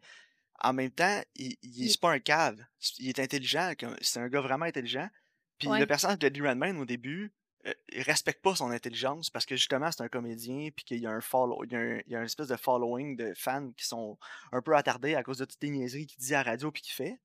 en 0.62 0.74
même 0.74 0.92
temps, 0.92 1.22
il, 1.36 1.56
il, 1.64 1.86
Il- 1.86 1.90
c'est 1.90 2.00
pas 2.00 2.12
un 2.12 2.20
cave. 2.20 2.64
Il 3.00 3.10
est 3.10 3.20
intelligent. 3.20 3.74
C'est 4.02 4.20
un 4.20 4.28
gars 4.30 4.42
vraiment 4.42 4.66
intelligent. 4.66 5.10
Puis 5.58 5.70
le 5.80 5.86
personnage 5.88 6.20
de 6.20 6.28
Lee 6.28 6.42
Redmayne, 6.48 6.78
au 6.78 6.86
début, 6.86 7.32
il 7.94 8.02
respecte 8.02 8.42
pas 8.42 8.56
son 8.56 8.72
intelligence 8.72 9.30
parce 9.30 9.46
que 9.46 9.56
justement, 9.56 9.92
c'est 9.92 10.04
un 10.04 10.10
comédien, 10.10 10.70
puis 10.76 10.84
qu'il 10.86 11.00
y 11.00 11.08
a 11.08 11.12
un 11.12 11.22
follow, 11.22 11.64
il 11.64 11.72
y 11.72 11.76
a, 11.76 11.80
un, 11.80 12.00
il 12.06 12.12
y 12.12 12.16
a 12.16 12.20
une 12.20 12.26
espèce 12.26 12.48
de 12.48 12.58
following 12.58 13.16
de 13.16 13.34
fans 13.36 13.72
qui 13.78 13.86
sont 13.86 14.18
un 14.52 14.62
peu 14.62 14.76
attardés 14.76 15.16
à 15.16 15.24
cause 15.24 15.38
de 15.38 15.46
toutes 15.46 15.62
les 15.64 15.70
niaiseries 15.70 16.08
qu'il 16.08 16.20
dit 16.20 16.36
à 16.36 16.44
la 16.44 16.52
radio 16.52 16.72
puis 16.72 16.82
qu'il 16.82 16.94
fait. 16.94 17.20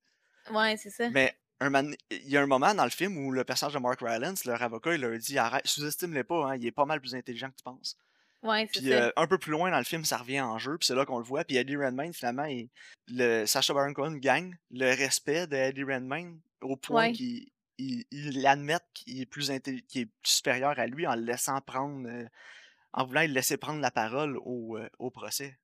Ouais, 0.52 0.76
c'est 0.76 0.90
ça. 0.90 1.10
Mais 1.10 1.36
un 1.60 1.70
man- 1.70 1.94
il 2.10 2.28
y 2.28 2.36
a 2.36 2.42
un 2.42 2.46
moment 2.46 2.72
dans 2.74 2.84
le 2.84 2.90
film 2.90 3.16
où 3.18 3.32
le 3.32 3.42
personnage 3.44 3.74
de 3.74 3.80
Mark 3.80 4.00
Rylance, 4.00 4.44
leur 4.44 4.62
avocat, 4.62 4.94
il 4.94 5.00
leur 5.00 5.18
dit 5.18 5.36
arrête, 5.38 5.66
sous-estime-le 5.66 6.22
pas, 6.24 6.50
hein, 6.52 6.56
il 6.56 6.64
est 6.66 6.70
pas 6.72 6.84
mal 6.84 7.00
plus 7.00 7.14
intelligent 7.16 7.50
que 7.50 7.56
tu 7.56 7.64
penses. 7.64 7.96
Ouais, 8.44 8.68
c'est 8.72 8.80
Puis 8.80 8.90
ça. 8.90 8.94
euh, 9.06 9.12
un 9.16 9.26
peu 9.26 9.36
plus 9.38 9.50
loin 9.50 9.68
dans 9.72 9.78
le 9.78 9.84
film, 9.84 10.04
ça 10.04 10.18
revient 10.18 10.40
en 10.40 10.58
jeu, 10.58 10.78
puis 10.78 10.86
c'est 10.86 10.94
là 10.94 11.04
qu'on 11.04 11.18
le 11.18 11.24
voit. 11.24 11.42
Puis 11.42 11.56
Eddie 11.56 11.74
Redmayne, 11.76 12.12
finalement, 12.14 12.44
il- 12.44 12.68
le 13.08 13.44
Sacha 13.46 13.74
Baron 13.74 13.92
Cohen 13.92 14.12
gagne 14.18 14.56
le 14.70 14.94
respect 14.94 15.48
de 15.48 15.56
Eddie 15.56 15.82
Redmayne 15.82 16.38
au 16.60 16.76
point 16.76 17.06
Ouais. 17.08 17.12
qu'il 17.12 17.48
il, 17.78 18.04
il 18.10 18.46
admette 18.46 18.84
qu'il 18.94 19.20
est 19.20 19.26
plus 19.26 19.50
qu'il 19.88 20.02
est 20.02 20.06
plus 20.06 20.12
supérieur 20.32 20.78
à 20.78 20.86
lui 20.86 21.06
en 21.06 21.14
le 21.16 21.22
laissant 21.22 21.60
prendre, 21.60 22.08
euh, 22.08 22.26
en 22.94 23.06
voulant 23.06 23.22
le 23.22 23.28
laisser 23.28 23.56
prendre 23.58 23.80
la 23.80 23.90
parole 23.92 24.38
au, 24.44 24.78
euh, 24.78 24.88
au 24.98 25.10
procès. 25.10 25.58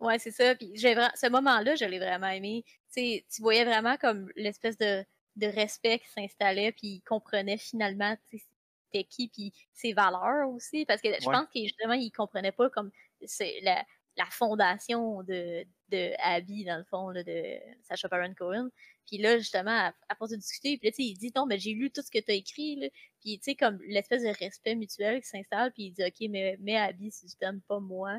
Ouais, 0.00 0.18
c'est 0.18 0.30
ça. 0.30 0.54
Puis 0.54 0.72
j'ai 0.74 0.94
ce 1.14 1.28
moment-là, 1.30 1.74
je 1.74 1.84
l'ai 1.84 1.98
vraiment 1.98 2.28
aimé. 2.28 2.64
Tu 2.94 3.22
voyais 3.40 3.64
vraiment 3.64 3.96
comme 3.96 4.30
l'espèce 4.36 4.76
de, 4.76 5.04
de 5.36 5.46
respect 5.46 6.00
qui 6.00 6.08
s'installait, 6.08 6.72
puis 6.72 6.86
il 6.88 7.02
comprenait 7.02 7.56
finalement 7.58 8.14
c'était 8.30 9.04
qui, 9.04 9.28
puis 9.28 9.52
ses 9.72 9.92
valeurs 9.94 10.50
aussi. 10.50 10.84
Parce 10.86 11.00
que 11.00 11.08
je 11.20 11.26
Ouais. 11.26 11.30
pense 11.30 11.48
qu'il 11.50 11.64
justement, 11.64 11.94
il 11.94 12.10
comprenait 12.12 12.52
pas 12.52 12.68
comme 12.70 12.90
c'est 13.24 13.60
la, 13.62 13.84
la 14.16 14.26
fondation 14.26 15.22
de, 15.22 15.66
de 15.88 16.12
Abby, 16.18 16.64
dans 16.64 16.78
le 16.78 16.84
fond, 16.84 17.10
là, 17.10 17.22
de 17.22 17.58
Sacha 17.82 18.08
Baron 18.08 18.34
Cohen. 18.34 18.68
Puis 19.06 19.18
là, 19.18 19.38
justement, 19.38 19.92
à, 20.08 20.14
force 20.16 20.30
de 20.30 20.36
discuter, 20.36 20.78
puis 20.78 20.88
là, 20.88 20.92
tu 20.92 21.02
sais, 21.02 21.08
il 21.08 21.16
dit, 21.16 21.32
non, 21.36 21.46
mais 21.46 21.58
j'ai 21.58 21.72
lu 21.72 21.90
tout 21.90 22.02
ce 22.02 22.10
que 22.10 22.18
tu 22.18 22.30
as 22.30 22.34
écrit, 22.34 22.76
là. 22.76 22.88
Puis, 23.20 23.38
tu 23.38 23.44
sais, 23.44 23.54
comme 23.54 23.78
l'espèce 23.86 24.22
de 24.22 24.28
respect 24.28 24.74
mutuel 24.74 25.20
qui 25.20 25.28
s'installe, 25.28 25.72
puis 25.72 25.84
il 25.84 25.92
dit, 25.92 26.04
OK, 26.04 26.28
mais, 26.30 26.56
mais 26.60 26.76
Abby, 26.76 27.10
si 27.10 27.26
tu 27.26 27.36
t'aimes 27.36 27.60
pas 27.62 27.80
moi. 27.80 28.18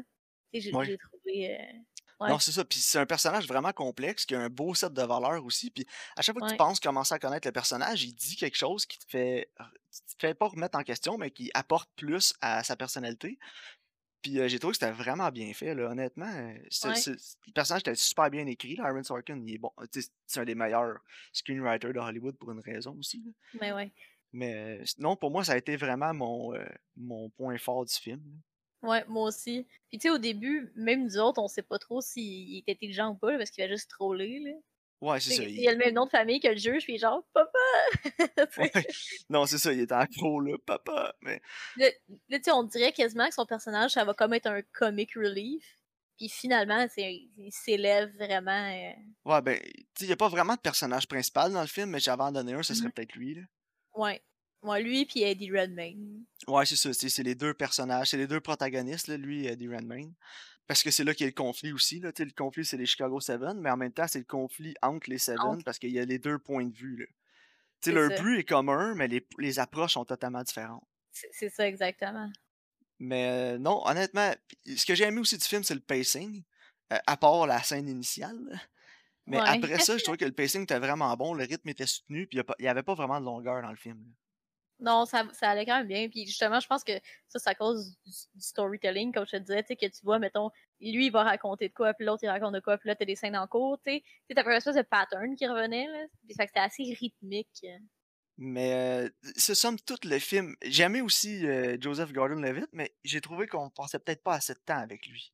Tu 0.53 0.62
sais, 0.62 0.71
j'ai 0.71 0.97
trouvé... 0.97 1.55
euh, 1.60 1.79
Ouais. 2.19 2.29
Non, 2.29 2.39
c'est 2.39 2.51
ça. 2.51 2.65
Puis 2.65 2.79
c'est 2.79 2.97
un 2.97 3.05
personnage 3.05 3.47
vraiment 3.47 3.71
complexe 3.73 4.25
qui 4.25 4.33
a 4.33 4.39
un 4.39 4.49
beau 4.49 4.73
set 4.73 4.91
de 4.91 5.03
valeurs 5.03 5.45
aussi. 5.45 5.69
Puis 5.69 5.86
à 6.15 6.21
chaque 6.23 6.38
fois 6.38 6.47
que 6.47 6.51
tu 6.51 6.57
penses 6.57 6.79
commencer 6.79 7.13
à 7.13 7.19
connaître 7.19 7.47
le 7.47 7.51
personnage, 7.51 8.03
il 8.03 8.13
dit 8.13 8.36
quelque 8.36 8.57
chose 8.57 8.88
qui 8.88 8.97
te 8.97 9.05
fait, 9.05 9.51
qui 9.91 10.15
te 10.15 10.19
fait 10.19 10.33
pas 10.33 10.47
remettre 10.47 10.79
en 10.79 10.83
question, 10.83 11.17
mais 11.17 11.29
qui 11.29 11.51
apporte 11.53 11.89
plus 11.95 12.33
à 12.41 12.63
sa 12.63 12.75
personnalité. 12.75 13.38
Puis 14.21 14.39
euh, 14.39 14.47
j'ai 14.47 14.60
trouvé 14.60 14.71
que 14.73 14.80
c'était 14.80 14.91
vraiment 14.91 15.30
bien 15.32 15.53
fait, 15.53 15.73
là, 15.75 15.89
honnêtement. 15.89 16.25
Ouais. 16.25 16.62
le 16.84 17.51
personnage 17.53 17.82
était 17.82 17.95
super 17.95 18.30
bien 18.30 18.45
écrit. 18.47 18.75
là. 18.75 18.86
Aaron 18.86 19.03
Sorkin, 19.03 19.39
il 19.45 19.53
est 19.56 19.58
bon. 19.58 19.71
C'est 19.91 20.39
un 20.39 20.45
des 20.45 20.56
meilleurs 20.56 20.99
screenwriters 21.32 21.93
de 21.93 21.99
Hollywood 21.99 22.36
pour 22.38 22.51
une 22.51 22.60
raison 22.60 22.95
aussi. 22.99 23.21
là. 23.25 23.32
Mais 23.62 23.71
ouais. 23.73 23.91
Mais 24.34 24.82
non, 24.97 25.15
pour 25.15 25.32
moi, 25.32 25.43
ça 25.43 25.53
a 25.53 25.58
été 25.58 25.77
vraiment 25.77 26.13
mon, 26.13 26.53
euh, 26.56 26.65
mon 26.97 27.30
point 27.30 27.58
fort 27.58 27.86
du 27.86 27.93
film. 27.93 28.21
là. 28.25 28.89
Ouais, 28.89 29.03
moi 29.08 29.23
aussi. 29.30 29.65
Puis 29.89 29.97
tu 29.97 30.03
sais, 30.08 30.10
au 30.12 30.17
début, 30.19 30.71
même 30.75 31.03
nous 31.06 31.17
autres, 31.17 31.41
on 31.41 31.47
sait 31.47 31.63
pas 31.63 31.80
trop 31.80 31.99
s'il 32.01 32.58
est 32.58 32.69
intelligent 32.69 33.12
ou 33.12 33.15
pas, 33.15 33.32
là, 33.32 33.38
parce 33.38 33.49
qu'il 33.49 33.63
va 33.63 33.69
juste 33.69 33.89
troller, 33.89 34.39
là. 34.39 34.51
Ouais, 35.01 35.19
c'est 35.19 35.36
ça. 35.36 35.43
il 35.43 35.67
a 35.67 35.71
le 35.73 35.77
même 35.77 35.93
nom 35.93 36.05
de 36.05 36.10
famille 36.10 36.39
que 36.39 36.47
le 36.47 36.57
juge, 36.57 36.83
puis 36.83 36.97
genre, 36.97 37.23
papa! 37.33 37.57
Ouais. 38.57 38.71
Non, 39.29 39.45
c'est 39.45 39.57
ça, 39.60 39.71
il 39.73 39.81
était 39.81 39.93
accro, 39.93 40.39
là, 40.41 40.57
papa. 40.65 41.13
Mais 41.21 41.41
Là, 41.77 41.89
tu 42.31 42.39
sais, 42.43 42.51
on 42.51 42.63
dirait 42.63 42.91
quasiment 42.91 43.27
que 43.27 43.33
son 43.36 43.45
personnage, 43.45 43.91
ça 43.91 44.03
va 44.05 44.13
comme 44.13 44.33
être 44.33 44.47
un 44.47 44.62
comic 44.73 45.13
relief. 45.15 45.63
Puis 46.17 46.29
finalement, 46.29 46.88
il 46.97 47.51
s'élève 47.51 48.12
vraiment. 48.15 48.71
euh, 48.71 48.91
Ouais, 49.25 49.41
ben, 49.43 49.60
tu 49.60 49.69
sais, 49.99 50.05
il 50.05 50.07
n'y 50.07 50.13
a 50.13 50.17
pas 50.17 50.29
vraiment 50.29 50.55
de 50.55 50.60
personnage 50.60 51.07
principal 51.07 51.53
dans 51.53 51.62
le 51.62 51.67
film, 51.67 51.91
mais 51.91 51.99
j'avais 51.99 52.23
en 52.23 52.31
donné 52.31 52.53
un, 52.53 52.63
ce 52.63 52.73
serait 52.73 52.88
Mhm. 52.88 52.93
peut-être 52.93 53.13
lui, 53.15 53.36
là. 53.36 53.41
Ouais. 53.93 54.23
Ouais, 54.63 54.81
lui, 54.81 55.05
puis 55.05 55.21
Eddie 55.21 55.51
Redmayne. 55.51 56.25
Ouais, 56.47 56.65
c'est 56.65 56.75
ça, 56.75 56.91
c'est 56.91 57.10
c'est 57.10 57.21
les 57.21 57.36
deux 57.36 57.53
personnages, 57.53 58.10
c'est 58.10 58.17
les 58.17 58.25
deux 58.25 58.41
protagonistes, 58.41 59.07
là, 59.07 59.15
lui 59.17 59.45
et 59.45 59.51
Eddie 59.51 59.67
Redmayne. 59.67 60.15
Parce 60.67 60.84
que 60.84 60.91
c'est 60.91 61.03
là 61.06 61.13
qu'il 61.13 61.23
y 61.23 61.27
a 61.27 61.32
le 61.32 61.34
conflit 61.36 61.71
aussi, 61.71 61.99
là, 61.99 62.12
le 62.17 62.32
conflit, 62.36 62.65
c'est 62.65 62.75
les 62.77 62.86
Chicago 62.86 63.19
Seven, 63.21 63.60
mais 63.62 63.69
en 63.69 63.77
même 63.77 63.93
temps, 63.93 64.08
c'est 64.08 64.19
le 64.19 64.25
conflit 64.25 64.75
entre 64.82 65.10
les 65.10 65.17
Seven, 65.17 65.39
Entre. 65.39 65.63
parce 65.63 65.80
qu'il 65.80 65.91
y 65.91 65.99
a 65.99 66.06
les 66.06 66.19
deux 66.19 66.38
points 66.39 66.65
de 66.65 66.73
vue, 66.75 66.97
là. 66.97 67.91
Leur 67.91 68.12
ça. 68.12 68.21
but 68.21 68.39
est 68.39 68.43
commun, 68.43 68.95
mais 68.95 69.08
les, 69.08 69.25
les 69.38 69.60
approches 69.60 69.93
sont 69.93 70.03
totalement 70.03 70.41
différentes. 70.43 70.84
C'est 71.12 71.49
ça, 71.49 71.67
exactement. 71.67 72.30
Mais 72.99 73.27
euh, 73.27 73.58
non, 73.60 73.82
honnêtement, 73.88 74.34
ce 74.65 74.86
que 74.86 74.95
j'ai 74.95 75.06
aimé 75.06 75.19
aussi 75.19 75.38
du 75.38 75.45
film, 75.45 75.63
c'est 75.63 75.75
le 75.75 75.80
pacing, 75.80 76.43
euh, 76.91 76.97
à 77.06 77.15
part 77.17 77.45
la 77.47 77.62
scène 77.63 77.88
initiale, 77.88 78.38
là. 78.49 78.58
Mais 79.30 79.38
Ouais. 79.41 79.43
après 79.47 79.80
ça, 79.80 79.97
je 79.97 80.03
trouvais 80.03 80.17
que 80.17 80.23
le 80.25 80.32
pacing 80.32 80.63
était 80.63 80.80
vraiment 80.80 81.15
bon, 81.17 81.34
le 81.34 81.43
rythme 81.43 81.67
était 81.69 81.86
soutenu, 81.86 82.27
puis 82.27 82.39
il 82.39 82.62
n'y 82.62 82.67
avait 82.69 82.82
pas 82.84 82.95
vraiment 82.95 83.19
de 83.19 83.25
longueur 83.25 83.62
dans 83.62 83.69
le 83.71 83.75
film. 83.75 83.97
là. 84.08 84.12
Non, 84.79 85.05
ça, 85.05 85.25
ça 85.33 85.49
allait 85.49 85.65
quand 85.65 85.77
même 85.77 85.87
bien. 85.87 86.07
Puis 86.07 86.27
justement, 86.27 86.59
je 86.59 86.67
pense 86.67 86.83
que 86.83 86.93
ça, 87.27 87.39
c'est 87.39 87.49
à 87.49 87.55
cause 87.55 87.97
du, 88.05 88.11
du 88.35 88.41
storytelling, 88.41 89.11
comme 89.11 89.25
je 89.25 89.31
te 89.31 89.37
disais, 89.37 89.63
tu 89.63 89.67
sais, 89.69 89.75
que 89.75 89.85
tu 89.87 90.03
vois, 90.03 90.19
mettons, 90.19 90.51
lui, 90.79 91.07
il 91.07 91.11
va 91.11 91.23
raconter 91.23 91.69
de 91.69 91.73
quoi, 91.73 91.93
puis 91.93 92.05
l'autre, 92.05 92.23
il 92.23 92.29
raconte 92.29 92.53
de 92.53 92.59
quoi, 92.59 92.77
puis 92.77 92.87
là, 92.87 92.95
t'as 92.95 93.05
des 93.05 93.15
scènes 93.15 93.35
en 93.35 93.47
cours, 93.47 93.79
tu 93.83 93.91
sais. 93.93 94.03
T'avais 94.35 94.51
une 94.51 94.57
espèce 94.57 94.75
de 94.75 94.83
pattern 94.83 95.35
qui 95.35 95.47
revenait, 95.47 95.87
là. 95.87 96.05
Puis 96.25 96.35
fait 96.35 96.45
que 96.45 96.49
c'était 96.49 96.59
assez 96.59 96.83
rythmique. 96.99 97.65
Mais 98.37 98.73
euh, 98.73 99.09
ce 99.35 99.55
somme 99.55 99.79
toute 99.79 100.05
le 100.05 100.19
film. 100.19 100.55
J'ai 100.63 100.83
aimé 100.83 101.01
aussi 101.01 101.45
euh, 101.47 101.75
Joseph 101.79 102.13
Gordon-Levitt, 102.13 102.69
mais 102.71 102.93
j'ai 103.03 103.19
trouvé 103.19 103.47
qu'on 103.47 103.71
passait 103.71 103.97
peut-être 103.97 104.21
pas 104.21 104.35
assez 104.35 104.53
de 104.53 104.59
temps 104.59 104.77
avec 104.77 105.07
lui. 105.07 105.33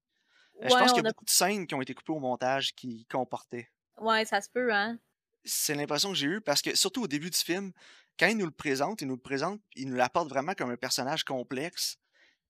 Euh, 0.62 0.70
je 0.70 0.74
pense 0.74 0.94
qu'il 0.94 1.04
y 1.04 1.06
a 1.06 1.10
a... 1.10 1.12
beaucoup 1.12 1.26
de 1.26 1.30
scènes 1.30 1.68
qui 1.68 1.76
ont 1.76 1.82
été 1.82 1.94
coupées 1.94 2.14
au 2.14 2.20
montage 2.20 2.74
qui 2.76 3.06
comportaient. 3.08 3.70
ouais, 4.00 4.24
ça 4.24 4.40
se 4.40 4.50
peut, 4.50 4.74
hein. 4.74 4.98
C'est 5.44 5.76
l'impression 5.76 6.10
que 6.10 6.16
j'ai 6.16 6.28
eue 6.28 6.42
parce 6.42 6.62
que, 6.62 6.74
surtout 6.74 7.04
au 7.04 7.08
début 7.08 7.30
du 7.30 7.38
film, 7.38 7.74
quand 8.20 8.28
il 8.28 8.38
nous 8.38 8.46
le 8.46 8.52
présente, 8.52 9.02
il 9.02 9.08
nous 9.08 9.16
le 9.16 9.22
présente, 9.22 9.62
il 9.76 9.90
nous 9.90 9.96
l'apporte 9.96 10.30
vraiment 10.30 10.54
comme 10.54 10.70
un 10.72 10.78
personnage 10.78 11.24
complexe 11.24 11.98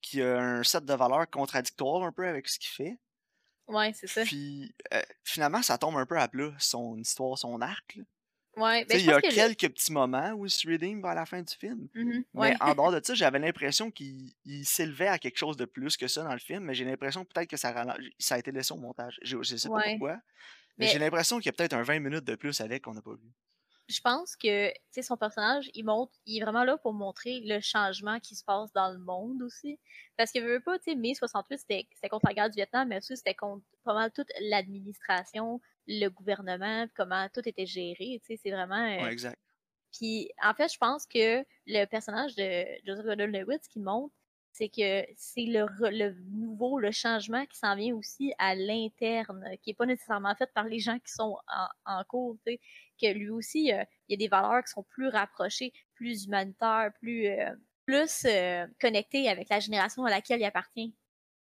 qui 0.02 0.22
a 0.22 0.38
un 0.40 0.64
set 0.64 0.84
de 0.86 0.94
valeurs 0.94 1.30
contradictoires 1.30 2.04
un 2.04 2.12
peu 2.12 2.28
avec 2.28 2.48
ce 2.50 2.60
qu'il 2.60 2.70
fait. 2.70 2.98
Ouais, 3.68 3.94
c'est 3.94 4.08
ça. 4.08 4.24
Puis 4.24 4.76
euh, 4.94 5.02
finalement, 5.24 5.62
ça 5.62 5.78
tombe 5.78 5.96
un 5.98 6.06
peu 6.06 6.18
à 6.20 6.28
plat, 6.28 6.52
son 6.60 6.98
histoire, 6.98 7.38
son 7.38 7.62
arc. 7.62 7.96
là. 7.96 8.04
Ouais, 8.56 8.86
ben 8.86 9.00
il 9.00 9.06
y 9.06 9.10
a 9.12 9.16
le- 9.16 9.22
quelques 9.22 9.70
petits 9.74 9.92
moments 9.92 10.32
où 10.34 10.46
il 10.46 10.50
se 10.52 10.68
redeem 10.70 11.02
vers 11.02 11.16
la 11.16 11.26
fin 11.26 11.42
du 11.42 11.56
film. 11.56 11.88
Mhm, 11.96 12.24
Mais 12.36 12.40
ouais. 12.40 12.56
en 12.60 12.76
dehors 12.76 12.92
de 12.92 13.02
ça, 13.04 13.16
j'avais 13.16 13.40
l'impression 13.40 13.90
qu'il 13.90 14.32
il 14.46 14.64
s'élevait 14.66 15.08
à 15.08 15.18
quelque 15.18 15.38
chose 15.38 15.58
de 15.58 15.66
plus 15.66 15.98
que 15.98 16.08
ça 16.08 16.24
dans 16.24 16.34
le 16.34 16.40
film, 16.40 16.66
mais 16.66 16.76
j'ai 16.76 16.86
l'impression 16.86 17.26
peut-être 17.26 17.50
que 17.50 17.58
ça, 17.58 17.74
ça 18.20 18.36
a 18.36 18.38
été 18.38 18.52
laissé 18.52 18.72
au 18.74 18.78
montage. 18.78 19.18
Je, 19.24 19.42
je 19.42 19.56
sais 19.56 19.70
pas 19.70 19.76
Ouais. 19.76 19.92
pourquoi, 19.98 20.20
mais 20.78 20.86
j'ai 20.88 21.00
l'impression 21.00 21.38
qu'il 21.38 21.48
y 21.48 21.50
a 21.50 21.54
peut-être 21.54 21.74
un 21.74 21.82
20 21.82 22.00
minutes 22.00 22.26
de 22.26 22.36
plus 22.36 22.62
avec 22.62 22.84
qu'on 22.84 22.94
n'a 22.94 23.02
pas 23.02 23.16
vu. 23.16 23.32
Je 23.90 24.00
pense 24.02 24.36
que, 24.36 24.70
tu 24.70 24.76
sais, 24.92 25.02
son 25.02 25.18
personnage, 25.18 25.70
il 25.74 25.84
montre, 25.84 26.14
il 26.26 26.40
est 26.40 26.44
vraiment 26.44 26.64
là 26.64 26.78
pour 26.78 26.94
montrer 26.94 27.42
le 27.42 27.60
changement 27.60 28.20
qui 28.20 28.36
se 28.36 28.44
passe 28.44 28.72
dans 28.74 28.90
le 28.92 29.00
monde 29.00 29.42
aussi. 29.42 29.80
Parce 30.18 30.32
que, 30.32 30.40
veux 30.40 30.62
pas, 30.62 30.78
tu 30.80 30.92
sais, 30.92 30.96
mai 30.96 31.14
68, 31.16 31.60
c'était 31.60 31.88
contre 32.10 32.28
la 32.28 32.34
guerre 32.34 32.50
du 32.50 32.56
Vietnam, 32.56 32.88
mais 32.88 32.98
aussi 32.98 33.18
c'était 33.18 33.34
contre 33.36 33.64
pas 33.84 33.94
mal 33.94 34.12
toute 34.12 34.30
l'administration, 34.40 35.60
le 35.88 36.08
gouvernement, 36.10 36.88
comment 36.96 37.28
tout 37.34 37.48
était 37.48 37.66
géré, 37.66 38.22
tu 38.22 38.36
sais, 38.36 38.40
c'est 38.42 38.52
vraiment... 38.52 38.76
euh, 38.76 39.04
Ouais, 39.04 39.12
exact. 39.12 39.38
Puis, 39.98 40.30
en 40.42 40.54
fait, 40.54 40.72
je 40.72 40.78
pense 40.78 41.06
que 41.06 41.46
le 41.68 41.86
personnage 41.86 42.36
de 42.36 42.66
Joseph 42.86 43.06
Gordon-Levitt, 43.06 43.64
ce 43.64 43.70
qu'il 43.70 43.84
montre, 43.84 44.14
c'est 44.54 44.70
que 44.70 45.04
c'est 45.18 45.46
le, 45.46 45.66
le 45.90 46.14
nouveau, 46.30 46.80
le 46.80 46.92
changement 46.92 47.44
qui 47.48 47.58
s'en 47.58 47.76
vient 47.76 47.96
aussi 47.96 48.34
à 48.38 48.54
l'interne, 48.54 49.44
qui 49.64 49.72
est 49.72 49.74
pas 49.74 49.88
nécessairement 49.88 50.36
fait 50.36 50.50
par 50.54 50.66
les 50.66 50.80
gens 50.80 51.00
qui 51.00 51.12
sont 51.12 51.38
en, 51.48 51.68
en 51.86 52.04
cours, 52.04 52.38
tu 52.46 52.54
sais. 52.54 52.60
que 53.02 53.14
lui 53.18 53.30
aussi, 53.30 53.64
il 53.64 53.88
y 54.10 54.14
a 54.14 54.18
des 54.18 54.28
valeurs 54.28 54.64
qui 54.64 54.72
sont 54.72 54.84
plus 54.84 55.08
rapprochées, 55.08 55.74
plus 55.96 56.26
humanitaires, 56.26 56.92
plus, 57.00 57.28
plus 57.88 58.28
connectées 58.80 59.28
avec 59.28 59.50
la 59.50 59.60
génération 59.60 60.06
à 60.06 60.12
laquelle 60.12 60.40
il 60.40 60.46
appartient. 60.46 60.94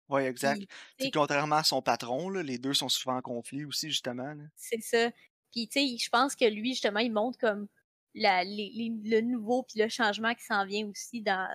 Oui, 0.09 0.23
exact. 0.23 0.63
Puis, 0.97 1.11
contrairement 1.11 1.57
à 1.57 1.63
son 1.63 1.81
patron, 1.83 2.29
là, 2.29 2.43
les 2.43 2.57
deux 2.57 2.73
sont 2.73 2.89
souvent 2.89 3.17
en 3.17 3.21
conflit 3.21 3.65
aussi, 3.65 3.89
justement. 3.89 4.35
C'est 4.55 4.81
ça. 4.81 5.11
Puis, 5.51 5.67
tu 5.67 5.79
sais, 5.79 5.97
je 5.97 6.09
pense 6.09 6.35
que 6.35 6.45
lui, 6.45 6.73
justement, 6.73 6.99
il 6.99 7.11
montre 7.11 7.37
comme 7.37 7.67
la, 8.15 8.43
le 8.43 9.21
nouveau 9.21 9.63
puis 9.63 9.79
le 9.79 9.89
changement 9.89 10.33
qui 10.33 10.43
s'en 10.43 10.65
vient 10.65 10.87
aussi 10.87 11.21
dans, 11.21 11.49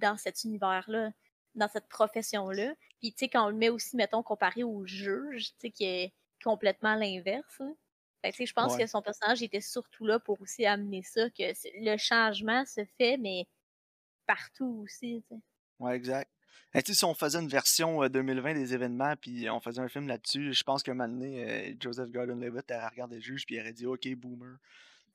dans 0.00 0.16
cet 0.16 0.44
univers-là, 0.44 1.12
dans 1.54 1.68
cette 1.68 1.88
profession-là. 1.88 2.74
Puis, 2.98 3.12
tu 3.12 3.18
sais, 3.18 3.28
quand 3.28 3.46
on 3.46 3.50
le 3.50 3.56
met 3.56 3.68
aussi, 3.68 3.96
mettons, 3.96 4.22
comparé 4.22 4.64
au 4.64 4.84
juge, 4.86 5.52
tu 5.52 5.54
sais, 5.60 5.70
qui 5.70 5.84
est 5.84 6.14
complètement 6.42 6.94
l'inverse. 6.94 7.62
Fait 8.22 8.32
que, 8.32 8.44
je 8.44 8.52
pense 8.52 8.76
que 8.76 8.86
son 8.86 9.00
personnage 9.00 9.42
était 9.42 9.60
surtout 9.60 10.04
là 10.04 10.18
pour 10.18 10.40
aussi 10.40 10.66
amener 10.66 11.02
ça, 11.02 11.30
que 11.30 11.42
le 11.80 11.96
changement 11.96 12.64
se 12.66 12.84
fait, 12.98 13.16
mais 13.16 13.46
partout 14.26 14.82
aussi. 14.84 15.24
sais. 15.28 15.36
Ouais, 15.78 15.96
exact. 15.96 16.30
Et 16.74 16.82
si 16.82 17.04
on 17.04 17.14
faisait 17.14 17.40
une 17.40 17.48
version 17.48 18.06
2020 18.06 18.54
des 18.54 18.74
événements, 18.74 19.14
puis 19.16 19.50
on 19.50 19.58
faisait 19.58 19.80
un 19.80 19.88
film 19.88 20.06
là-dessus, 20.06 20.52
je 20.52 20.62
pense 20.62 20.82
qu'un 20.82 20.94
moment 20.94 21.08
donné, 21.08 21.76
Joseph 21.80 22.10
Gordon-Levitt 22.10 22.70
aurait 22.70 22.88
regardé 22.88 23.16
le 23.16 23.22
juge, 23.22 23.44
puis 23.44 23.56
il 23.56 23.60
aurait 23.60 23.72
dit 23.72 23.86
OK, 23.86 24.06
boomer. 24.14 24.56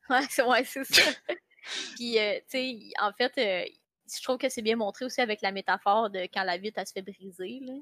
Ouais, 0.10 0.64
c'est 0.66 0.84
ça. 0.84 1.02
puis, 1.96 2.18
tu 2.18 2.42
sais, 2.48 2.80
en 3.00 3.12
fait, 3.14 3.72
je 4.14 4.22
trouve 4.24 4.38
que 4.38 4.50
c'est 4.50 4.62
bien 4.62 4.76
montré 4.76 5.06
aussi 5.06 5.22
avec 5.22 5.42
la 5.42 5.52
métaphore 5.52 6.10
de 6.10 6.20
quand 6.22 6.44
la 6.44 6.58
vitre, 6.58 6.80
elle 6.80 6.88
se 6.88 6.94
fait 6.94 7.02
briser. 7.02 7.60
Là. 7.62 7.74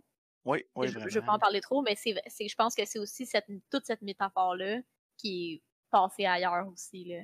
Oui, 0.46 0.64
oui, 0.76 0.88
je, 0.90 1.00
ne 1.00 1.10
veux 1.10 1.22
pas 1.22 1.34
en 1.34 1.40
parler 1.40 1.62
trop, 1.62 1.82
mais 1.82 1.96
c'est, 1.96 2.14
je 2.14 2.56
pense 2.56 2.76
que 2.76 2.84
c'est 2.86 3.00
aussi 3.00 3.26
cette, 3.26 3.48
toute 3.72 3.86
cette 3.86 4.02
métaphore-là 4.02 4.80
qui 5.18 5.54
est 5.54 5.62
passée 5.90 6.26
ailleurs 6.26 6.68
aussi. 6.68 7.06
Là. 7.06 7.22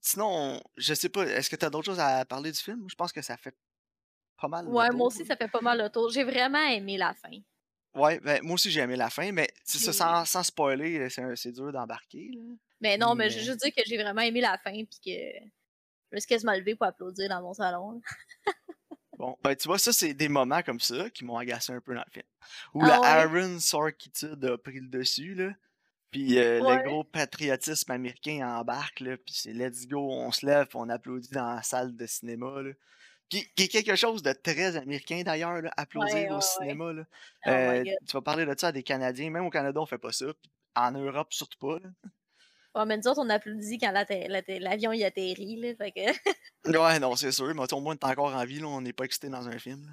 Sinon, 0.00 0.60
je 0.76 0.94
sais 0.94 1.08
pas, 1.08 1.24
est-ce 1.24 1.48
que 1.48 1.56
tu 1.56 1.64
as 1.64 1.70
d'autres 1.70 1.86
choses 1.86 2.00
à 2.00 2.24
parler 2.24 2.52
du 2.52 2.58
film? 2.58 2.84
Je 2.88 2.94
pense 2.94 3.12
que 3.12 3.22
ça 3.22 3.36
fait 3.36 3.56
pas 4.40 4.48
mal. 4.48 4.68
Ouais, 4.68 4.90
moi 4.90 5.06
aussi, 5.06 5.24
ça 5.24 5.36
fait 5.36 5.48
pas 5.48 5.60
mal 5.60 5.78
le 5.78 5.88
tour. 5.88 6.10
J'ai 6.10 6.24
vraiment 6.24 6.62
aimé 6.62 6.98
la 6.98 7.14
fin. 7.14 7.40
Ouais, 7.94 8.20
ben, 8.20 8.42
moi 8.42 8.54
aussi, 8.54 8.70
j'ai 8.70 8.80
aimé 8.80 8.96
la 8.96 9.10
fin, 9.10 9.32
mais 9.32 9.48
ça, 9.64 9.92
sans, 9.92 10.24
sans 10.24 10.42
spoiler, 10.42 11.08
c'est 11.10 11.52
dur 11.52 11.72
d'embarquer. 11.72 12.30
Mais 12.80 12.96
non, 12.98 13.14
mais, 13.14 13.30
je 13.30 13.38
veux 13.38 13.44
juste 13.44 13.60
dire 13.60 13.72
que 13.74 13.82
j'ai 13.86 13.96
vraiment 13.96 14.20
aimé 14.20 14.40
la 14.40 14.58
fin, 14.58 14.72
puis 14.72 15.00
que 15.04 15.48
je 16.10 16.16
me 16.16 16.20
suis 16.20 16.28
quasiment 16.28 16.54
levé 16.54 16.74
pour 16.74 16.86
applaudir 16.86 17.28
dans 17.28 17.42
mon 17.42 17.54
salon. 17.54 18.00
bon, 19.18 19.36
ben, 19.42 19.54
tu 19.54 19.68
vois, 19.68 19.78
ça, 19.78 19.92
c'est 19.92 20.14
des 20.14 20.28
moments 20.28 20.62
comme 20.62 20.80
ça 20.80 21.10
qui 21.10 21.24
m'ont 21.24 21.36
agacé 21.36 21.72
un 21.72 21.80
peu 21.80 21.94
dans 21.94 22.04
le 22.06 22.12
film. 22.12 22.26
Où 22.74 22.82
ah, 22.82 22.88
la 22.88 23.00
Aaron 23.02 23.58
Sorkitude 23.60 24.44
a 24.44 24.58
pris 24.58 24.80
le 24.80 24.88
dessus, 24.88 25.34
là. 25.34 25.50
Puis 26.10 26.38
euh, 26.38 26.60
le 26.60 26.88
gros 26.88 27.04
patriotisme 27.04 27.92
américain 27.92 28.58
embarque, 28.58 29.00
là. 29.00 29.16
Puis 29.18 29.34
c'est 29.34 29.52
let's 29.52 29.86
go, 29.86 30.10
on 30.10 30.32
se 30.32 30.46
lève, 30.46 30.68
on 30.74 30.88
applaudit 30.88 31.30
dans 31.30 31.54
la 31.54 31.62
salle 31.62 31.94
de 31.94 32.06
cinéma, 32.06 32.62
là. 32.62 32.72
Qui, 33.28 33.46
est 33.58 33.68
quelque 33.68 33.94
chose 33.94 34.22
de 34.22 34.32
très 34.32 34.76
américain 34.76 35.20
d'ailleurs, 35.22 35.60
applaudir 35.76 36.32
au 36.32 36.40
cinéma. 36.40 36.94
Là. 36.94 37.02
Oh 37.44 37.50
euh, 37.50 37.84
tu 37.84 38.12
vas 38.14 38.22
parler 38.22 38.46
de 38.46 38.54
ça 38.56 38.68
à 38.68 38.72
des 38.72 38.82
Canadiens, 38.82 39.28
même 39.28 39.44
au 39.44 39.50
Canada, 39.50 39.78
on 39.82 39.84
fait 39.84 39.98
pas 39.98 40.12
ça. 40.12 40.26
En 40.74 40.92
Europe, 40.92 41.34
surtout 41.34 41.58
pas. 41.58 41.78
Là. 41.78 41.90
Ouais, 42.74 42.84
mais 42.86 42.96
nous 42.96 43.08
autres, 43.08 43.20
on 43.22 43.30
applaudit 43.30 43.78
quand 43.78 43.92
l'avion 43.92 44.92
y 44.92 45.04
atterrit. 45.04 45.56
Là, 45.56 45.74
fait 45.76 45.92
que... 45.92 46.00
ouais, 46.78 46.98
non, 46.98 47.16
c'est 47.16 47.32
sûr. 47.32 47.54
Mais 47.54 47.72
au 47.72 47.80
moins, 47.80 47.96
on 48.00 48.06
est 48.06 48.10
encore 48.10 48.34
en 48.34 48.44
vie. 48.44 48.60
Là, 48.60 48.68
on 48.68 48.80
n'est 48.80 48.92
pas 48.92 49.04
excité 49.04 49.28
dans 49.28 49.48
un 49.48 49.58
film. 49.58 49.84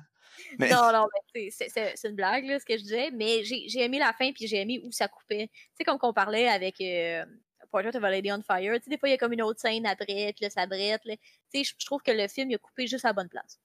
Mais... 0.59 0.69
Non, 0.69 0.91
non, 0.91 1.07
mais 1.33 1.49
c'est 1.49 2.03
une 2.03 2.15
blague, 2.15 2.45
là, 2.45 2.59
ce 2.59 2.65
que 2.65 2.77
je 2.77 2.83
disais. 2.83 3.11
Mais 3.11 3.43
j'ai 3.43 3.81
aimé 3.81 3.99
la 3.99 4.13
fin, 4.13 4.31
puis 4.31 4.47
j'ai 4.47 4.57
aimé 4.57 4.81
où 4.83 4.91
ça 4.91 5.07
coupait. 5.07 5.47
Tu 5.47 5.61
sais, 5.77 5.83
comme 5.83 5.97
qu'on 5.97 6.13
parlait 6.13 6.47
avec 6.47 6.79
euh, 6.81 7.25
Portrait 7.71 7.95
of 7.95 8.03
a 8.03 8.09
Lady 8.09 8.31
on 8.31 8.41
Fire, 8.41 8.75
tu 8.75 8.83
sais, 8.83 8.89
des 8.89 8.97
fois, 8.97 9.09
il 9.09 9.13
y 9.13 9.15
a 9.15 9.17
comme 9.17 9.33
une 9.33 9.41
autre 9.41 9.59
scène 9.59 9.85
après, 9.85 10.33
puis 10.33 10.43
là, 10.43 10.49
ça 10.49 10.67
brette. 10.67 11.01
Tu 11.03 11.17
sais, 11.53 11.75
je 11.77 11.85
trouve 11.85 12.01
que 12.01 12.11
le 12.11 12.27
film, 12.27 12.51
il 12.51 12.55
a 12.55 12.57
coupé 12.57 12.88
juste 12.88 13.05
à 13.05 13.09
la 13.09 13.13
bonne 13.13 13.29
place. 13.29 13.59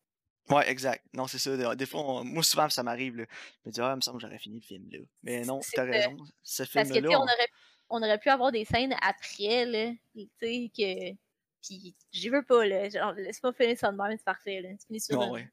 Ouais, 0.49 0.69
exact. 0.69 1.05
Non, 1.15 1.27
c'est 1.27 1.39
ça. 1.39 1.75
Des 1.77 1.87
fois, 1.87 2.23
moi, 2.25 2.43
souvent, 2.43 2.69
ça 2.69 2.83
m'arrive. 2.83 3.15
Je 3.15 3.21
me 3.67 3.71
dis, 3.71 3.81
ah, 3.81 3.93
il 3.93 3.97
me 3.97 4.01
semble 4.01 4.19
que 4.19 4.23
j'aurais 4.23 4.39
fini 4.39 4.57
le 4.57 4.65
film, 4.65 4.89
là. 4.91 4.99
Mais 5.23 5.43
non, 5.43 5.61
t'as 5.75 5.85
raison. 5.85 6.17
Ce 6.43 6.65
film-là. 6.65 6.91
Parce 6.91 7.03
que, 7.03 7.17
on... 7.17 7.23
aurait 7.23 7.49
on 7.91 8.03
aurait 8.03 8.19
pu 8.19 8.31
avoir 8.31 8.53
des 8.53 8.65
scènes 8.65 8.95
après, 9.03 9.67
là, 9.67 9.93
tu 10.15 10.29
sais, 10.41 10.71
que... 10.77 11.17
Puis, 11.63 11.95
j'y 12.11 12.31
veux 12.31 12.43
pas, 12.43 12.65
là. 12.65 12.89
Genre, 12.89 13.13
laisse-moi 13.13 13.53
finir 13.53 13.77
ça 13.77 13.93
de 13.93 13.97
même, 13.97 14.17
c'est 14.17 14.25
parfait, 14.25 14.63
là. 14.63 14.71
Tu 14.71 14.87
finis 14.87 15.01
sur 15.01 15.21
une, 15.21 15.51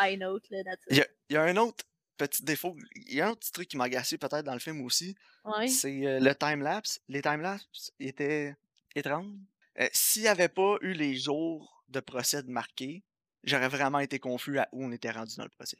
high 0.00 0.18
note, 0.18 0.44
là, 0.50 0.58
Il 0.90 1.06
y, 1.30 1.36
a, 1.36 1.42
un 1.42 1.56
autre 1.56 1.84
petit 2.18 2.42
défaut, 2.42 2.76
il 2.94 3.14
y 3.14 3.20
a 3.20 3.28
un 3.28 3.34
petit 3.34 3.52
truc 3.52 3.68
qui 3.68 3.76
m'a 3.76 3.84
agacé 3.84 4.18
peut-être 4.18 4.44
dans 4.44 4.52
le 4.52 4.58
film 4.58 4.82
aussi. 4.82 5.14
Ouais. 5.44 5.68
C'est 5.68 6.06
euh, 6.06 6.20
le 6.20 6.34
time-lapse. 6.34 7.00
Les 7.08 7.22
time-lapse 7.22 7.92
étaient 8.00 8.54
étranges. 8.94 9.32
Euh, 9.78 9.88
s'il 9.92 10.22
n'y 10.22 10.28
avait 10.28 10.48
pas 10.48 10.76
eu 10.82 10.92
les 10.92 11.14
jours 11.14 11.84
de 11.88 12.00
procès 12.00 12.42
marqués, 12.42 13.02
j'aurais 13.44 13.68
vraiment 13.68 14.00
été 14.00 14.18
confus 14.18 14.58
à 14.58 14.68
où 14.72 14.84
on 14.84 14.92
était 14.92 15.10
rendu 15.10 15.36
dans 15.36 15.44
le 15.44 15.50
procès. 15.50 15.78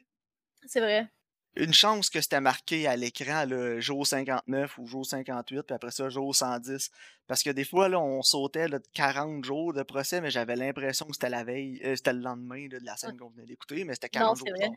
C'est 0.65 0.79
vrai 0.79 1.07
une 1.55 1.73
chance 1.73 2.09
que 2.09 2.21
c'était 2.21 2.41
marqué 2.41 2.87
à 2.87 2.95
l'écran, 2.95 3.45
le 3.45 3.79
jour 3.79 4.05
59 4.05 4.77
ou 4.77 4.85
jour 4.85 5.05
58, 5.05 5.63
puis 5.63 5.75
après 5.75 5.91
ça, 5.91 6.09
jour 6.09 6.35
110. 6.35 6.91
Parce 7.25 7.43
que 7.43 7.49
des 7.49 7.65
fois, 7.65 7.89
là, 7.89 7.99
on 7.99 8.21
sautait 8.21 8.67
là, 8.67 8.79
de 8.79 8.87
40 8.93 9.43
jours 9.43 9.73
de 9.73 9.83
procès, 9.83 10.21
mais 10.21 10.29
j'avais 10.29 10.55
l'impression 10.55 11.05
que 11.07 11.13
c'était 11.13 11.29
la 11.29 11.43
veille, 11.43 11.81
euh, 11.83 11.95
c'était 11.95 12.13
le 12.13 12.19
lendemain 12.19 12.67
de 12.67 12.77
la 12.83 12.95
scène 12.95 13.17
qu'on 13.17 13.29
venait 13.29 13.45
d'écouter, 13.45 13.83
mais 13.83 13.93
c'était 13.93 14.09
40 14.09 14.29
non, 14.29 14.35
jours. 14.35 14.57
Vrai. 14.57 14.69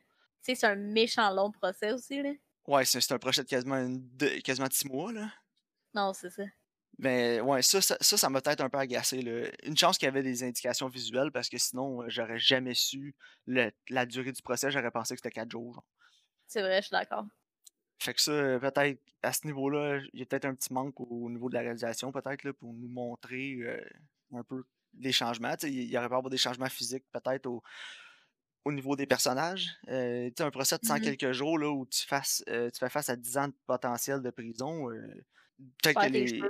C'est 0.43 0.65
un 0.65 0.75
méchant 0.75 1.31
long 1.33 1.51
procès 1.51 1.93
aussi, 1.93 2.23
là. 2.23 2.31
Ouais, 2.67 2.85
c'est 2.85 3.13
un 3.13 3.19
procès 3.19 3.43
de 3.43 3.49
quasiment, 3.49 3.85
de, 3.89 4.41
quasiment 4.41 4.69
6 4.71 4.89
mois, 4.89 5.13
là. 5.13 5.31
Non, 5.95 6.13
c'est 6.13 6.31
ça. 6.31 6.45
Mais 6.99 7.41
ouais, 7.41 7.63
ça, 7.63 7.81
ça, 7.81 7.97
ça 8.01 8.29
m'a 8.29 8.41
peut-être 8.41 8.61
un 8.61 8.69
peu 8.69 8.79
agacé. 8.79 9.23
Là. 9.23 9.49
Une 9.65 9.77
chance 9.77 9.97
qu'il 9.97 10.07
y 10.07 10.09
avait 10.09 10.23
des 10.23 10.43
indications 10.43 10.89
visuelles 10.89 11.33
parce 11.33 11.49
que 11.49 11.57
sinon, 11.57 12.03
euh, 12.03 12.05
j'aurais 12.09 12.39
jamais 12.39 12.75
su 12.75 13.15
la 13.47 14.07
durée 14.07 14.33
du 14.33 14.43
procès. 14.43 14.71
J'aurais 14.71 14.91
pensé 14.91 15.15
que 15.15 15.19
c'était 15.19 15.31
4 15.31 15.51
jours. 15.51 15.83
C'est 16.51 16.63
vrai, 16.63 16.83
je 16.83 16.89
suis 16.89 16.93
d'accord. 16.93 17.27
Fait 18.01 18.13
que 18.13 18.21
ça, 18.21 18.33
peut-être, 18.59 19.01
à 19.23 19.33
ce 19.33 19.47
niveau-là, 19.47 20.01
il 20.13 20.19
y 20.19 20.23
a 20.23 20.27
peut-être 20.27 20.47
un 20.47 20.55
petit 20.55 20.73
manque 20.73 20.99
au, 20.99 21.31
niveau 21.31 21.49
de 21.49 21.55
la 21.55 21.61
réalisation, 21.61 22.11
peut-être, 22.11 22.51
pour 22.53 22.73
nous 22.73 22.89
montrer 22.89 23.59
euh, 23.61 23.81
un 24.35 24.43
peu 24.43 24.65
les 24.99 25.13
changements. 25.13 25.55
il 25.63 25.85
y 25.85 25.97
aurait 25.97 26.09
pas 26.09 26.17
avoir 26.17 26.31
des 26.31 26.39
changements 26.39 26.69
physiques, 26.69 27.05
peut-être, 27.13 27.47
au, 27.47 27.63
au 28.65 28.73
niveau 28.73 28.97
des 28.97 29.07
personnages. 29.07 29.69
Euh, 29.89 30.29
un 30.41 30.51
procès 30.51 30.77
de 30.79 30.87
100 30.87 30.97
mmh 30.97 31.01
quelques 31.03 31.33
jours, 31.33 31.57
là, 31.57 31.71
où 31.71 31.87
tu, 31.87 32.05
fasses, 32.05 32.43
euh, 32.49 32.69
tu 32.71 32.81
fais 32.81 32.89
face 32.89 33.11
à 33.11 33.17
10 33.17 33.39
ans 33.39 33.49
de 33.49 33.55
potentiel 33.65 34.21
de 34.21 34.31
prison. 34.31 34.91
Euh, 34.91 35.25
peut-être 35.81 36.01
que 36.01 36.09
les... 36.09 36.43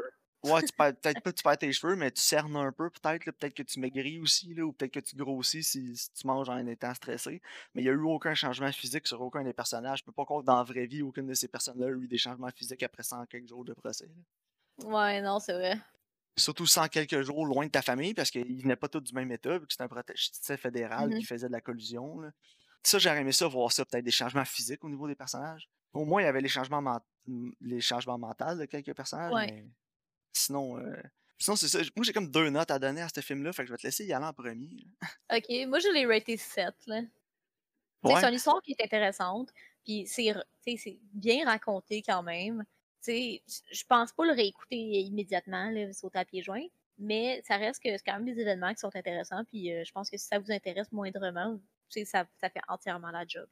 Ouais, 0.42 0.62
tu 0.62 0.72
perds, 0.72 0.96
peut-être 0.96 1.22
pas 1.22 1.32
tu 1.32 1.42
perds 1.42 1.58
tes 1.58 1.72
cheveux, 1.72 1.96
mais 1.96 2.10
tu 2.10 2.22
cernes 2.22 2.56
un 2.56 2.72
peu, 2.72 2.88
peut-être. 2.90 3.24
Peut-être 3.32 3.54
que 3.54 3.62
tu 3.62 3.78
maigris 3.78 4.18
aussi, 4.20 4.54
là, 4.54 4.64
ou 4.64 4.72
peut-être 4.72 4.92
que 4.92 5.00
tu 5.00 5.14
grossis 5.16 5.62
si, 5.62 5.94
tu 6.14 6.26
manges 6.26 6.48
en 6.48 6.66
étant 6.66 6.94
stressé. 6.94 7.42
Mais 7.74 7.82
il 7.82 7.84
n'y 7.84 7.90
a 7.90 7.92
eu 7.92 8.02
aucun 8.02 8.34
changement 8.34 8.72
physique 8.72 9.06
sur 9.06 9.20
aucun 9.20 9.42
des 9.44 9.52
personnages. 9.52 9.98
Je 10.00 10.04
peux 10.04 10.12
pas 10.12 10.24
croire 10.24 10.40
que 10.40 10.46
dans 10.46 10.56
la 10.56 10.64
vraie 10.64 10.86
vie, 10.86 11.02
aucune 11.02 11.26
de 11.26 11.34
ces 11.34 11.48
personnes-là 11.48 11.86
a 11.86 11.90
eu 11.90 12.08
des 12.08 12.18
changements 12.18 12.50
physiques 12.50 12.82
après 12.82 13.02
100 13.02 13.26
quelques 13.26 13.48
jours 13.48 13.64
de 13.64 13.74
procès. 13.74 14.08
Ouais, 14.82 15.20
non, 15.22 15.38
c'est 15.38 15.52
vrai. 15.52 15.78
Surtout 16.36 16.66
100 16.66 16.88
quelques 16.88 17.20
jours 17.22 17.44
loin 17.44 17.66
de 17.66 17.70
ta 17.70 17.82
famille, 17.82 18.14
parce 18.14 18.30
qu'ils 18.30 18.62
venaient 18.62 18.76
pas 18.76 18.88
tous 18.88 19.00
du 19.00 19.12
même 19.14 19.30
État, 19.30 19.58
vu 19.58 19.66
que 19.66 19.72
c'est 19.72 19.82
un 19.82 19.88
protégé 19.88 20.56
fédéral 20.56 21.14
qui 21.14 21.22
mmh 21.22 21.24
faisait 21.24 21.48
de 21.48 21.52
la 21.52 21.60
collusion. 21.60 22.22
Ça, 22.82 22.98
j'aurais 22.98 23.20
aimé 23.20 23.32
ça, 23.32 23.46
voir 23.48 23.72
ça, 23.72 23.84
peut-être 23.84 24.04
des 24.04 24.10
changements 24.10 24.44
physiques 24.44 24.82
au 24.84 24.88
niveau 24.88 25.06
des 25.06 25.14
personnages. 25.14 25.68
Au 25.92 26.04
moins, 26.04 26.22
il 26.22 26.24
y 26.24 26.28
avait 26.28 26.40
les 26.40 26.48
changements, 26.48 27.00
les 27.60 27.80
changements 27.80 28.18
mentaux 28.18 28.54
de 28.56 28.64
quelques 28.64 28.94
personnages, 28.94 29.32
mais 29.34 29.66
Sinon, 30.32 30.78
euh, 30.78 30.96
sinon 31.38 31.56
c'est 31.56 31.68
ça. 31.68 31.78
Moi, 31.96 32.04
j'ai 32.04 32.12
comme 32.12 32.30
deux 32.30 32.50
notes 32.50 32.70
à 32.70 32.78
donner 32.78 33.02
à 33.02 33.08
ce 33.08 33.20
film-là, 33.20 33.52
fait 33.52 33.62
que 33.62 33.68
je 33.68 33.72
vais 33.72 33.78
te 33.78 33.86
laisser 33.86 34.04
y 34.04 34.12
aller 34.12 34.24
en 34.24 34.32
premier. 34.32 34.86
ok, 35.32 35.66
moi, 35.68 35.78
je 35.78 35.92
l'ai 35.92 36.06
raté 36.06 36.36
7. 36.36 36.74
Là. 36.86 37.02
C'est 38.04 38.28
une 38.28 38.34
histoire 38.34 38.62
qui 38.62 38.72
est 38.72 38.84
intéressante, 38.84 39.50
puis 39.84 40.06
c'est 40.06 40.98
bien 41.12 41.44
raconté 41.44 42.02
quand 42.02 42.22
même. 42.22 42.64
Je 43.06 43.84
pense 43.88 44.12
pas 44.12 44.24
le 44.24 44.32
réécouter 44.32 44.76
immédiatement, 44.76 45.70
là, 45.70 45.92
sauter 45.92 46.18
à 46.18 46.24
pieds 46.24 46.42
joints, 46.42 46.66
mais 46.98 47.42
ça 47.46 47.56
reste 47.56 47.82
que 47.82 47.90
c'est 47.90 48.04
quand 48.04 48.14
même 48.14 48.26
des 48.26 48.40
événements 48.40 48.72
qui 48.72 48.80
sont 48.80 48.94
intéressants, 48.94 49.44
puis 49.44 49.72
euh, 49.72 49.84
je 49.84 49.92
pense 49.92 50.10
que 50.10 50.16
si 50.16 50.26
ça 50.26 50.38
vous 50.38 50.52
intéresse 50.52 50.92
moindrement, 50.92 51.58
ça, 51.88 52.26
ça 52.40 52.50
fait 52.50 52.60
entièrement 52.68 53.10
la 53.10 53.24
job. 53.26 53.48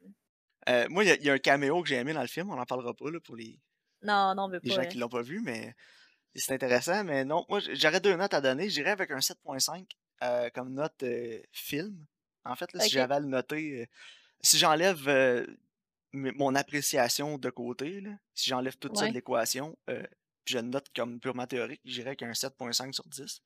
Euh, 0.67 0.87
moi, 0.89 1.03
il 1.03 1.23
y, 1.23 1.29
a 1.29 1.33
un 1.33 1.39
caméo 1.39 1.81
que 1.81 1.89
j'ai 1.89 1.95
aimé 1.95 2.13
dans 2.13 2.21
le 2.21 2.27
film, 2.27 2.49
on 2.49 2.55
n'en 2.55 2.65
parlera 2.65 2.93
pas 2.93 3.09
là, 3.09 3.19
pour 3.19 3.35
les, 3.35 3.59
non, 4.01 4.33
non, 4.35 4.47
les 4.47 4.71
gens 4.71 4.85
qui 4.85 4.97
l'ont 4.97 5.09
pas 5.09 5.21
vu, 5.21 5.41
mais 5.41 5.75
c'est 6.39 6.53
intéressant, 6.53 7.03
mais 7.03 7.25
non, 7.25 7.45
moi 7.49 7.59
j'aurais 7.73 7.99
deux 7.99 8.15
notes 8.15 8.33
à 8.33 8.41
donner. 8.41 8.69
J'irais 8.69 8.91
avec 8.91 9.11
un 9.11 9.19
7.5 9.19 9.85
euh, 10.23 10.49
comme 10.53 10.73
note 10.73 11.03
euh, 11.03 11.39
film. 11.51 12.05
En 12.45 12.55
fait, 12.55 12.69
si 12.79 12.89
j'avais 12.89 13.15
à 13.15 13.19
le 13.19 13.27
noter, 13.27 13.81
euh, 13.81 13.85
si 14.41 14.57
j'enlève 14.57 15.47
mon 16.13 16.55
appréciation 16.55 17.37
de 17.37 17.49
côté, 17.49 18.03
si 18.33 18.49
j'enlève 18.49 18.77
tout 18.77 18.89
ça 18.95 19.07
de 19.07 19.13
l'équation, 19.13 19.77
puis 19.85 20.55
je 20.55 20.59
note 20.59 20.87
comme 20.95 21.19
purement 21.19 21.45
théorique, 21.45 21.81
j'irais 21.85 22.09
avec 22.09 22.23
un 22.23 22.31
7.5 22.31 22.93
sur 22.93 23.07
10. 23.07 23.41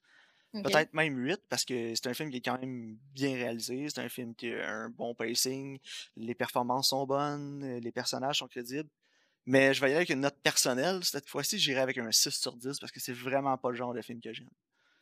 Peut-être 0.63 0.93
même 0.93 1.17
8, 1.17 1.41
parce 1.49 1.65
que 1.65 1.95
c'est 1.95 2.07
un 2.07 2.13
film 2.13 2.29
qui 2.29 2.37
est 2.37 2.41
quand 2.41 2.59
même 2.59 2.95
bien 3.11 3.33
réalisé, 3.33 3.87
c'est 3.89 4.01
un 4.01 4.09
film 4.09 4.35
qui 4.35 4.53
a 4.53 4.69
un 4.69 4.89
bon 4.89 5.15
pacing, 5.15 5.79
les 6.15 6.35
performances 6.35 6.89
sont 6.89 7.07
bonnes, 7.07 7.79
les 7.79 7.91
personnages 7.91 8.37
sont 8.37 8.47
crédibles. 8.47 8.89
Mais 9.45 9.73
je 9.73 9.81
vais 9.81 9.87
y 9.87 9.89
aller 9.91 9.97
avec 9.97 10.09
une 10.09 10.21
note 10.21 10.39
personnelle. 10.41 11.03
Cette 11.03 11.27
fois-ci, 11.27 11.59
j'irai 11.59 11.81
avec 11.81 11.97
un 11.97 12.11
6 12.11 12.29
sur 12.31 12.55
10 12.55 12.79
parce 12.79 12.91
que 12.91 12.99
c'est 12.99 13.13
vraiment 13.13 13.57
pas 13.57 13.69
le 13.71 13.75
genre 13.75 13.93
de 13.93 14.01
film 14.01 14.21
que 14.21 14.31
j'aime. 14.33 14.49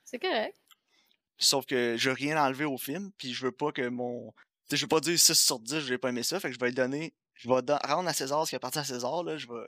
C'est 0.04 0.20
correct. 0.20 0.58
Sauf 1.38 1.66
que 1.66 1.96
je 1.98 2.10
veux 2.10 2.16
rien 2.16 2.44
enlever 2.44 2.66
au 2.66 2.78
film, 2.78 3.12
puis 3.18 3.34
je 3.34 3.46
veux 3.46 3.52
pas 3.52 3.72
que 3.72 3.88
mon. 3.88 4.32
Tu 4.32 4.72
sais, 4.72 4.78
je 4.78 4.84
veux 4.86 4.90
pas 4.90 5.00
dire 5.00 5.20
6 5.20 5.34
sur 5.40 5.60
10, 5.60 5.80
je 5.82 5.90
vais 5.90 5.98
pas 5.98 6.10
aimer 6.10 6.24
ça, 6.24 6.40
fait 6.40 6.50
que 6.50 6.56
je 6.56 6.60
vais 6.60 6.70
le 6.70 6.76
donner. 6.76 7.14
Je 7.34 7.48
vais 7.50 7.56
rendre 7.56 8.08
à 8.10 8.14
César 8.14 8.46
ce 8.46 8.52
qui 8.52 8.56
appartient 8.56 8.80
à 8.80 8.84
César, 8.84 9.24
là. 9.24 9.38
Je 9.38 9.48
vais. 9.48 9.66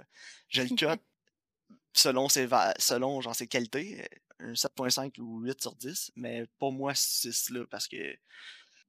Je 0.50 0.62
le 0.64 0.70
cut 0.70 0.86
selon 1.94 2.30
ses, 2.30 2.46
va- 2.46 2.74
selon 2.78 3.22
genre, 3.22 3.36
ses 3.36 3.48
qualités. 3.48 4.02
euh, 4.42 4.50
Un 4.50 4.54
7.5 4.54 5.20
ou 5.22 5.40
8 5.42 5.62
sur 5.62 5.76
10, 5.76 6.12
mais 6.16 6.46
pas 6.60 6.70
moi 6.72 6.94
6 6.96 7.50
là, 7.52 7.66
parce 7.70 7.88
que 7.88 7.98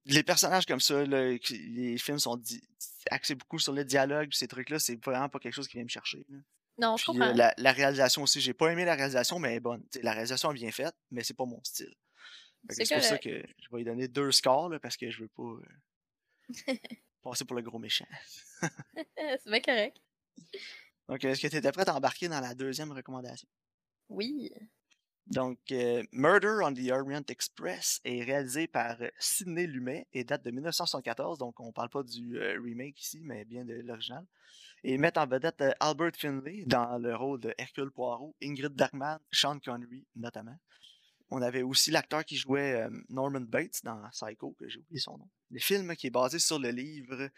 les 0.07 0.23
personnages 0.23 0.67
comme 0.67 0.81
ça, 0.81 1.05
là, 1.05 1.33
les 1.51 1.99
films 1.99 2.19
sont 2.19 2.41
axés 3.11 3.35
beaucoup 3.35 3.59
sur 3.59 3.73
le 3.73 3.85
dialogue, 3.85 4.29
ces 4.33 4.49
trucs-là, 4.49 4.79
c'est 4.79 5.03
vraiment 5.05 5.29
pas 5.29 5.39
quelque 5.39 5.55
chose 5.55 5.69
qui 5.69 5.77
vient 5.77 5.85
me 5.85 5.89
chercher. 5.89 6.25
là. 6.29 6.39
Non, 6.79 6.97
je 6.97 7.05
Puis 7.05 7.13
comprends. 7.13 7.31
euh, 7.31 7.33
la, 7.35 7.55
la 7.57 7.73
réalisation 7.73 8.23
aussi, 8.23 8.41
j'ai 8.41 8.55
pas 8.55 8.71
aimé 8.73 8.85
la 8.85 8.95
réalisation, 8.97 9.39
mais 9.39 9.51
elle 9.51 9.57
est 9.57 9.61
bonne. 9.61 9.87
T'sais, 9.89 10.03
la 10.03 10.13
réalisation 10.13 10.51
est 10.51 10.55
bien 10.55 10.73
faite, 10.73 10.95
mais 11.11 11.23
c'est 11.23 11.35
pas 11.35 11.45
mon 11.45 11.63
style. 11.63 11.95
C'est 12.71 12.91
pour 12.91 13.03
ça 13.03 13.19
que 13.19 13.31
je 13.31 13.69
vais 13.71 13.79
lui 13.79 13.85
donner 13.85 14.09
deux 14.09 14.33
scores 14.33 14.71
là, 14.71 14.81
parce 14.81 14.97
que 14.97 15.11
je 15.11 15.23
veux 15.23 15.29
pas 15.29 15.43
euh, 15.43 15.63
passer 17.23 17.45
pour 17.45 17.57
le 17.57 17.63
gros 17.63 17.79
méchant. 17.79 18.07
C'est 19.17 19.47
bien 19.47 19.61
correct. 19.61 19.97
Donc, 21.09 21.23
est-ce 21.25 21.41
que 21.43 21.47
tu 21.49 21.57
étais 21.57 21.73
prêt 21.73 21.89
à 21.89 21.95
embarquer 21.95 22.29
dans 22.29 22.41
la 22.41 22.55
deuxième 22.55 22.93
recommandation? 22.93 23.49
Oui. 24.09 24.51
Donc, 25.27 25.59
euh, 25.73 26.03
Murder 26.13 26.59
on 26.63 26.75
the 26.75 26.91
Orient 26.91 27.25
Express 27.29 28.01
est 28.05 28.23
réalisé 28.23 28.67
par 28.67 29.01
euh, 29.01 29.09
Sidney 29.19 29.67
Lumet 29.67 30.07
et 30.13 30.23
date 30.23 30.45
de 30.45 30.51
1974, 30.51 31.39
donc 31.39 31.59
on 31.61 31.73
parle 31.73 31.89
pas 31.89 32.03
du 32.03 32.37
euh, 32.37 32.61
remake 32.63 33.01
ici, 33.01 33.21
mais 33.23 33.47
bien 33.47 33.65
de 33.65 33.73
l'original. 33.73 34.27
Et 34.83 34.99
met 34.99 35.17
en 35.17 35.27
vedette 35.27 35.63
euh, 35.63 35.73
Albert 35.81 36.17
Finlay 36.17 36.65
dans 36.67 36.99
le 36.99 37.17
rôle 37.17 37.41
de 37.41 37.55
Hercule 37.57 37.91
Poirot, 37.91 38.37
Ingrid 38.43 38.75
Bergman, 38.75 39.19
Sean 39.31 39.59
Connery 39.61 40.05
notamment. 40.15 40.59
On 41.31 41.41
avait 41.41 41.63
aussi 41.63 41.91
l'acteur 41.91 42.23
qui 42.27 42.37
jouait 42.37 42.87
Norman 43.09 43.41
Bates 43.41 43.81
dans 43.83 43.99
Psycho, 44.11 44.55
que 44.59 44.69
j'ai 44.69 44.79
oublié 44.79 45.01
son 45.01 45.17
nom. 45.17 45.29
Le 45.51 45.59
film 45.59 45.97
qui 45.97 46.09
est 46.09 46.11
basé 46.11 46.39
sur 46.39 46.59
le 46.59 46.69
livre 46.69 47.31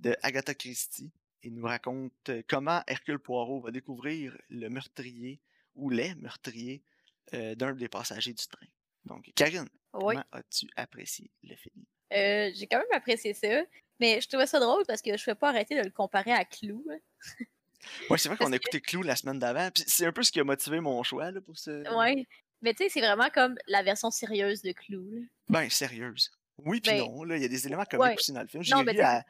de 0.00 0.16
Agatha 0.22 0.54
Christie 0.54 1.12
et 1.42 1.50
nous 1.50 1.64
raconte 1.64 2.30
comment 2.48 2.82
Hercule 2.86 3.18
Poirot 3.18 3.60
va 3.60 3.70
découvrir 3.70 4.36
le 4.48 4.70
meurtrier 4.70 5.40
ou 5.74 5.90
les 5.90 6.14
meurtriers 6.14 6.82
euh, 7.32 7.54
d'un 7.54 7.72
des 7.74 7.88
passagers 7.88 8.32
du 8.34 8.46
train. 8.46 8.66
Donc, 9.04 9.30
Karine, 9.34 9.68
Oui. 9.94 10.14
comment 10.14 10.24
as-tu 10.32 10.66
apprécié 10.76 11.30
le 11.42 11.56
film? 11.56 11.84
Euh, 12.12 12.50
j'ai 12.54 12.66
quand 12.66 12.78
même 12.78 12.86
apprécié 12.92 13.32
ça. 13.34 13.62
Mais 14.00 14.20
je 14.20 14.28
trouvais 14.28 14.46
ça 14.46 14.58
drôle 14.58 14.82
parce 14.86 15.00
que 15.02 15.10
je 15.10 15.12
ne 15.14 15.18
pouvais 15.24 15.34
pas 15.36 15.48
arrêter 15.50 15.76
de 15.76 15.82
le 15.84 15.90
comparer 15.90 16.32
à 16.32 16.44
Clou. 16.44 16.84
hein. 16.90 16.98
Ouais, 18.08 18.16
c'est 18.16 18.28
vrai 18.30 18.38
qu'on 18.38 18.46
a 18.46 18.50
Parce 18.50 18.60
que- 18.60 18.76
écouté 18.76 18.80
Clou 18.80 19.02
la 19.02 19.14
semaine 19.14 19.38
d'avant, 19.38 19.70
puis 19.70 19.84
c'est 19.86 20.06
un 20.06 20.12
peu 20.12 20.22
ce 20.22 20.32
qui 20.32 20.40
a 20.40 20.44
motivé 20.44 20.80
mon 20.80 21.02
choix 21.02 21.30
là, 21.30 21.40
pour 21.42 21.58
ce. 21.58 21.70
Ouais. 21.94 22.26
Mais 22.62 22.72
tu 22.72 22.82
sais, 22.84 22.88
c'est 22.88 23.00
vraiment 23.02 23.28
comme 23.28 23.56
la 23.66 23.82
version 23.82 24.10
sérieuse 24.10 24.62
de 24.62 24.72
Clou. 24.72 25.06
là. 25.12 25.20
Ben, 25.50 25.68
sérieuse. 25.68 26.30
Oui, 26.56 26.80
puis 26.80 26.92
Ben, 26.92 27.00
non, 27.00 27.26
il 27.34 27.42
y 27.42 27.44
a 27.44 27.48
des 27.48 27.66
éléments 27.66 27.84
comiques 27.84 28.02
ouais. 28.06 28.14
aussi 28.14 28.32
dans 28.32 28.40
le 28.40 28.48
film. 28.48 28.62
J'ai 28.62 28.74
mais 28.82 28.92
ri, 28.92 29.00
à- 29.02 29.22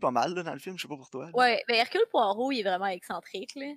pas 0.00 0.10
mal 0.12 0.32
là, 0.32 0.44
dans 0.44 0.52
le 0.52 0.60
film, 0.60 0.76
je 0.78 0.82
sais 0.82 0.88
pas 0.88 0.96
pour 0.96 1.10
toi. 1.10 1.26
là. 1.26 1.30
Ouais, 1.34 1.62
ben 1.66 1.74
Hercule 1.74 2.04
Poirot, 2.10 2.52
il 2.52 2.60
est 2.60 2.62
vraiment 2.62 2.86
excentrique. 2.86 3.56
Là. 3.56 3.72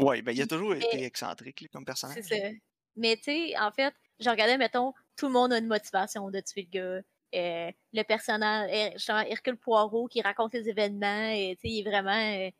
Ouais, 0.00 0.22
ben 0.22 0.32
il 0.32 0.42
a 0.42 0.46
toujours 0.48 0.74
été 0.74 0.88
mais- 0.94 1.04
excentrique 1.04 1.60
là, 1.60 1.68
comme 1.72 1.84
personnage. 1.84 2.18
C'est 2.22 2.40
ça. 2.40 2.48
Mais 2.96 3.16
tu 3.16 3.24
sais, 3.24 3.58
en 3.58 3.70
fait, 3.70 3.94
je 4.20 4.28
regardais, 4.30 4.58
mettons, 4.58 4.92
tout 5.16 5.26
le 5.26 5.32
monde 5.32 5.52
a 5.52 5.58
une 5.58 5.66
motivation 5.66 6.30
de 6.30 6.40
tuer 6.40 6.68
le 6.72 6.78
gars. 6.80 7.02
Euh, 7.34 7.72
le 7.94 8.02
personnage, 8.02 8.70
euh, 8.72 8.90
justement, 8.92 9.20
Hercule 9.20 9.56
Poirot 9.56 10.06
qui 10.08 10.20
raconte 10.20 10.52
les 10.52 10.68
événements, 10.68 11.30
et, 11.30 11.56
sais, 11.60 11.68
il 11.68 11.80
est 11.80 11.90
vraiment 11.90 12.10
euh, 12.46 12.50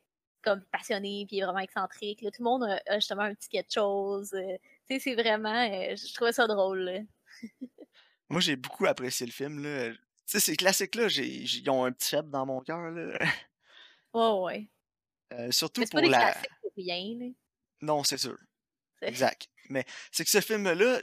comme 0.43 0.63
passionné, 0.73 1.25
puis 1.27 1.37
il 1.37 1.41
est 1.41 1.45
vraiment 1.45 1.59
excentrique. 1.61 2.23
là. 2.23 2.31
Tout 2.31 2.43
le 2.43 2.49
monde 2.51 2.65
a, 2.65 2.81
a 2.87 2.95
justement 2.99 3.23
un 3.23 3.35
petit 3.35 3.49
quelque 3.51 3.73
chose. 3.73 4.33
euh, 4.33 4.57
tu 4.89 4.95
sais, 4.95 4.99
c'est 4.99 5.15
vraiment, 5.15 5.55
euh, 5.71 5.95
je 5.95 6.15
trouvais 6.15 6.33
ça 6.33 6.47
drôle. 6.47 7.05
Moi, 8.31 8.41
j'ai 8.41 8.57
beaucoup 8.57 8.87
apprécié 8.87 9.27
le 9.27 9.33
film. 9.33 9.63
là. 9.63 9.91
Tu 9.91 9.99
sais, 10.27 10.41
ces 10.41 10.57
classiques-là, 10.57 11.09
ils 11.09 11.69
ont 11.69 11.85
un 11.85 11.93
petit 11.93 12.09
faible 12.09 12.31
dans 12.31 12.47
mon 12.47 12.61
cœur. 12.63 12.91
là. 12.91 13.19
Ouais, 14.15 14.41
ouais. 14.43 14.69
Euh, 15.35 15.51
surtout 15.51 15.83
pour 15.83 15.91
pas 15.91 16.01
des 16.01 16.09
la. 16.09 16.35
rien. 16.77 17.19
là. 17.19 17.27
Non, 17.83 18.05
c'est 18.05 18.19
sûr. 18.19 18.39
Exact. 19.09 19.49
Mais 19.69 19.85
c'est 20.11 20.25
que 20.25 20.31
ce 20.31 20.41
film-là, 20.41 21.01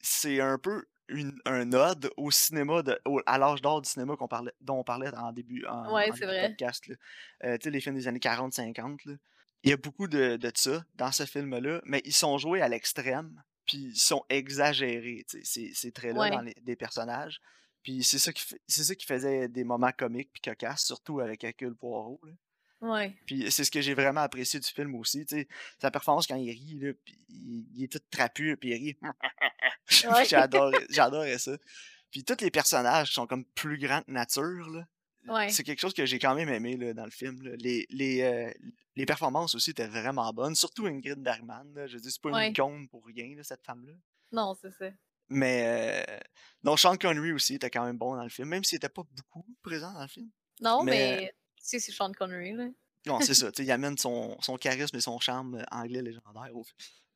c'est 0.00 0.40
un 0.40 0.58
peu 0.58 0.86
une, 1.08 1.38
un 1.46 1.72
ode 1.72 2.10
au 2.16 2.30
cinéma, 2.30 2.82
de, 2.82 3.00
au- 3.06 3.20
à 3.26 3.38
l'âge 3.38 3.62
d'or 3.62 3.80
du 3.80 3.88
cinéma 3.88 4.16
qu'on 4.16 4.28
parlait, 4.28 4.52
dont 4.60 4.78
on 4.78 4.84
parlait 4.84 5.08
en 5.16 5.32
début, 5.32 5.64
en, 5.66 5.92
Ouais, 5.94 6.10
en 6.10 6.14
c'est 6.14 6.20
début 6.20 6.32
de 6.32 6.38
vrai. 6.38 6.48
podcast. 6.50 6.84
Euh, 7.44 7.56
tu 7.58 7.64
sais, 7.64 7.70
les 7.70 7.80
films 7.80 7.94
des 7.96 8.08
années 8.08 8.18
40-50. 8.18 9.06
là. 9.06 9.14
Il 9.64 9.70
y 9.70 9.72
a 9.72 9.76
beaucoup 9.76 10.06
de, 10.06 10.36
de 10.36 10.52
ça 10.54 10.84
dans 10.94 11.10
ce 11.10 11.24
film-là, 11.24 11.80
mais 11.84 12.00
ils 12.04 12.12
sont 12.12 12.38
joués 12.38 12.60
à 12.62 12.68
l'extrême, 12.68 13.42
puis 13.66 13.78
ils 13.92 13.96
sont 13.98 14.24
exagérés, 14.28 15.24
ces, 15.42 15.72
ces 15.74 15.92
traits-là 15.92 16.20
Ouais. 16.20 16.30
dans 16.30 16.40
les, 16.42 16.54
des 16.62 16.76
personnages. 16.76 17.40
Puis 17.82 18.04
c'est 18.04 18.18
ça, 18.18 18.32
qui 18.32 18.44
ça 18.68 18.94
qui 18.94 19.06
faisait 19.06 19.48
des 19.48 19.64
moments 19.64 19.92
comiques 19.96 20.30
puis 20.32 20.42
cocasses, 20.42 20.84
surtout 20.84 21.20
avec 21.20 21.42
Hercule 21.42 21.74
Poirot. 21.74 22.20
là. 22.24 22.32
Ouais. 22.80 23.16
Puis 23.26 23.50
c'est 23.50 23.64
ce 23.64 23.70
que 23.70 23.80
j'ai 23.80 23.94
vraiment 23.94 24.20
apprécié 24.20 24.60
du 24.60 24.68
film 24.68 24.94
aussi, 24.94 25.26
tu 25.26 25.36
sais, 25.36 25.48
sa 25.80 25.90
performance 25.90 26.26
quand 26.26 26.36
il 26.36 26.50
rit, 26.50 26.78
là, 26.80 26.92
puis 27.04 27.18
il, 27.28 27.66
il 27.74 27.84
est 27.84 27.88
tout 27.92 27.98
trapu, 28.10 28.56
puis 28.56 28.70
il 28.70 28.74
rit. 28.74 28.98
Ouais. 30.04 30.24
J'adorais 30.28 30.86
j'adorais 30.90 31.38
ça. 31.38 31.56
Puis 32.10 32.22
tous 32.22 32.40
les 32.42 32.50
personnages 32.50 33.12
sont 33.12 33.26
comme 33.26 33.44
plus 33.46 33.78
grands 33.78 34.02
que 34.02 34.10
nature, 34.10 34.68
là. 34.70 34.86
Ouais. 35.26 35.48
C'est 35.50 35.62
quelque 35.62 35.80
chose 35.80 35.94
que 35.94 36.06
j'ai 36.06 36.18
quand 36.18 36.34
même 36.34 36.48
aimé 36.50 36.76
là, 36.76 36.92
dans 36.94 37.04
le 37.04 37.10
film. 37.10 37.42
là. 37.42 37.52
Les, 37.58 37.86
les, 37.90 38.20
euh, 38.22 38.50
les 38.96 39.04
performances 39.06 39.54
aussi 39.54 39.70
étaient 39.70 39.86
vraiment 39.88 40.30
bonnes, 40.32 40.54
surtout 40.54 40.86
Ingrid 40.86 41.18
Bergman. 41.18 41.72
Là. 41.74 41.86
Je 41.86 41.98
dire, 41.98 42.10
c'est 42.10 42.20
pas 42.22 42.30
Ouais. 42.30 42.46
une 42.46 42.52
icône 42.52 42.88
pour 42.88 43.04
rien, 43.06 43.34
cette 43.42 43.64
femme-là. 43.64 43.92
Non, 44.32 44.54
c'est 44.60 44.70
ça. 44.72 44.90
Mais 45.30 46.04
euh, 46.08 46.18
non, 46.64 46.76
Sean 46.76 46.96
Connery 46.96 47.32
aussi 47.32 47.54
était 47.56 47.68
quand 47.70 47.84
même 47.84 47.98
bon 47.98 48.14
dans 48.14 48.22
le 48.22 48.30
film, 48.30 48.48
même 48.48 48.64
s'il 48.64 48.76
était 48.76 48.88
pas 48.88 49.02
beaucoup 49.10 49.46
présent 49.62 49.92
dans 49.92 50.02
le 50.02 50.08
film. 50.08 50.30
Non, 50.60 50.82
Mais- 50.82 51.32
sais, 51.62 51.78
c'est 51.78 51.92
Sean 51.92 52.12
Connery. 52.12 52.52
Là. 52.52 52.68
Non, 53.06 53.20
c'est 53.20 53.34
ça. 53.34 53.50
Il 53.58 53.70
amène 53.70 53.96
son, 53.98 54.36
son 54.40 54.56
charisme 54.56 54.96
et 54.96 55.00
son 55.00 55.18
charme 55.18 55.64
anglais 55.70 56.02
légendaire 56.02 56.50
au, 56.54 56.64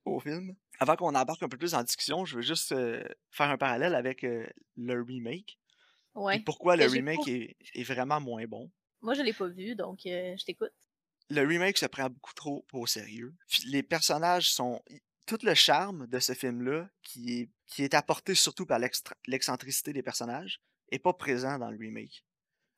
au 0.05 0.21
film. 0.21 0.55
Avant 0.79 0.97
qu'on 0.97 1.15
embarque 1.15 1.43
un 1.43 1.49
peu 1.49 1.59
plus 1.59 1.75
en 1.75 1.83
discussion, 1.83 2.25
je 2.25 2.37
veux 2.37 2.43
juste 2.43 2.73
euh, 2.73 3.03
faire 3.31 3.51
un 3.51 3.59
parallèle 3.59 3.95
avec 3.95 4.25
euh, 4.25 4.47
le 4.77 5.03
remake. 5.03 5.59
Ouais. 6.15 6.41
pourquoi 6.41 6.77
le 6.77 6.83
j'ai 6.89 6.97
remake 6.99 7.25
pas- 7.25 7.31
est, 7.31 7.57
est 7.75 7.85
vraiment 7.85 8.21
moins 8.21 8.45
bon? 8.47 8.71
Moi, 9.01 9.15
je 9.15 9.23
l'ai 9.23 9.33
pas 9.33 9.49
vu, 9.49 9.75
donc 9.75 10.05
euh, 10.07 10.35
je 10.39 10.45
t'écoute. 10.45 10.73
Le 11.31 11.41
remake 11.47 11.79
se 11.79 11.87
prend 11.87 12.11
beaucoup 12.11 12.35
trop 12.35 12.67
au 12.73 12.87
sérieux. 12.87 13.35
Les 13.67 13.83
personnages 13.83 14.53
sont. 14.53 14.83
Tout 15.25 15.39
le 15.45 15.55
charme 15.55 16.07
de 16.09 16.19
ce 16.19 16.35
film-là, 16.35 16.91
qui 17.03 17.41
est, 17.41 17.51
qui 17.67 17.85
est 17.85 17.95
apporté 17.95 18.35
surtout 18.35 18.67
par 18.67 18.81
l'excentricité 19.27 19.93
des 19.93 20.03
personnages, 20.03 20.61
est 20.91 20.99
pas 20.99 21.13
présent 21.15 21.59
dans 21.59 21.71
le 21.71 21.79
remake. 21.79 22.25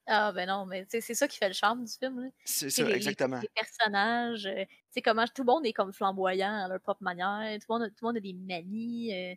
Ah, 0.07 0.33
ben 0.33 0.47
non, 0.47 0.67
mais 0.67 0.87
c'est 0.89 1.01
ça 1.01 1.27
qui 1.27 1.39
fait 1.39 1.49
le 1.49 1.55
charme 1.55 1.85
du 1.85 1.93
film. 1.93 2.31
C'est 2.45 2.69
ça, 2.71 2.85
les- 2.85 2.93
exactement. 2.95 3.41
Les, 3.41 3.49
personnages, 3.55 4.45
euh, 4.47 4.65
tu 4.65 4.77
sais, 4.91 5.03
comment 5.03 5.25
tout 5.27 5.43
le 5.43 5.47
monde 5.47 5.65
est 5.67 5.73
comme 5.73 5.93
flamboyant 5.93 6.65
à 6.65 6.69
leur 6.69 6.81
propre 6.81 7.03
manière. 7.03 7.59
Tout 7.59 7.67
le 7.71 7.75
monde, 7.75 7.83
a- 7.85 7.89
tout 7.89 7.97
le 8.03 8.07
monde 8.09 8.17
a 8.19 8.21
des 8.21 8.35
manies. 8.35 9.15
euh, 9.15 9.35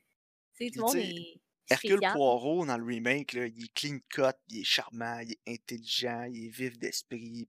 tu 0.58 0.66
sais, 0.66 0.72
tout 0.72 0.80
le 0.80 0.86
monde 0.86 0.96
est. 0.98 1.42
Hercule. 1.70 2.00
Poirot 2.14 2.66
dans 2.66 2.78
le 2.78 2.84
remake, 2.86 3.34
là, 3.34 3.46
il 3.46 3.66
est 3.66 3.74
clean 3.74 4.00
cut, 4.10 4.38
il 4.50 4.62
est 4.62 4.64
charmant, 4.64 5.20
il 5.20 5.32
est 5.34 5.54
intelligent, 5.54 6.24
il 6.32 6.46
est 6.46 6.50
vif 6.50 6.78
d'esprit. 6.80 7.48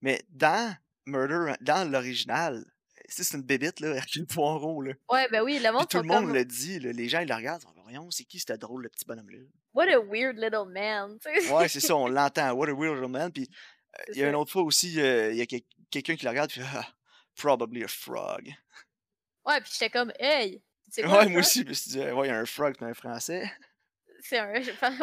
Mais 0.00 0.22
dans 0.28 0.76
Murder, 1.06 1.54
dans 1.60 1.90
l'original, 1.90 2.64
c'est 3.08 3.24
c'est 3.24 3.36
une 3.36 3.42
bébite, 3.42 3.80
là, 3.80 3.94
Hercule 3.94 4.26
Poirot. 4.26 4.80
Là. 4.82 4.92
Ouais, 5.10 5.28
ben 5.30 5.42
oui, 5.42 5.58
le 5.60 5.72
monde 5.72 5.88
tout 5.88 5.96
le 5.98 6.04
monde 6.04 6.26
comme. 6.26 6.34
le 6.34 6.44
dit, 6.44 6.78
là, 6.78 6.92
les 6.92 7.08
gens 7.08 7.20
ils 7.20 7.28
le 7.28 7.34
regardent, 7.34 7.64
voyons, 7.86 8.10
c'est 8.10 8.24
qui 8.24 8.38
ce 8.40 8.52
drôle, 8.54 8.82
le 8.82 8.88
petit 8.88 9.04
bonhomme-là? 9.04 9.38
What 9.74 9.84
a 9.88 9.98
weird 10.00 10.36
little 10.38 10.66
man. 10.68 11.18
Ouais, 11.52 11.68
c'est 11.68 11.80
ça, 11.80 11.94
on 11.96 12.06
l'entend, 12.08 12.52
What 12.52 12.68
a 12.68 12.74
Weird 12.74 12.96
Little 12.96 13.10
Man. 13.10 13.32
Puis 13.32 13.48
euh, 13.98 14.02
il 14.14 14.18
y 14.18 14.24
a 14.24 14.28
une 14.28 14.34
autre 14.34 14.50
fois 14.52 14.62
aussi, 14.62 15.00
euh, 15.00 15.30
il 15.32 15.38
y 15.38 15.40
a 15.42 15.46
quel- 15.46 15.62
quelqu'un 15.90 16.16
qui 16.16 16.24
le 16.24 16.30
regarde, 16.30 16.50
puis 16.50 16.60
ah, 16.64 16.86
probably 17.36 17.84
a 17.84 17.88
frog. 17.88 18.52
Ouais, 19.44 19.60
puis 19.60 19.70
j'étais 19.72 19.90
comme, 19.90 20.12
hey, 20.18 20.60
c'est 20.90 21.02
Ouais, 21.04 21.08
quoi 21.10 21.26
moi 21.28 21.40
aussi, 21.40 21.62
je 21.62 21.68
me 21.68 21.72
suis 21.74 21.90
dit, 21.92 21.98
ouais, 22.00 22.26
il 22.26 22.30
y 22.30 22.32
a 22.32 22.38
un 22.38 22.46
frog, 22.46 22.74
c'est 22.78 22.84
un 22.84 22.94
français. 22.94 23.50
C'est 24.20 24.38
un. 24.38 24.52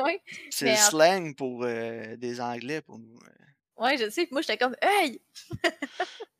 ouais. 0.03 0.21
C'est 0.49 0.65
le 0.65 0.71
en- 0.71 0.75
slang 0.89 1.35
pour 1.35 1.63
euh, 1.63 2.15
des 2.17 2.41
anglais 2.41 2.81
pour 2.81 2.99
nous. 2.99 3.17
euh. 3.23 3.83
ouais, 3.83 3.97
je 3.97 4.09
sais, 4.09 4.25
puis 4.25 4.33
moi 4.33 4.41
j'étais 4.41 4.57
comme, 4.57 4.75
hey! 4.81 5.21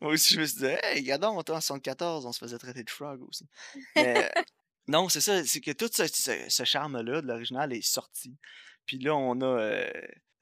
Moi 0.02 0.12
aussi, 0.14 0.34
je 0.34 0.42
me 0.42 0.46
suis 0.46 0.58
dit, 0.58 0.66
hey, 0.66 1.00
regardons, 1.00 1.38
on 1.38 1.42
était 1.42 1.52
en 1.54 1.62
74, 1.62 2.26
on 2.26 2.32
se 2.34 2.40
faisait 2.40 2.58
traiter 2.58 2.84
de 2.84 2.90
frog 2.90 3.22
aussi. 3.28 3.48
Mais 3.96 4.30
non, 4.88 5.10
c'est 5.10 5.22
ça, 5.22 5.44
c'est 5.46 5.62
que 5.62 5.72
tout 5.72 5.90
ce, 5.94 6.08
ce- 6.08 6.50
ce 6.50 6.64
charme-là 6.64 7.22
de 7.22 7.28
l'original 7.28 7.72
est 7.74 7.82
sorti. 7.82 8.38
Puis 8.86 8.98
là, 9.00 9.16
on 9.16 9.40
a 9.42 9.46
euh, 9.46 9.92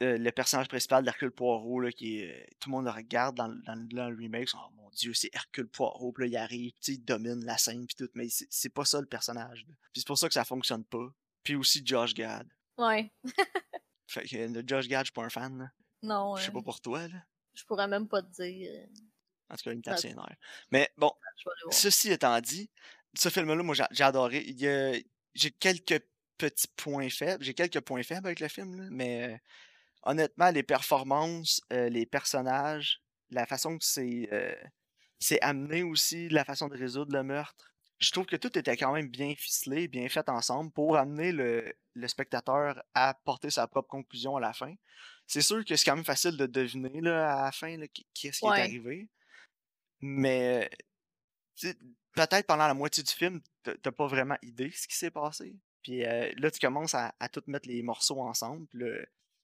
euh, 0.01 0.17
le 0.17 0.31
personnage 0.31 0.67
principal 0.67 1.03
d'Hercule 1.03 1.31
Poirot, 1.31 1.79
là, 1.81 1.91
qui 1.91 2.17
est, 2.19 2.31
euh, 2.31 2.45
tout 2.59 2.69
le 2.69 2.75
monde 2.75 2.85
le 2.85 2.91
regarde 2.91 3.35
dans, 3.37 3.47
le- 3.47 3.61
dans, 3.63 3.75
le- 3.75 3.87
dans 3.87 4.09
le 4.09 4.15
remake. 4.15 4.49
Oh 4.55 4.69
mon 4.75 4.89
dieu, 4.89 5.13
c'est 5.13 5.29
Hercule 5.33 5.67
Poirot. 5.67 6.11
Puis 6.13 6.23
là, 6.23 6.27
il 6.29 6.37
arrive, 6.37 6.71
tu 6.73 6.77
sais, 6.81 6.93
il 6.93 7.05
domine 7.05 7.45
la 7.45 7.57
scène, 7.57 7.85
puis 7.85 7.95
tout. 7.95 8.09
Mais 8.15 8.27
c'est 8.29 8.69
pas 8.73 8.83
ça 8.85 8.99
le 8.99 9.05
personnage. 9.07 9.65
là. 9.67 9.73
Puis 9.93 10.01
c'est 10.01 10.07
pour 10.07 10.17
ça 10.17 10.27
que 10.27 10.33
ça 10.33 10.43
fonctionne 10.45 10.83
pas. 10.85 11.07
Puis 11.43 11.55
aussi 11.55 11.81
Josh 11.85 12.13
Gad. 12.15 12.47
Ouais. 12.77 13.11
Fait 14.07 14.27
que 14.27 14.35
le 14.37 14.63
Josh 14.65 14.87
Gad, 14.87 15.01
je 15.01 15.05
suis 15.09 15.13
pas 15.13 15.23
un 15.23 15.29
fan. 15.29 15.57
là. 15.57 15.71
Non, 16.03 16.35
Je 16.35 16.43
sais 16.43 16.49
euh, 16.49 16.53
pas 16.53 16.61
pour 16.63 16.81
toi, 16.81 17.07
là. 17.07 17.23
je 17.53 17.63
pourrais 17.65 17.87
même 17.87 18.07
pas 18.07 18.21
te 18.23 18.31
dire. 18.41 18.87
En 19.49 19.55
tout 19.55 19.63
cas, 19.65 19.71
il 19.71 19.77
me 19.77 19.81
tape 19.83 19.95
Ouais. 19.95 20.01
ses 20.01 20.13
nerfs. 20.15 20.35
Mais 20.71 20.89
bon. 20.97 21.11
Ceci 21.69 22.11
étant 22.11 22.39
dit, 22.41 22.69
ce 23.13 23.29
film-là, 23.29 23.61
moi, 23.63 23.75
j'ai 23.91 24.03
adoré. 24.03 24.43
Il 24.47 24.59
y 24.59 24.67
a, 24.67 24.93
j'ai 25.33 25.51
quelques 25.51 26.01
petits 26.37 26.67
points 26.75 27.09
faibles. 27.09 27.43
J'ai 27.43 27.53
quelques 27.53 27.81
points 27.81 28.03
faibles 28.03 28.27
avec 28.27 28.39
le 28.39 28.47
film, 28.47 28.75
là, 28.81 28.87
mais 28.91 29.33
euh, 29.33 29.37
honnêtement, 30.03 30.51
les 30.51 30.63
performances, 30.63 31.61
euh, 31.73 31.89
les 31.89 32.05
personnages, 32.05 33.01
la 33.29 33.45
façon 33.45 33.77
que 33.77 33.85
c'est 33.85 34.29
euh, 34.31 34.55
c'est 35.19 35.41
amené 35.41 35.83
aussi, 35.83 36.29
la 36.29 36.43
façon 36.45 36.67
de 36.67 36.77
résoudre 36.77 37.13
le 37.13 37.23
meurtre. 37.23 37.73
Je 37.99 38.11
trouve 38.11 38.25
que 38.25 38.35
tout 38.35 38.57
était 38.57 38.75
quand 38.77 38.93
même 38.93 39.09
bien 39.09 39.35
ficelé, 39.35 39.87
bien 39.87 40.09
fait 40.09 40.27
ensemble 40.29 40.71
pour 40.71 40.97
amener 40.97 41.31
le, 41.31 41.71
le 41.93 42.07
spectateur 42.07 42.81
à 42.95 43.13
porter 43.25 43.51
sa 43.51 43.67
propre 43.67 43.89
conclusion 43.89 44.35
à 44.37 44.39
la 44.39 44.53
fin. 44.53 44.73
C'est 45.27 45.41
sûr 45.41 45.63
que 45.63 45.75
c'est 45.75 45.85
quand 45.85 45.95
même 45.95 46.05
facile 46.05 46.35
de 46.37 46.47
deviner 46.47 46.99
là, 47.01 47.39
à 47.41 47.45
la 47.45 47.51
fin 47.51 47.77
là, 47.77 47.87
qui- 47.87 48.07
qu'est-ce 48.15 48.39
qui 48.39 48.45
est 48.45 48.61
arrivé. 48.63 49.07
Mais 50.01 50.69
peut-être 52.13 52.45
pendant 52.45 52.67
la 52.67 52.73
moitié 52.73 53.03
du 53.03 53.11
film, 53.11 53.41
t'as 53.63 53.91
pas 53.91 54.07
vraiment 54.07 54.37
idée 54.41 54.69
de 54.69 54.75
ce 54.75 54.87
qui 54.87 54.95
s'est 54.95 55.11
passé. 55.11 55.55
Puis 55.83 56.05
euh, 56.05 56.31
là, 56.37 56.51
tu 56.51 56.59
commences 56.59 56.95
à, 56.95 57.13
à 57.19 57.29
tout 57.29 57.43
mettre 57.47 57.67
les 57.67 57.81
morceaux 57.81 58.21
ensemble. 58.21 58.67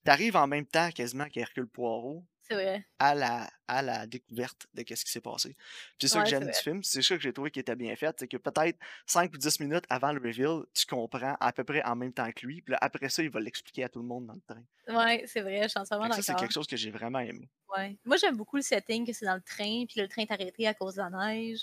T'arrives 0.03 0.35
en 0.35 0.47
même 0.47 0.65
temps 0.65 0.91
quasiment 0.91 1.27
qu'Hercule 1.27 1.67
Poirot 1.67 2.23
vrai. 2.55 2.85
à 2.99 3.15
la, 3.15 3.49
à 3.67 3.81
la 3.81 4.07
découverte 4.07 4.67
de 4.73 4.83
qu'est-ce 4.83 5.03
qui 5.03 5.11
s'est 5.11 5.21
passé. 5.21 5.55
C'est 5.99 6.07
ça 6.07 6.19
Ouais, 6.19 6.23
que 6.23 6.29
j'aime 6.29 6.45
du 6.45 6.53
film. 6.53 6.83
C'est 6.83 7.01
ça 7.01 7.15
que 7.15 7.21
j'ai 7.21 7.33
trouvé 7.33 7.51
qui 7.51 7.59
était 7.59 7.75
bien 7.75 7.95
fait. 7.95 8.15
C'est 8.19 8.27
que 8.27 8.37
peut-être 8.37 8.77
5 9.05 9.33
ou 9.33 9.37
10 9.37 9.59
minutes 9.59 9.83
avant 9.89 10.11
le 10.11 10.21
reveal, 10.21 10.63
tu 10.73 10.85
comprends 10.85 11.35
à 11.39 11.51
peu 11.51 11.63
près 11.63 11.83
en 11.83 11.95
même 11.95 12.13
temps 12.13 12.31
que 12.31 12.45
lui. 12.45 12.61
Puis 12.61 12.71
là, 12.71 12.77
après 12.81 13.09
ça, 13.09 13.23
il 13.23 13.29
va 13.29 13.39
l'expliquer 13.39 13.83
à 13.83 13.89
tout 13.89 13.99
le 13.99 14.05
monde 14.05 14.27
dans 14.27 14.33
le 14.33 14.41
train. 14.47 14.63
Ouais, 14.87 15.23
c'est 15.27 15.41
vrai, 15.41 15.63
je 15.63 15.67
suis 15.69 15.79
entièrement 15.79 16.07
que 16.09 16.15
ça, 16.15 16.21
c'est 16.21 16.31
d'accord. 16.31 16.41
quelque 16.41 16.53
chose 16.53 16.67
que 16.67 16.77
j'ai 16.77 16.91
vraiment 16.91 17.19
aimé. 17.19 17.49
Ouais. 17.75 17.97
Moi, 18.05 18.17
j'aime 18.17 18.37
beaucoup 18.37 18.55
le 18.55 18.61
setting 18.61 19.05
que 19.05 19.13
c'est 19.13 19.25
dans 19.25 19.35
le 19.35 19.41
train, 19.41 19.85
puis 19.85 19.99
le 19.99 20.07
train 20.07 20.21
est 20.21 20.31
arrêté 20.31 20.67
à 20.67 20.73
cause 20.73 20.95
de 20.95 21.01
la 21.01 21.09
neige. 21.09 21.61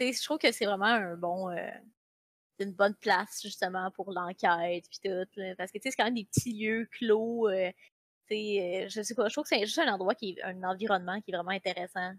Je 0.00 0.24
trouve 0.24 0.38
que 0.38 0.52
c'est 0.52 0.66
vraiment 0.66 0.86
un 0.86 1.16
bon. 1.16 1.50
euh, 1.50 1.70
c'est 2.58 2.64
une 2.66 2.72
bonne 2.72 2.94
place, 2.94 3.40
justement, 3.42 3.90
pour 3.90 4.12
l'enquête, 4.12 4.84
puis 4.88 5.00
tout. 5.02 5.26
là, 5.40 5.54
parce 5.56 5.72
que, 5.72 5.78
tu 5.78 5.82
sais, 5.84 5.90
c'est 5.90 5.96
quand 5.96 6.04
même 6.04 6.14
des 6.14 6.24
petits 6.24 6.52
lieux 6.52 6.88
clos. 6.92 7.48
euh, 7.48 7.70
tu 8.28 8.34
sais, 8.36 8.84
euh, 8.84 8.88
je 8.88 9.02
sais 9.02 9.14
pas, 9.14 9.28
je 9.28 9.34
trouve 9.34 9.42
que 9.44 9.48
c'est 9.48 9.66
juste 9.66 9.78
un 9.78 9.92
endroit 9.92 10.14
qui 10.14 10.30
est. 10.30 10.42
un 10.42 10.62
environnement 10.62 11.20
qui 11.20 11.30
est 11.30 11.34
vraiment 11.34 11.50
intéressant 11.50 12.12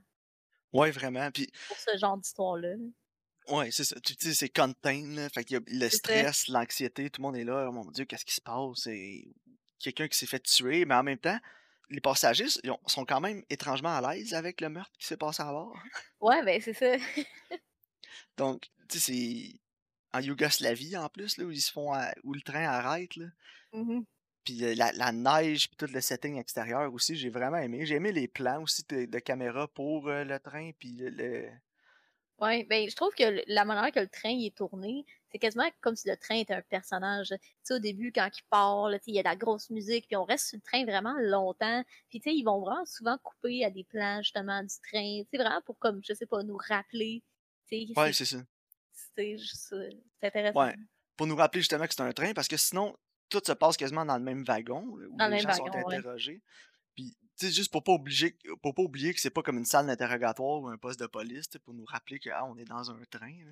Ouais, 0.74 0.92
vraiment. 0.92 1.32
Puis 1.32 1.50
pour 1.68 1.78
ce 1.78 1.98
genre 1.98 2.18
d'histoire-là. 2.18 2.76
là. 2.76 3.56
Ouais, 3.56 3.72
c'est 3.72 3.84
ça. 3.86 3.96
Tu 4.02 4.14
sais, 4.20 4.34
c'est 4.34 4.50
contain, 4.50 5.06
là. 5.16 5.30
Fait 5.30 5.44
qu'il 5.46 5.56
y 5.56 5.60
a 5.60 5.64
le 5.66 5.90
stress, 5.90 6.48
l'anxiété, 6.50 7.10
tout 7.10 7.22
le 7.22 7.28
monde 7.28 7.38
est 7.38 7.44
là. 7.46 7.68
Oh 7.70 7.72
mon 7.72 7.90
Dieu, 7.92 8.04
qu'est-ce 8.06 8.26
qui 8.26 8.34
se 8.34 8.42
passe? 8.42 8.80
C'est 8.84 9.24
quelqu'un 9.80 10.08
qui 10.08 10.18
s'est 10.18 10.26
fait 10.26 10.42
tuer, 10.42 10.84
mais 10.86 10.96
en 10.96 11.04
même 11.04 11.20
temps, 11.20 11.38
les 11.90 12.02
passagers 12.02 12.48
sont 12.88 13.06
quand 13.06 13.22
même 13.22 13.44
étrangement 13.50 13.96
à 13.96 14.02
l'aise 14.16 14.34
avec 14.34 14.60
le 14.60 14.70
meurtre 14.70 14.92
qui 15.00 15.06
s'est 15.06 15.16
passé 15.18 15.44
à 15.44 15.52
bord. 15.52 15.78
Ouais, 16.20 16.44
ben, 16.44 16.60
c'est 16.60 16.74
ça. 16.74 16.96
Donc, 18.38 18.72
tu 18.90 19.00
sais, 19.00 19.14
c'est 19.14 19.62
en 20.14 20.22
Yougoslavie 20.22 20.98
en 20.98 21.10
plus, 21.10 21.38
là, 21.38 21.46
où 21.46 21.52
ils 21.52 21.62
se 21.62 21.72
font, 21.72 21.94
à- 21.94 22.14
où 22.24 22.34
le 22.34 22.42
train 22.42 22.66
arrête, 22.66 23.16
là. 23.18 23.28
Mhm. 23.74 24.06
Puis 24.44 24.64
euh, 24.64 24.76
la, 24.76 24.92
la 24.94 25.12
neige, 25.12 25.68
puis 25.70 25.76
tout 25.78 25.92
le 25.94 26.00
setting 26.02 26.38
extérieur 26.38 26.94
aussi, 26.94 27.16
j'ai 27.16 27.30
vraiment 27.30 27.58
aimé. 27.58 27.86
J'ai 27.86 27.96
aimé 27.96 28.12
les 28.12 28.28
plans 28.28 28.62
aussi 28.62 28.84
de, 28.90 29.06
de 29.06 29.20
caméra 29.20 29.68
pour 29.68 30.08
euh, 30.08 30.24
le 30.24 30.40
train, 30.40 30.72
puis 30.80 30.92
le, 30.94 31.10
le- 31.10 31.50
Ouais, 32.40 32.66
ben, 32.66 32.90
je 32.90 32.96
trouve 32.98 33.14
que 33.16 33.44
la 33.48 33.64
manière 33.64 33.92
que 33.94 34.00
le 34.02 34.10
train 34.10 34.30
il 34.30 34.46
est 34.48 34.58
tourné, 34.58 35.06
c'est 35.32 35.38
quasiment 35.40 35.70
comme 35.82 35.96
si 35.96 36.10
le 36.10 36.18
train 36.18 36.36
était 36.36 36.54
un 36.54 36.62
personnage. 36.62 37.30
Tu 37.30 37.38
sais, 37.64 37.74
au 37.76 37.80
début, 37.80 38.12
quand 38.12 38.30
il 38.38 38.44
part, 38.50 38.90
il 39.08 39.14
y 39.16 39.20
a 39.20 39.24
de 39.24 39.28
la 39.30 39.38
grosse 39.38 39.70
musique, 39.70 40.08
puis 40.08 40.18
on 40.18 40.26
reste 40.26 40.48
sur 40.50 40.58
le 40.58 40.62
train 40.62 40.84
vraiment 40.84 41.16
longtemps. 41.18 41.84
Puis, 42.10 42.20
tu 42.20 42.30
sais, 42.30 42.36
ils 42.36 42.44
vont 42.44 42.60
vraiment 42.60 42.86
souvent 42.86 43.18
couper 43.20 43.64
à 43.64 43.70
des 43.70 43.86
plans, 43.86 44.22
justement, 44.22 44.62
du 44.64 44.76
train. 44.92 45.24
Tu 45.24 45.28
sais, 45.32 45.38
vraiment 45.38 45.62
pour, 45.66 45.78
comme, 45.80 46.02
je 46.04 46.14
sais 46.14 46.26
pas, 46.26 46.44
nous 46.44 46.58
rappeler. 46.58 47.24
Ouais, 47.72 48.14
c'est- 48.14 48.26
ça. 48.26 48.38
c'est 49.16 49.38
intéressant. 50.22 50.60
Ouais. 50.60 50.76
Pour 51.18 51.28
nous 51.28 51.36
rappeler 51.36 51.62
justement 51.62 51.88
que 51.88 51.94
c'est 51.94 52.02
un 52.02 52.12
train, 52.12 52.34
parce 52.34 52.48
que 52.48 52.58
sinon, 52.58 52.96
tout 53.30 53.42
se 53.46 53.52
passe 53.54 53.78
quasiment 53.78 54.06
dans 54.06 54.18
le 54.18 54.24
même 54.24 54.44
wagon, 54.44 54.82
où 54.88 55.00
Dans 55.18 55.26
le 55.28 55.32
les 55.36 55.38
même 55.38 55.42
gens 55.42 55.54
sont 55.54 55.64
wagon, 55.66 55.88
ouais. 55.88 55.96
interrogés. 55.98 56.42
Puis, 56.96 57.16
tu 57.38 57.48
sais, 57.48 57.52
juste 57.52 57.72
pour 57.72 57.84
pas 57.84 57.94
obliger, 57.94 58.38
pour 58.62 58.74
pas 58.76 58.82
oublier 58.84 59.14
que 59.14 59.20
c'est 59.20 59.30
pas 59.30 59.42
comme 59.42 59.58
une 59.58 59.66
salle 59.66 59.88
d'interrogatoire 59.88 60.62
ou 60.62 60.68
un 60.68 60.78
poste 60.78 61.00
de 61.00 61.08
police, 61.08 61.48
pour 61.64 61.74
nous 61.74 61.86
rappeler 61.86 62.20
que 62.20 62.30
ah, 62.30 62.46
on 62.46 62.58
est 62.58 62.66
dans 62.66 62.92
un 62.92 63.02
train. 63.10 63.28
là. 63.46 63.52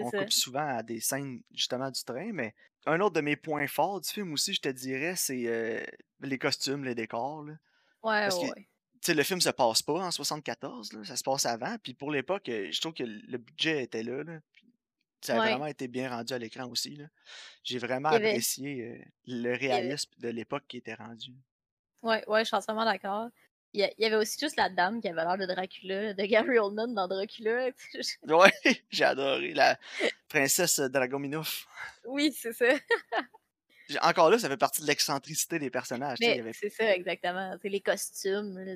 On 0.00 0.10
ça. 0.10 0.18
coupe 0.18 0.32
souvent 0.32 0.66
à 0.76 0.82
des 0.82 0.98
scènes 1.00 1.40
justement 1.52 1.88
du 1.90 2.02
train, 2.02 2.32
mais 2.32 2.54
un 2.86 2.98
autre 3.00 3.14
de 3.14 3.20
mes 3.20 3.36
points 3.36 3.68
forts 3.68 4.00
du 4.00 4.10
film 4.10 4.32
aussi, 4.32 4.52
je 4.52 4.60
te 4.60 4.68
dirais, 4.68 5.14
c'est 5.14 5.46
euh, 5.46 5.84
les 6.20 6.38
costumes, 6.38 6.84
les 6.84 6.96
décors. 6.96 7.44
là. 7.44 7.52
Ouais, 8.02 8.28
Parce 8.28 8.38
ouais, 8.40 8.68
le 9.12 9.22
film 9.22 9.40
se 9.40 9.50
passe 9.50 9.82
pas 9.82 9.94
en 9.94 10.10
74, 10.10 10.92
là, 10.92 11.04
ça 11.04 11.16
se 11.16 11.22
passe 11.22 11.46
avant. 11.46 11.76
Puis 11.82 11.94
pour 11.94 12.10
l'époque, 12.10 12.48
euh, 12.48 12.68
je 12.70 12.80
trouve 12.80 12.94
que 12.94 13.04
le 13.04 13.38
budget 13.38 13.82
était 13.82 14.02
là. 14.02 14.22
là, 14.24 14.38
puis 14.52 14.64
ça 15.20 15.34
a 15.36 15.40
Ouais. 15.40 15.50
vraiment 15.50 15.66
été 15.66 15.88
bien 15.88 16.08
rendu 16.10 16.32
à 16.32 16.38
l'écran 16.38 16.66
aussi. 16.68 16.98
J'ai 17.62 17.78
vraiment 17.78 18.10
avait- 18.10 18.28
apprécié 18.30 18.82
euh, 18.82 19.04
le 19.26 19.50
avait- 19.54 19.66
réalisme 19.68 20.10
de 20.18 20.28
l'époque 20.28 20.64
qui 20.68 20.76
était 20.78 20.94
rendu. 20.94 21.32
Ouais, 22.02 22.22
ouais, 22.28 22.40
je 22.40 22.48
suis 22.48 22.56
entièrement 22.56 22.84
d'accord. 22.84 23.28
Il 23.76 23.80
y, 23.98 24.04
avait 24.04 24.14
aussi 24.14 24.38
juste 24.38 24.54
la 24.56 24.68
dame 24.70 25.00
qui 25.00 25.08
avait 25.08 25.24
l'air 25.24 25.36
de 25.36 25.46
Dracula, 25.52 26.14
de 26.14 26.22
Gary 26.26 26.58
Oldman 26.60 26.94
dans 26.94 27.08
Dracula. 27.08 27.70
Ouais, 28.22 28.52
j'ai 28.90 29.02
adoré 29.04 29.52
la 29.52 29.76
princesse 30.28 30.78
Dragominov. 30.78 31.66
oui, 32.04 32.32
c'est 32.32 32.52
ça. 32.52 32.66
Encore 34.02 34.30
là, 34.30 34.38
ça 34.38 34.48
fait 34.48 34.56
partie 34.56 34.82
de 34.82 34.86
l'excentricité 34.86 35.58
des 35.58 35.70
personnages. 35.70 36.18
avait 36.22 36.52
c'est 36.52 36.70
ça, 36.70 36.94
exactement. 36.94 37.56
C'est 37.60 37.68
les 37.68 37.80
costumes, 37.80 38.58
là, 38.58 38.74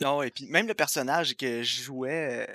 Non, 0.00 0.22
et 0.22 0.30
puis 0.30 0.46
même 0.46 0.66
le 0.66 0.74
personnage 0.74 1.36
que 1.36 1.62
jouait 1.62 2.48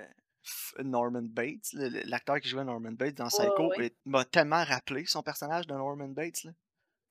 euh, 0.79 0.83
Norman 0.83 1.21
Bates, 1.23 1.73
l'acteur 1.73 2.39
qui 2.39 2.49
jouait 2.49 2.63
Norman 2.63 2.91
Bates 2.93 3.15
dans 3.15 3.27
Psycho, 3.27 3.69
ouais. 3.77 3.93
m'a 4.05 4.25
tellement 4.25 4.63
rappelé 4.63 5.05
son 5.05 5.21
personnage 5.21 5.67
de 5.67 5.73
Norman 5.73 6.09
Bates. 6.09 6.43
Là. 6.45 6.51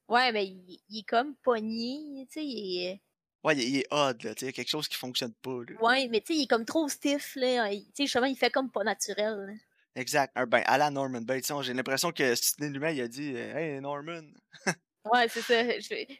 Ouais, 0.08 0.32
mais 0.32 0.46
il, 0.46 0.80
il 0.88 0.98
est 1.00 1.08
comme 1.08 1.36
pogné, 1.36 2.26
tu 2.26 2.40
sais, 2.40 2.44
il 2.44 2.84
est... 2.84 3.00
Ouais, 3.44 3.56
il, 3.56 3.62
il 3.62 3.76
est 3.78 3.86
odd, 3.90 4.22
là, 4.24 4.34
tu 4.34 4.44
sais, 4.46 4.52
quelque 4.52 4.68
chose 4.68 4.88
qui 4.88 4.96
fonctionne 4.96 5.32
pas. 5.34 5.60
Là. 5.68 5.80
Ouais, 5.80 6.08
mais 6.08 6.20
tu 6.20 6.32
sais, 6.32 6.38
il 6.40 6.42
est 6.42 6.48
comme 6.48 6.64
trop 6.64 6.88
stiff, 6.88 7.36
là. 7.36 7.70
Tu 7.70 7.76
sais, 7.94 8.04
justement, 8.04 8.26
il 8.26 8.36
fait 8.36 8.50
comme 8.50 8.70
pas 8.70 8.82
naturel. 8.82 9.46
là. 9.46 9.52
Exact. 9.96 10.32
Ben, 10.48 10.62
à 10.66 10.78
la 10.78 10.90
Norman 10.90 11.20
Bates, 11.22 11.50
j'ai 11.62 11.74
l'impression 11.74 12.12
que 12.12 12.34
Sidney 12.34 12.70
Lumet, 12.70 12.96
il 12.96 13.00
a 13.02 13.08
dit 13.08 13.32
euh, 13.34 13.56
Hey 13.56 13.80
Norman. 13.80 14.22
Ouais, 15.10 15.26
c'est 15.30 15.40
ça. 15.40 15.64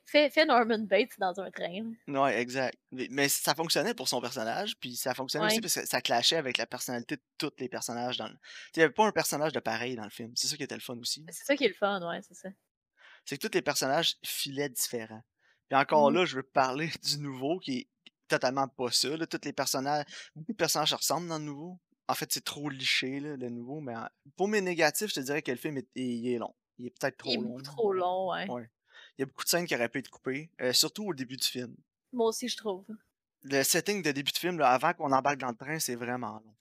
Fais- 0.07 0.31
fais, 0.31 0.47
Norman 0.47 0.79
Bates 0.87 1.11
dans 1.19 1.39
un 1.39 1.51
train. 1.51 1.93
Ouais, 2.09 2.41
exact. 2.41 2.79
Mais, 2.93 3.09
mais 3.11 3.29
ça 3.29 3.55
fonctionnait 3.55 3.93
pour 3.93 4.09
son 4.09 4.23
personnage, 4.23 4.75
puis 4.81 4.97
ça 4.97 5.13
fonctionnait 5.15 5.45
aussi 5.49 5.61
parce 5.61 5.75
que 5.75 5.85
ça 5.87 6.01
clashait 6.01 6.37
avec 6.37 6.57
la 6.57 6.65
personnalité 6.65 7.17
de 7.17 7.23
tous 7.37 7.53
les 7.59 7.69
personnages 7.69 8.17
dans 8.17 8.27
le. 8.27 8.35
Il 8.75 8.79
n'y 8.79 8.85
avait 8.85 8.93
pas 8.95 9.05
un 9.07 9.13
personnage 9.13 9.53
de 9.53 9.61
pareil 9.61 9.97
dans 9.97 10.05
le 10.05 10.11
film. 10.11 10.33
C'est 10.35 10.49
ça 10.49 10.57
qui 10.57 10.63
était 10.63 10.75
le 10.75 10.81
fun 10.81 10.97
aussi. 10.97 11.27
C'est 11.29 11.45
ça 11.45 11.55
qui 11.57 11.65
est 11.67 11.69
le 11.69 11.75
fun, 11.75 12.01
ouais, 12.09 12.21
c'est 12.27 12.33
ça. 12.35 12.49
c'est 13.27 13.37
que 13.37 13.47
tous 13.47 13.53
les 13.55 13.61
personnages 13.61 14.17
filaient 14.25 14.71
différents. 14.71 15.23
Puis 15.69 15.79
encore 15.79 16.11
Mhm. 16.11 16.17
là, 16.17 16.25
je 16.25 16.37
veux 16.37 16.43
parler 16.43 16.89
du 17.05 17.19
nouveau 17.19 17.59
qui 17.59 17.81
est 17.81 17.89
totalement 18.29 18.67
pas 18.67 18.91
ça. 18.91 19.15
Là. 19.15 19.27
Tous 19.27 19.41
les 19.45 19.53
personnages, 19.53 20.07
beaucoup 20.35 20.53
de 20.53 20.57
personnages 20.57 20.89
se 20.89 20.95
ressemblent 20.95 21.29
dans 21.29 21.39
le 21.39 21.45
nouveau. 21.45 21.79
En 22.11 22.15
fait, 22.15 22.33
c'est 22.33 22.45
trop 22.45 22.69
liché, 22.69 23.21
là, 23.21 23.37
le 23.37 23.49
nouveau. 23.51 23.81
Mais 23.81 23.95
pour 24.37 24.49
mes 24.49 24.61
négatifs, 24.61 25.11
je 25.11 25.15
te 25.15 25.21
dirais 25.21 25.43
que 25.43 25.53
le 25.53 25.57
film 25.57 25.79
est, 25.79 25.87
il 25.95 26.29
est 26.29 26.39
long. 26.39 26.53
Il 26.77 26.87
est 26.87 26.91
peut-être 26.91 27.17
trop 27.19 27.31
Il 27.31 27.35
est 27.39 27.43
long. 27.43 27.59
trop 27.63 27.93
long, 27.93 28.31
ouais. 28.33 28.51
Ouais. 28.51 28.69
Il 29.17 29.21
y 29.21 29.23
a 29.23 29.27
beaucoup 29.27 29.45
de 29.45 29.49
scènes 29.49 29.65
qui 29.65 29.77
auraient 29.77 29.89
pu 29.89 29.99
être 30.01 30.09
coupées, 30.11 30.51
euh, 30.61 30.73
surtout 30.73 31.05
au 31.07 31.15
début 31.15 31.37
du 31.37 31.47
film. 31.47 31.73
Moi 32.13 32.27
aussi, 32.27 32.49
je 32.49 32.57
trouve. 32.57 32.85
Le 33.43 33.63
setting 33.63 34.03
de 34.03 34.11
début 34.11 34.33
de 34.33 34.39
film, 34.39 34.59
là, 34.59 34.71
avant 34.71 34.93
qu'on 34.93 35.13
embarque 35.13 35.39
dans 35.39 35.51
le 35.51 35.57
train, 35.57 35.79
c'est 35.79 35.95
vraiment 35.95 36.43
long. 36.45 36.55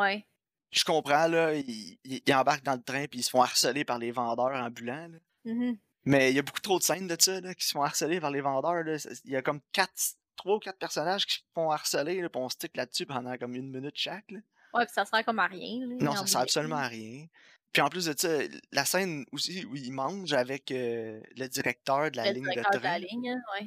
Ouais. 0.00 0.26
Je 0.72 0.84
comprends, 0.84 1.26
là, 1.26 1.54
ils, 1.54 1.98
embarquent 2.34 2.64
dans 2.64 2.74
le 2.76 2.82
train 2.82 3.06
puis 3.06 3.20
ils 3.20 3.22
se 3.22 3.30
font 3.30 3.40
harceler 3.42 3.84
par 3.86 3.98
les 3.98 4.10
vendeurs 4.10 4.52
ambulants. 4.54 5.08
là. 5.08 5.18
Mhm. 5.46 5.78
Mais 6.04 6.30
il 6.30 6.36
y 6.36 6.38
a 6.38 6.42
beaucoup 6.42 6.60
trop 6.60 6.78
de 6.78 6.82
scènes 6.84 7.06
de 7.06 7.16
ça, 7.18 7.40
là, 7.40 7.54
qui 7.54 7.64
se 7.66 7.72
font 7.72 7.82
harceler 7.82 8.20
par 8.20 8.30
les 8.30 8.42
vendeurs. 8.42 8.84
là. 8.84 8.96
Il 9.24 9.30
y 9.30 9.36
a 9.36 9.42
comme 9.42 9.60
quatre, 9.72 9.92
trois 10.36 10.56
ou 10.56 10.58
quatre 10.58 10.78
personnages 10.78 11.24
qui 11.24 11.36
se 11.36 11.40
font 11.54 11.70
harceler, 11.70 12.20
là, 12.20 12.28
puis 12.28 12.40
on 12.42 12.48
stick 12.48 12.76
là-dessus 12.76 13.06
pendant 13.06 13.36
comme 13.38 13.54
une 13.54 13.70
minute 13.70 13.96
chaque. 13.96 14.30
là. 14.30 14.40
Ouais, 14.74 14.84
puis 14.86 14.94
ça 14.94 15.04
sert 15.04 15.24
comme 15.24 15.38
à 15.38 15.46
rien. 15.46 15.86
Là, 15.86 15.96
Non, 16.00 16.12
ça 16.16 16.26
sert 16.26 16.40
absolument 16.40 16.76
à 16.76 16.88
rien. 16.88 17.26
Puis 17.72 17.80
en 17.82 17.88
plus 17.88 18.06
de 18.06 18.14
ça, 18.16 18.28
la 18.70 18.84
scène 18.84 19.24
aussi 19.32 19.64
où 19.64 19.74
ils 19.76 19.92
mangent 19.92 20.32
avec 20.34 20.70
euh, 20.70 21.20
le 21.36 21.46
directeur 21.48 22.10
de 22.10 22.16
la 22.16 22.26
Le 22.26 22.32
ligne 22.34 22.44
de 22.44 22.50
directeur 22.50 22.80
de 22.80 22.84
la 22.84 22.90
train. 22.90 22.98
ligne, 22.98 23.30
hein, 23.30 23.40
ouais. 23.60 23.66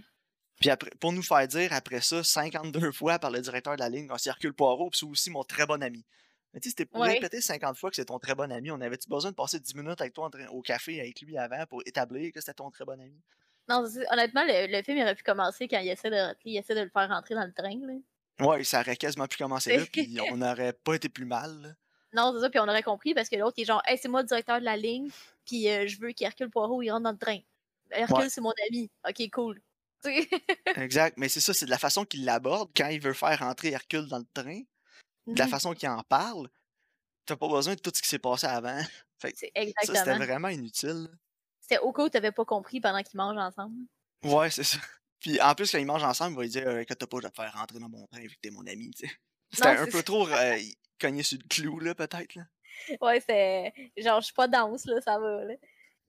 Puis 0.61 0.69
après, 0.69 0.91
pour 0.99 1.11
nous 1.11 1.23
faire 1.23 1.47
dire 1.47 1.73
après 1.73 2.01
ça 2.01 2.23
52 2.23 2.91
fois 2.91 3.19
par 3.19 3.31
le 3.31 3.41
directeur 3.41 3.75
de 3.75 3.79
la 3.81 3.89
ligne, 3.89 4.07
on 4.11 4.15
Hercule 4.23 4.53
Poirot, 4.53 4.89
puis 4.91 4.99
c'est 4.99 5.05
aussi 5.05 5.29
mon 5.31 5.43
très 5.43 5.65
bon 5.65 5.81
ami. 5.83 6.05
Mais 6.53 6.59
tu 6.61 6.69
sais, 6.69 6.75
c'était 6.77 6.85
pour 6.85 7.01
Ouais. 7.01 7.13
répéter 7.13 7.41
50 7.41 7.77
fois 7.77 7.89
que 7.89 7.95
c'est 7.97 8.05
ton 8.05 8.19
très 8.19 8.35
bon 8.35 8.49
ami. 8.51 8.71
On 8.71 8.79
avait-tu 8.79 9.09
besoin 9.09 9.31
de 9.31 9.35
passer 9.35 9.59
10 9.59 9.75
minutes 9.75 9.99
avec 9.99 10.13
toi 10.13 10.29
train- 10.29 10.47
au 10.47 10.61
café 10.61 11.01
avec 11.01 11.19
lui 11.21 11.37
avant 11.37 11.65
pour 11.65 11.81
établir 11.85 12.31
que 12.31 12.39
c'était 12.39 12.53
ton 12.53 12.69
très 12.71 12.85
bon 12.85 12.93
ami? 13.01 13.19
Non, 13.67 13.83
honnêtement, 14.11 14.43
le, 14.45 14.71
le 14.71 14.83
film 14.83 14.97
il 14.99 15.01
aurait 15.03 15.15
pu 15.15 15.23
commencer 15.23 15.67
quand 15.67 15.79
il 15.79 15.89
essaie 15.89 16.09
de, 16.11 16.35
il 16.45 16.55
essaie 16.57 16.75
de 16.75 16.81
le 16.81 16.89
faire 16.89 17.09
rentrer 17.09 17.33
dans 17.35 17.43
le 17.45 17.51
train. 17.53 17.75
Là. 17.85 17.93
Ouais, 18.39 18.63
ça 18.63 18.81
aurait 18.81 18.97
quasiment 18.97 19.27
pu 19.27 19.37
commencer 19.37 19.77
là, 19.77 19.83
puis 19.91 20.17
on 20.33 20.37
n'aurait 20.37 20.73
pas 20.73 20.95
été 20.95 21.09
plus 21.09 21.25
mal. 21.25 21.61
là. 21.61 21.69
Non, 22.13 22.33
c'est 22.33 22.41
ça, 22.41 22.49
puis 22.49 22.59
on 22.59 22.67
aurait 22.67 22.83
compris 22.83 23.13
parce 23.13 23.27
que 23.29 23.35
l'autre, 23.35 23.55
il 23.57 23.63
est 23.63 23.65
genre, 23.65 23.81
hey, 23.85 23.97
c'est 23.97 24.07
moi 24.07 24.21
le 24.21 24.27
directeur 24.27 24.59
de 24.59 24.65
la 24.65 24.77
ligne, 24.77 25.09
puis 25.45 25.69
euh, 25.69 25.85
je 25.87 25.99
veux 25.99 26.11
qu'Hercule 26.13 26.49
Poirot 26.49 26.81
il 26.81 26.89
rentre 26.91 27.03
dans 27.03 27.11
le 27.11 27.17
train. 27.17 27.39
Hercule, 27.91 28.15
Ouais. 28.17 28.29
c'est 28.29 28.41
mon 28.41 28.53
ami. 28.69 28.89
Ok, 29.07 29.29
cool. 29.31 29.61
Exact, 30.75 31.17
mais 31.17 31.29
c'est 31.29 31.41
ça, 31.41 31.53
c'est 31.53 31.65
de 31.65 31.71
la 31.71 31.77
façon 31.77 32.05
qu'il 32.05 32.25
l'aborde 32.25 32.69
quand 32.75 32.87
il 32.87 33.01
veut 33.01 33.13
faire 33.13 33.39
rentrer 33.39 33.69
Hercule 33.71 34.07
dans 34.07 34.19
le 34.19 34.25
train, 34.33 34.61
de 35.27 35.37
la 35.37 35.45
Mhm. 35.45 35.51
façon 35.51 35.73
qu'il 35.73 35.89
en 35.89 36.03
parle. 36.03 36.49
t'as 37.25 37.35
pas 37.35 37.47
besoin 37.47 37.73
de 37.73 37.79
tout 37.79 37.91
ce 37.93 38.03
qui 38.03 38.07
s'est 38.07 38.19
passé 38.19 38.45
avant. 38.45 38.77
Fait 39.17 39.31
que 39.31 39.39
C'est 39.39 39.47
ça, 39.47 39.51
c'était 39.63 39.71
exactement. 39.89 40.17
vraiment 40.25 40.47
inutile. 40.49 41.07
C'était 41.59 41.79
au 41.79 41.91
cas 41.91 42.03
où 42.03 42.09
t'avais 42.09 42.31
pas 42.31 42.45
compris 42.45 42.79
pendant 42.79 43.01
qu'ils 43.01 43.17
mangent 43.17 43.39
ensemble. 43.39 43.75
Ouais, 44.23 44.51
c'est 44.51 44.63
ça. 44.63 44.77
Puis 45.19 45.41
en 45.41 45.55
plus, 45.55 45.71
quand 45.71 45.77
ils 45.79 45.85
mangent 45.85 46.03
ensemble, 46.03 46.33
il 46.33 46.35
va 46.37 46.43
lui 46.43 46.49
dire 46.49 46.67
euh, 46.67 46.83
que 46.83 46.93
t'as 46.93 47.07
pas, 47.07 47.17
je 47.17 47.23
vais 47.23 47.29
te 47.31 47.35
faire 47.35 47.53
rentrer 47.53 47.79
dans 47.79 47.89
mon 47.89 48.05
train 48.07 48.21
vu 48.21 48.29
que 48.29 48.39
t'es 48.41 48.51
mon 48.51 48.65
ami, 48.67 48.91
tu 48.91 49.07
sais. 49.07 49.13
C'était 49.51 49.67
un 49.69 49.87
peu 49.87 50.03
trop 50.03 50.27
euh, 50.27 50.57
cogné 50.99 51.23
sur 51.23 51.37
le 51.41 51.47
clou, 51.47 51.79
là, 51.79 51.95
peut-être. 51.95 52.35
Là. 52.35 52.43
Ouais, 53.01 53.21
c'est. 53.21 53.73
Genre, 53.97 54.19
je 54.21 54.25
suis 54.25 54.33
pas 54.33 54.47
dense, 54.47 54.85
là, 54.85 54.99
ça 55.01 55.17
va, 55.19 55.45
là. 55.45 55.53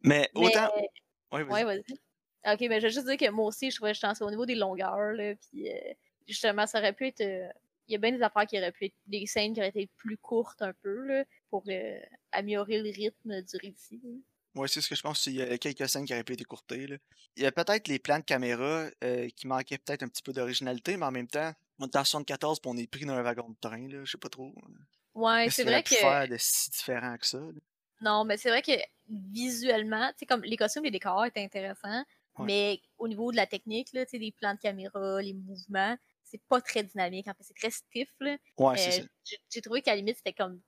Mais 0.03 0.29
Mais. 0.35 0.47
autant. 0.47 0.71
Ouais, 0.77 1.43
Ouais, 1.43 1.45
vas-y. 1.45 1.65
vas-y. 1.65 2.53
Ok, 2.55 2.61
mais 2.69 2.81
je 2.81 2.87
veux 2.87 2.93
juste 2.93 3.07
dire 3.07 3.17
que 3.17 3.31
moi 3.31 3.47
aussi, 3.47 3.71
je 3.71 3.77
trouvais 3.77 3.93
que 3.93 4.25
au 4.25 4.31
niveau 4.31 4.47
des 4.47 4.55
longueurs, 4.55 5.13
là. 5.13 5.35
Puis, 5.37 5.71
euh, 5.71 5.93
justement, 6.29 6.67
ça 6.67 6.79
aurait 6.79 6.93
pu 6.93 7.07
être. 7.09 7.21
euh, 7.21 7.49
Il 7.89 7.93
y 7.93 7.95
a 7.95 7.99
bien 7.99 8.13
des 8.13 8.23
affaires 8.23 8.47
qui 8.47 8.59
auraient 8.59 8.73
pu 8.73 8.87
être. 8.87 8.95
Des 9.07 9.27
scènes 9.27 9.53
qui 9.55 9.61
auraient 9.61 9.69
été 9.69 9.89
plus 9.97 10.17
courtes 10.19 10.63
un 10.63 10.73
peu, 10.73 11.07
là, 11.07 11.25
pour 11.51 11.63
euh, 11.69 11.99
améliorer 12.33 12.79
le 12.83 12.91
rythme 12.91 13.43
du 13.43 13.57
récit. 13.59 14.01
là. 14.03 14.11
Ouais, 14.57 14.69
c'est 14.69 14.81
ce 14.81 14.89
que 14.89 14.95
je 14.95 15.03
pense. 15.03 15.27
Il 15.27 15.35
y 15.35 15.43
a 15.43 15.59
quelques 15.59 15.89
scènes 15.89 16.05
qui 16.07 16.13
auraient 16.15 16.25
pu 16.25 16.33
être 16.33 16.41
écourtées. 16.41 16.87
Là. 16.87 16.97
Il 17.37 17.43
y 17.43 17.47
a 17.47 17.53
peut-être 17.53 17.89
les 17.89 17.99
plans 17.99 18.19
de 18.19 18.25
caméra 18.25 18.87
euh, 19.05 19.29
qui 19.37 19.47
manquaient 19.47 19.79
peut-être 19.79 20.03
un 20.03 20.09
petit 20.09 20.23
peu 20.23 20.33
d'originalité, 20.33 20.97
mais 20.97 21.05
en 21.07 21.11
même 21.13 21.29
temps, 21.29 21.53
on 21.79 21.87
est 21.87 21.97
en 21.97 22.05
74 22.05 22.61
puis 22.61 22.71
on 22.73 22.77
est 22.77 22.87
pris 22.87 23.05
dans 23.05 23.13
un 23.15 23.23
wagon 23.23 23.51
de 23.51 23.57
train, 23.61 23.87
là. 23.89 24.05
Je 24.05 24.11
sais 24.13 24.19
pas 24.19 24.29
trop. 24.31 24.55
Ouais, 25.15 25.45
Qu'est-ce 25.45 25.57
c'est 25.57 25.65
vrai 25.65 25.83
que. 25.83 25.95
faire 25.95 26.29
de 26.29 26.37
si 26.39 26.71
différent 26.71 27.17
que 27.19 27.27
ça. 27.27 27.39
là? 27.39 27.53
Non, 28.01 28.25
mais 28.25 28.37
c'est 28.37 28.49
vrai 28.51 28.63
que 28.63 28.73
visuellement, 29.09 30.11
comme 30.29 30.43
les 30.45 30.57
costumes 30.57 30.85
et 30.85 30.89
les 30.89 30.93
décors 30.99 31.25
étaient 31.27 31.43
intéressants, 31.45 32.05
Ouais. 32.39 32.45
mais 32.47 32.81
au 32.99 33.09
niveau 33.09 33.31
de 33.33 33.37
la 33.37 33.47
technique, 33.47 33.93
là, 33.95 34.05
les 34.13 34.33
plans 34.33 34.53
de 34.55 34.59
caméra, 34.61 35.23
les 35.23 35.33
mouvements, 35.33 35.97
c'est 36.23 36.43
pas 36.49 36.61
très 36.61 36.83
dynamique. 36.83 37.27
En 37.29 37.33
fait, 37.33 37.45
c'est 37.45 37.55
très 37.57 37.71
stiff, 37.71 38.11
là. 38.21 38.37
Ouais, 38.59 38.77
c'est 38.77 39.01
Euh, 39.01 39.05
ça. 39.25 39.37
j'ai 39.51 39.61
trouvé 39.63 39.81
qu'à 39.81 39.93
la 39.93 39.97
limite, 39.99 40.19
c'était 40.19 40.35
comme 40.35 40.61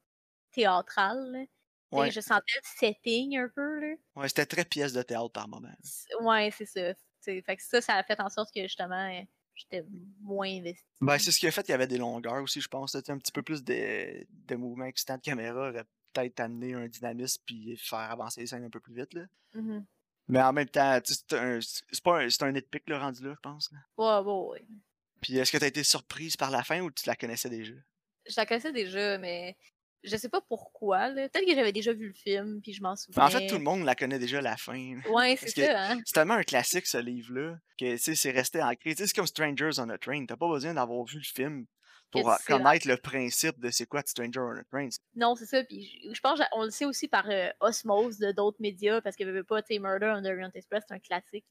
théâtral, 0.53 1.47
Ouais, 1.93 2.11
Je 2.11 2.21
sentais 2.21 2.53
le 2.57 2.61
setting 2.79 3.39
un 3.39 3.49
peu, 3.49 3.81
là. 3.81 3.95
ouais 4.17 4.29
c'était 4.29 4.47
très 4.47 4.65
pièce 4.65 4.93
de 4.93 5.03
théâtre 5.03 5.31
par 5.33 5.49
moment. 5.49 5.73
C'est- 5.83 6.15
Ouais, 6.21 6.51
c'est 6.57 6.67
ça. 6.67 6.93
Fait 7.25 7.43
que 7.57 7.63
ça, 7.63 7.81
ça 7.81 7.95
a 7.95 8.03
fait 8.05 8.21
en 8.21 8.29
sorte 8.29 8.53
que 8.55 8.63
justement, 8.63 9.11
euh, 9.11 9.23
j'étais 9.55 9.85
moins 10.21 10.49
investie. 10.49 10.85
Ben, 11.01 11.19
c'est 11.19 11.31
ce 11.33 11.39
qui 11.39 11.47
a 11.47 11.51
fait 11.51 11.63
qu'il 11.63 11.73
y 11.73 11.75
avait 11.75 11.87
des 11.87 11.99
longueurs 11.99 12.43
aussi, 12.43 12.61
je 12.61 12.69
pense. 12.69 12.95
Un 12.95 13.19
petit 13.19 13.33
peu 13.33 13.43
plus 13.43 13.63
de, 13.63 14.27
de 14.31 14.55
mouvements 14.57 14.87
excitants 14.87 15.17
de 15.17 15.23
caméra 15.23 15.69
aurait 15.69 15.85
peut-être 16.13 16.41
amené 16.41 16.75
un 16.75 16.89
dynamisme 16.89 17.43
puis 17.45 17.77
faire 17.77 17.99
avancer 17.99 18.41
les 18.41 18.47
scènes 18.47 18.65
un 18.65 18.71
peu 18.71 18.81
plus 18.81 18.95
vite. 18.95 19.13
Là. 19.15 19.27
Mhm. 19.55 19.85
Mais 20.29 20.41
en 20.43 20.53
même 20.53 20.69
temps, 20.69 20.99
c'est 21.05 21.33
un, 21.35 21.59
pas 22.05 22.21
un, 22.21 22.53
nitpick 22.53 22.89
le 22.89 22.97
rendu 22.97 23.25
là, 23.25 23.35
je 23.35 23.41
pense. 23.41 23.71
là. 23.73 23.79
Ouais, 23.97 24.27
ouais, 24.27 24.49
ouais. 24.51 24.67
Puis 25.21 25.37
est-ce 25.39 25.51
que 25.53 25.59
tu 25.59 25.65
as 25.65 25.69
été 25.69 25.83
surprise 25.83 26.37
par 26.37 26.51
la 26.51 26.63
fin 26.63 26.81
ou 26.81 26.91
tu 26.91 27.07
la 27.07 27.17
connaissais 27.17 27.49
déjà? 27.49 27.73
Je 28.27 28.35
la 28.37 28.47
connaissais 28.47 28.73
déjà, 28.73 29.19
mais 29.19 29.57
je 30.05 30.17
sais 30.17 30.29
pas 30.29 30.41
pourquoi. 30.41 31.11
Peut-être 31.11 31.45
que 31.45 31.55
j'avais 31.55 31.73
déjà 31.73 31.93
vu 31.93 32.09
le 32.09 32.15
film, 32.15 32.61
puis 32.63 32.73
je 32.73 32.83
m'en 32.83 32.97
souviens. 32.97 33.25
En 33.25 33.31
fait, 33.31 33.47
tout 33.47 33.57
le 33.57 33.63
monde 33.63 33.85
la 33.85 33.95
connaît 33.95 34.19
déjà 34.19 34.41
la 34.41 34.57
fin. 34.57 34.99
Ouais, 35.11 35.37
c'est 35.37 35.49
ça, 35.49 35.91
hein. 35.91 36.01
c'est 36.05 36.13
tellement 36.13 36.35
un 36.35 36.43
classique 36.43 36.87
ce 36.87 36.99
livre-là 36.99 37.57
que 37.79 37.97
c'est 37.97 38.31
resté 38.31 38.63
ancré. 38.63 38.95
C'est 38.97 39.13
comme 39.13 39.27
Strangers 39.27 39.79
on 39.79 39.89
a 39.89 39.99
Train. 39.99 40.25
T'as 40.27 40.37
pas 40.37 40.49
besoin 40.49 40.75
d'avoir 40.75 41.05
vu 41.05 41.19
le 41.19 41.25
film 41.25 41.67
pour 42.11 42.29
là. 42.29 42.39
connaître 42.47 42.89
le 42.89 42.97
principe 42.97 43.59
de 43.61 43.71
c'est 43.71 43.87
quoi 43.87 44.03
de 44.03 44.09
Stranger 44.09 44.41
on 44.41 44.59
a 44.59 44.65
Train. 44.65 44.89
Non, 45.15 45.35
c'est 45.35 45.47
ça. 45.47 45.63
Puis 45.65 46.01
je, 46.05 46.15
je 46.15 46.21
pense 46.21 46.41
qu'on 46.53 46.65
le 46.65 46.71
sait 46.71 46.85
aussi 46.85 47.09
par 47.09 47.29
euh, 47.29 47.51
osmose 47.61 48.19
de 48.19 48.33
d'autres 48.33 48.61
médias, 48.61 49.01
parce 49.01 49.17
que 49.17 49.25
veux 49.25 49.45
pas, 49.45 49.63
tu 49.63 49.79
Murder 49.79 50.15
on 50.17 50.23
the 50.23 50.27
Orient 50.27 50.51
Express, 50.55 50.85
c'est 50.89 50.95
un 50.95 51.01
classique, 51.01 51.45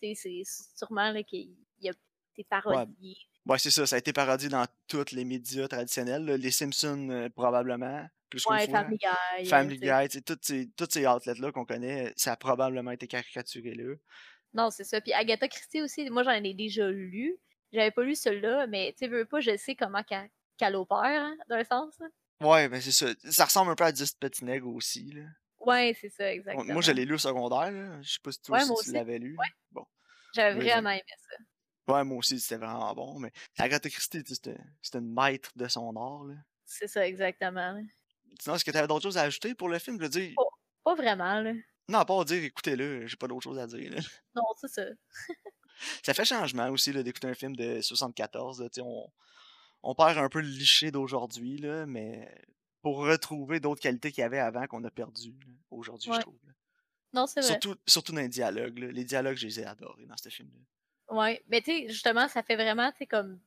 c'est 0.00 0.42
sûrement 0.76 1.10
là, 1.10 1.22
qu'il 1.22 1.56
y 1.80 1.88
a 1.88 1.92
des 2.36 2.44
parodies. 2.44 2.86
Ouais, 3.02 3.33
c'est 3.58 3.70
ça. 3.70 3.86
Ça 3.86 3.96
a 3.96 3.98
été 3.98 4.12
parodié 4.12 4.48
dans 4.48 4.66
tous 4.88 5.12
les 5.12 5.24
médias 5.24 5.68
traditionnels. 5.68 6.24
là. 6.24 6.36
Les 6.36 6.50
Simpsons, 6.50 7.08
euh, 7.10 7.28
probablement. 7.28 8.06
Plus 8.30 8.44
Ouais, 8.46 8.66
fois. 8.66 8.80
Family 8.80 8.98
Guy. 8.98 9.06
euh, 9.40 9.44
Family. 9.44 9.78
Guy, 9.78 10.22
tous 10.22 10.38
ces, 10.42 10.68
tous 10.76 10.88
ces 10.90 11.06
outlets-là 11.06 11.52
qu'on 11.52 11.64
connaît, 11.64 12.12
ça 12.16 12.32
a 12.32 12.36
probablement 12.36 12.90
été 12.90 13.06
caricaturé 13.06 13.74
là. 13.74 13.94
Non, 14.54 14.70
c'est 14.70 14.84
ça. 14.84 15.00
Puis 15.00 15.12
Agatha 15.12 15.46
Christie 15.48 15.82
aussi, 15.82 16.08
moi 16.10 16.22
j'en 16.22 16.30
ai 16.32 16.54
déjà 16.54 16.88
lu. 16.90 17.36
J'avais 17.72 17.90
pas 17.90 18.02
lu 18.02 18.14
celui-là, 18.14 18.66
mais 18.66 18.94
tu 18.98 19.08
veux 19.08 19.24
pas, 19.24 19.40
je 19.40 19.56
sais 19.56 19.74
comment 19.74 20.02
qu'elle 20.04 20.74
opère, 20.76 20.98
hein, 21.04 21.36
d'un 21.48 21.64
sens. 21.64 21.94
là. 22.00 22.06
Ouais, 22.40 22.68
ben 22.68 22.80
c'est 22.80 22.92
ça. 22.92 23.06
Ça 23.30 23.44
ressemble 23.44 23.70
un 23.72 23.74
peu 23.76 23.84
à 23.84 23.92
10 23.92 24.14
petits 24.14 24.44
nègres 24.44 24.72
aussi. 24.74 25.12
Là. 25.12 25.22
Ouais, 25.60 25.96
c'est 26.00 26.08
ça, 26.10 26.32
exactement. 26.32 26.72
Moi, 26.72 26.82
je 26.82 26.92
l'ai 26.92 27.04
lu 27.04 27.14
au 27.14 27.18
secondaire. 27.18 27.70
Là. 27.72 28.00
Je 28.02 28.12
sais 28.12 28.18
pas 28.22 28.32
si 28.32 28.42
toi 28.42 28.56
Ouais, 28.58 28.62
aussi 28.64 28.70
moi 28.72 28.82
tu 28.84 28.92
l'avais 28.92 29.18
lu. 29.18 29.36
Ouais. 29.38 29.46
Bon. 29.72 29.84
J'avais 30.34 30.60
vraiment 30.60 30.90
aimé 30.90 31.02
ça. 31.08 31.36
Ouais, 31.88 32.02
moi 32.04 32.18
aussi, 32.18 32.40
c'était 32.40 32.56
vraiment 32.64 32.94
bon. 32.94 33.18
Mais 33.18 33.30
Agatha 33.58 33.88
Christie, 33.90 34.22
c'était 34.26 34.56
une 34.94 35.12
maître 35.12 35.50
de 35.56 35.68
son 35.68 35.94
art. 35.96 36.26
C'est 36.64 36.88
ça, 36.88 37.06
exactement. 37.06 37.80
Sinon, 38.40 38.54
est-ce 38.56 38.64
que 38.64 38.70
tu 38.70 38.76
avais 38.76 38.86
d'autres 38.88 39.02
choses 39.02 39.18
à 39.18 39.22
ajouter 39.22 39.54
pour 39.54 39.68
le 39.68 39.78
film? 39.78 39.96
Je 39.98 40.02
veux 40.04 40.08
dire, 40.08 40.32
Oh. 40.38 40.48
Pas 40.82 40.94
vraiment, 40.94 41.40
là. 41.40 41.52
non, 41.88 41.98
à 42.00 42.04
part 42.04 42.24
dire 42.26 42.42
écoutez-le, 42.44 43.06
j'ai 43.06 43.16
pas 43.16 43.26
d'autre 43.26 43.42
chose 43.44 43.58
à 43.58 43.66
dire. 43.66 43.90
là. 43.92 44.00
Non, 44.36 44.42
c'est 44.60 44.68
ça. 44.68 44.84
Ça 46.04 46.14
fait 46.14 46.24
changement 46.24 46.68
aussi 46.70 46.92
d'écouter 46.92 47.26
un 47.26 47.34
film 47.34 47.56
de 47.56 47.80
74. 47.80 48.60
là, 48.62 48.68
on, 48.82 49.10
on 49.82 49.94
perd 49.94 50.18
un 50.18 50.28
peu 50.28 50.40
le 50.40 50.46
cliché 50.48 50.90
d'aujourd'hui, 50.90 51.60
mais 51.86 52.32
pour 52.82 52.98
retrouver 52.98 53.60
d'autres 53.60 53.80
qualités 53.80 54.12
qu'il 54.12 54.20
y 54.22 54.24
avait 54.24 54.38
avant 54.38 54.66
qu'on 54.66 54.84
a 54.84 54.90
perdu 54.90 55.34
aujourd'hui, 55.70 56.10
Ouais. 56.10 56.16
je 56.18 56.20
trouve. 56.22 56.38
là. 56.46 56.52
Non, 57.14 57.26
c'est 57.26 57.40
vrai. 57.40 57.48
Surtout, 57.50 57.76
surtout 57.86 58.12
dans 58.12 58.20
les 58.20 58.28
dialogues. 58.28 58.78
là. 58.78 58.86
Les 58.92 59.04
dialogues, 59.04 59.36
je 59.36 59.46
les 59.46 59.60
ai 59.60 59.64
adorés 59.64 60.06
dans 60.06 60.16
ce 60.16 60.28
film-là. 60.28 60.60
Ouais, 61.10 61.42
mais 61.48 61.60
tu 61.60 61.70
sais, 61.70 61.88
justement, 61.88 62.28
ça 62.28 62.42
fait 62.42 62.56
vraiment, 62.56 62.90
tu 62.92 62.98
sais, 62.98 63.06
comme 63.06 63.38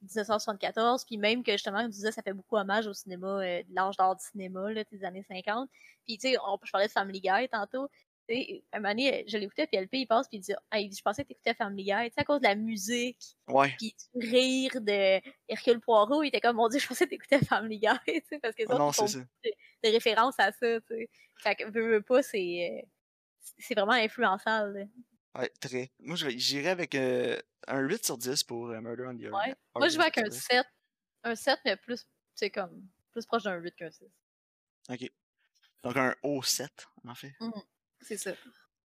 1974, 0.00 1.04
puis 1.04 1.16
même 1.18 1.42
que 1.42 1.52
justement, 1.52 1.78
comme 1.82 1.90
tu 1.90 1.96
disais, 1.96 2.12
ça 2.12 2.22
fait 2.22 2.32
beaucoup 2.32 2.56
hommage 2.56 2.86
au 2.86 2.94
cinéma, 2.94 3.28
euh, 3.42 3.62
de 3.62 3.74
l'âge 3.74 3.96
d'or 3.96 4.16
du 4.16 4.24
cinéma, 4.24 4.72
là, 4.72 4.84
des 4.90 5.04
années 5.04 5.24
50. 5.28 5.68
Puis 6.06 6.18
tu 6.18 6.30
sais, 6.30 6.36
on- 6.44 6.58
je 6.62 6.70
parlais 6.70 6.86
de 6.86 6.92
Family 6.92 7.20
Guy 7.20 7.48
tantôt. 7.50 7.88
Tu 8.28 8.34
sais, 8.36 8.64
un 8.72 8.78
moment 8.78 8.90
donné, 8.90 9.24
je 9.28 9.36
l'écoutais, 9.36 9.66
puis 9.66 9.76
LP, 9.76 9.94
il 10.00 10.06
passe, 10.06 10.28
puis 10.28 10.38
il 10.38 10.40
dit 10.40 10.52
Hey, 10.70 10.90
je 10.92 11.02
pensais 11.02 11.22
que 11.24 11.28
t'écoutais 11.28 11.54
Family 11.54 11.84
Guy, 11.84 11.90
tu 12.10 12.14
sais, 12.14 12.20
à 12.20 12.24
cause 12.24 12.40
de 12.40 12.46
la 12.46 12.54
musique, 12.54 13.36
Ouais. 13.48 13.74
puis 13.78 13.94
du 14.14 14.28
rire 14.30 14.80
de 14.80 15.20
Hercule 15.48 15.80
Poirot, 15.80 16.22
il 16.22 16.28
était 16.28 16.40
comme, 16.40 16.56
mon 16.56 16.68
dieu, 16.68 16.78
je 16.80 16.86
pensais 16.86 17.04
que 17.06 17.10
t'écoutais 17.10 17.40
Family 17.60 17.78
Guy, 17.80 17.88
tu 18.06 18.22
sais, 18.28 18.38
parce 18.38 18.54
que 18.54 18.62
Ah 18.68 18.76
ils 18.88 18.94
font 18.94 19.06
c'est 19.06 19.18
ça. 19.18 19.18
de 19.84 19.88
référence 19.90 20.36
à 20.38 20.52
ça, 20.52 20.80
tu 20.80 20.86
sais. 20.88 21.10
Fait 21.36 21.56
que, 21.56 21.64
veux, 21.64 21.94
veux 21.96 22.02
pas, 22.02 22.22
c'est 22.22 22.80
euh, 22.82 22.86
c'est 23.58 23.74
vraiment 23.74 23.92
influençable, 23.92 24.78
là. 24.78 24.84
Ouais, 25.34 25.48
très. 25.60 25.90
Moi, 26.00 26.16
je- 26.16 26.28
j'irais 26.30 26.68
avec 26.70 26.94
euh, 26.94 27.38
un 27.66 27.80
8 27.80 28.04
sur 28.04 28.18
10 28.18 28.42
pour 28.44 28.68
euh, 28.68 28.80
Murder 28.80 29.04
on 29.06 29.16
the 29.16 29.24
Orient. 29.32 29.32
Ouais. 29.48 29.54
Moi, 29.76 29.88
je 29.88 29.96
vais 29.96 30.02
avec 30.02 30.18
un 30.18 30.24
Express. 30.24 30.46
7. 30.58 30.66
Un 31.24 31.34
7, 31.36 31.58
mais 31.64 31.76
plus, 31.76 32.06
sais, 32.34 32.50
comme, 32.50 32.86
plus 33.12 33.24
proche 33.26 33.44
d'un 33.44 33.56
8 33.56 33.74
qu'un 33.76 33.90
6. 33.90 34.04
Ok. 34.90 35.10
Donc 35.82 35.96
un 35.96 36.14
haut 36.22 36.42
7, 36.42 36.70
en 37.06 37.14
fait. 37.14 37.32
C'est 38.00 38.16
ça. 38.18 38.32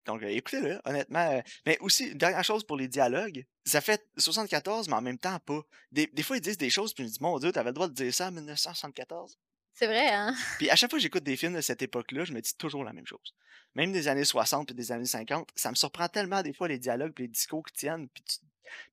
Donc, 0.06 0.24
euh, 0.24 0.28
écoutez-le, 0.28 0.80
honnêtement. 0.86 1.44
mais 1.66 1.78
aussi, 1.80 2.16
dernière 2.16 2.44
chose 2.44 2.64
pour 2.64 2.78
les 2.78 2.88
dialogues, 2.88 3.46
ça 3.66 3.82
fait 3.82 4.08
74, 4.18 4.88
mais 4.88 4.94
en 4.96 5.02
même 5.02 5.18
temps 5.18 5.38
pas. 5.40 5.62
Des, 5.92 6.08
des 6.08 6.24
fois, 6.24 6.38
ils 6.38 6.42
disent 6.42 6.58
des 6.58 6.70
choses, 6.70 6.94
puis 6.94 7.04
je 7.04 7.10
me 7.10 7.14
dis, 7.14 7.18
mon 7.22 7.38
Dieu, 7.40 7.52
t'avais 7.52 7.72
le 7.72 7.74
droit 7.74 7.88
de 7.90 7.94
dire 7.94 8.14
ça 8.14 8.28
en 8.28 8.32
1974. 8.32 9.38
C'est 9.80 9.86
vrai, 9.86 10.10
hein? 10.10 10.34
Puis 10.58 10.72
à 10.72 10.76
chaque 10.76 10.90
fois 10.90 10.98
que 10.98 11.04
j'écoute 11.04 11.24
des 11.24 11.36
films 11.38 11.54
de 11.54 11.62
cette 11.62 11.84
époque-là, 11.84 12.26
je 12.26 12.34
me 12.34 12.42
dis 12.42 12.56
toujours 12.58 12.84
la 12.84 12.94
même 12.94 13.06
chose. 13.06 13.36
Même 13.76 13.92
des 13.92 14.08
années 14.08 14.24
60 14.24 14.66
puis 14.66 14.76
des 14.76 14.92
années 14.92 15.06
50, 15.06 15.50
ça 15.56 15.70
me 15.70 15.76
surprend 15.76 16.08
tellement 16.08 16.42
des 16.42 16.52
fois 16.52 16.68
les 16.68 16.80
dialogues 16.80 17.12
puis 17.14 17.26
les 17.26 17.30
discours 17.30 17.64
qui 17.64 17.74
tiennent. 17.74 18.10
Puis, 18.10 18.24
tu- 18.24 18.40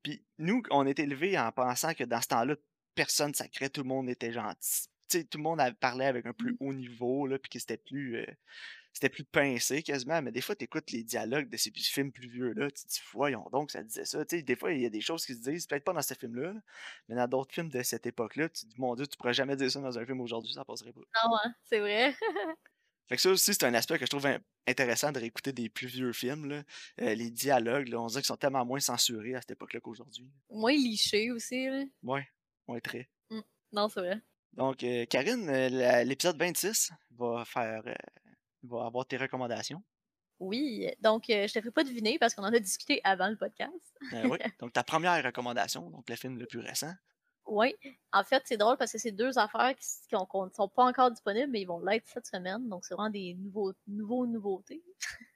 puis 0.03 0.23
nous, 0.39 0.63
on 0.71 0.87
est 0.87 0.99
élevés 0.99 1.39
en 1.39 1.51
pensant 1.53 1.95
que 1.95 2.05
dans 2.05 2.21
ce 2.21 2.29
temps-là, 2.29 2.57
personne 2.95 3.31
ne 3.31 3.35
sacrait, 3.35 3.71
tout 3.71 3.81
le 3.83 3.89
monde 3.89 4.11
était 4.11 4.31
gentil. 4.31 4.89
Tu 5.09 5.19
sais, 5.19 5.25
tout 5.25 5.39
le 5.39 5.45
monde 5.45 5.59
avait- 5.59 5.73
parlait 5.75 6.05
avec 6.05 6.27
un 6.27 6.35
plus 6.35 6.55
haut 6.61 6.75
niveau, 6.75 7.27
là, 7.27 7.39
puis 7.39 7.49
que 7.49 7.59
c'était 7.59 7.79
plus, 7.79 8.17
euh, 8.19 8.27
c'était 8.95 9.11
plus 9.11 9.25
pincé 9.25 9.83
quasiment. 9.83 10.23
Mais 10.23 10.33
des 10.33 10.41
fois, 10.41 10.55
tu 10.57 10.65
écoutes 10.65 10.91
les 10.93 11.03
dialogues 11.03 11.51
de 11.51 11.57
ces 11.59 11.71
films 11.73 12.13
plus 12.13 12.29
vieux-là, 12.29 12.71
tu 12.71 12.85
te 12.85 12.89
dis, 12.89 13.01
voyons 13.13 13.47
donc, 13.53 13.71
ça 13.73 13.83
disait 13.83 14.05
ça. 14.07 14.25
Des 14.25 14.57
fois, 14.57 14.73
il 14.73 14.81
y 14.81 14.87
a 14.87 14.91
des 14.91 15.01
choses 15.03 15.27
qui 15.27 15.35
se 15.35 15.41
disent, 15.41 15.67
peut-être 15.67 15.85
pas 15.85 15.93
dans 15.93 16.01
ce 16.01 16.15
film-là, 16.15 16.53
là, 16.55 16.61
mais 17.09 17.17
dans 17.17 17.29
d'autres 17.29 17.53
films 17.53 17.69
de 17.69 17.83
cette 17.83 18.07
époque-là, 18.07 18.49
tu 18.49 18.65
te 18.65 18.71
dis, 18.73 18.81
mon 18.81 18.95
Dieu, 18.95 19.07
tu 19.07 19.17
pourrais 19.19 19.35
jamais 19.35 19.57
dire 19.57 19.71
ça 19.71 19.81
dans 19.81 19.99
un 19.99 20.07
film 20.07 20.21
aujourd'hui, 20.21 20.53
ça 20.55 20.65
passerait 20.65 20.93
pas. 20.93 21.01
Non, 21.01 21.37
hein? 21.45 21.55
C'est 21.65 21.81
vrai. 21.81 22.15
Fait 23.07 23.17
que 23.17 23.21
ça 23.21 23.29
aussi, 23.31 23.53
c'est 23.53 23.65
un 23.65 23.75
aspect 23.75 23.99
que 23.99 24.07
je 24.07 24.11
trouve 24.11 24.25
in- 24.25 24.41
intéressant 24.67 25.13
de 25.13 25.19
réécouter 25.19 25.53
des 25.53 25.69
plus 25.69 25.89
vieux 25.89 26.13
films. 26.15 26.49
Là. 26.49 26.63
Euh, 27.03 27.15
les 27.15 27.31
dialogues, 27.31 27.89
là, 27.89 28.01
on 28.01 28.07
dirait 28.07 28.23
qu'ils 28.23 28.29
sont 28.29 28.37
tellement 28.39 28.65
moins 28.65 28.81
censurés 28.81 29.35
à 29.35 29.41
cette 29.43 29.51
époque-là 29.51 29.81
qu'aujourd'hui. 29.81 30.31
Moins 30.49 30.73
liché 30.73 31.31
aussi, 31.31 31.67
là. 31.67 31.85
Ouais, 32.03 32.27
ouais, 32.67 32.81
très. 32.81 33.11
Non, 33.73 33.89
c'est 33.91 34.01
vrai. 34.01 34.23
Donc, 34.55 34.83
euh, 34.85 35.05
Karine, 35.05 35.49
euh, 35.51 36.05
l'épisode 36.05 36.39
26 36.39 36.93
va 37.19 37.45
faire. 37.45 37.83
Va 38.67 38.87
avoir 38.87 39.07
tes 39.07 39.17
recommandations. 39.17 39.83
Oui. 40.41 40.91
Donc, 41.01 41.31
euh, 41.31 41.47
je 41.47 41.53
te 41.53 41.61
ferai 41.61 41.71
pas 41.71 41.85
deviner 41.85 42.19
parce 42.19 42.35
qu'on 42.35 42.43
en 42.43 42.53
a 42.53 42.59
discuté 42.59 43.01
avant 43.05 43.29
le 43.29 43.37
podcast. 43.37 43.73
Euh, 44.13 44.29
oui. 44.29 44.39
Donc, 44.61 44.73
ta 44.73 44.83
première 44.83 45.23
recommandation, 45.23 45.91
donc 45.91 46.09
le 46.11 46.17
film 46.17 46.39
le 46.39 46.47
plus 46.47 46.59
récent. 46.59 46.93
Oui. 47.47 47.75
En 48.13 48.25
fait, 48.25 48.43
c'est 48.47 48.57
drôle 48.57 48.77
parce 48.77 48.93
que 48.93 48.99
c'est 48.99 49.13
deux 49.13 49.39
affaires 49.39 49.75
qui, 49.77 49.87
qui 49.87 50.17
sont 50.55 50.69
pas 50.69 50.85
encore 50.85 51.11
disponibles, 51.11 51.51
mais 51.51 51.61
ils 51.61 51.67
vont 51.67 51.81
l'être 51.81 52.07
cette 52.09 52.27
semaine. 52.27 52.69
Donc, 52.69 52.85
c'est 52.85 52.95
vraiment 52.95 53.11
des 53.11 53.35
nouveaux, 53.35 53.73
nouveaux 53.87 54.27
nouveautés. 54.27 54.83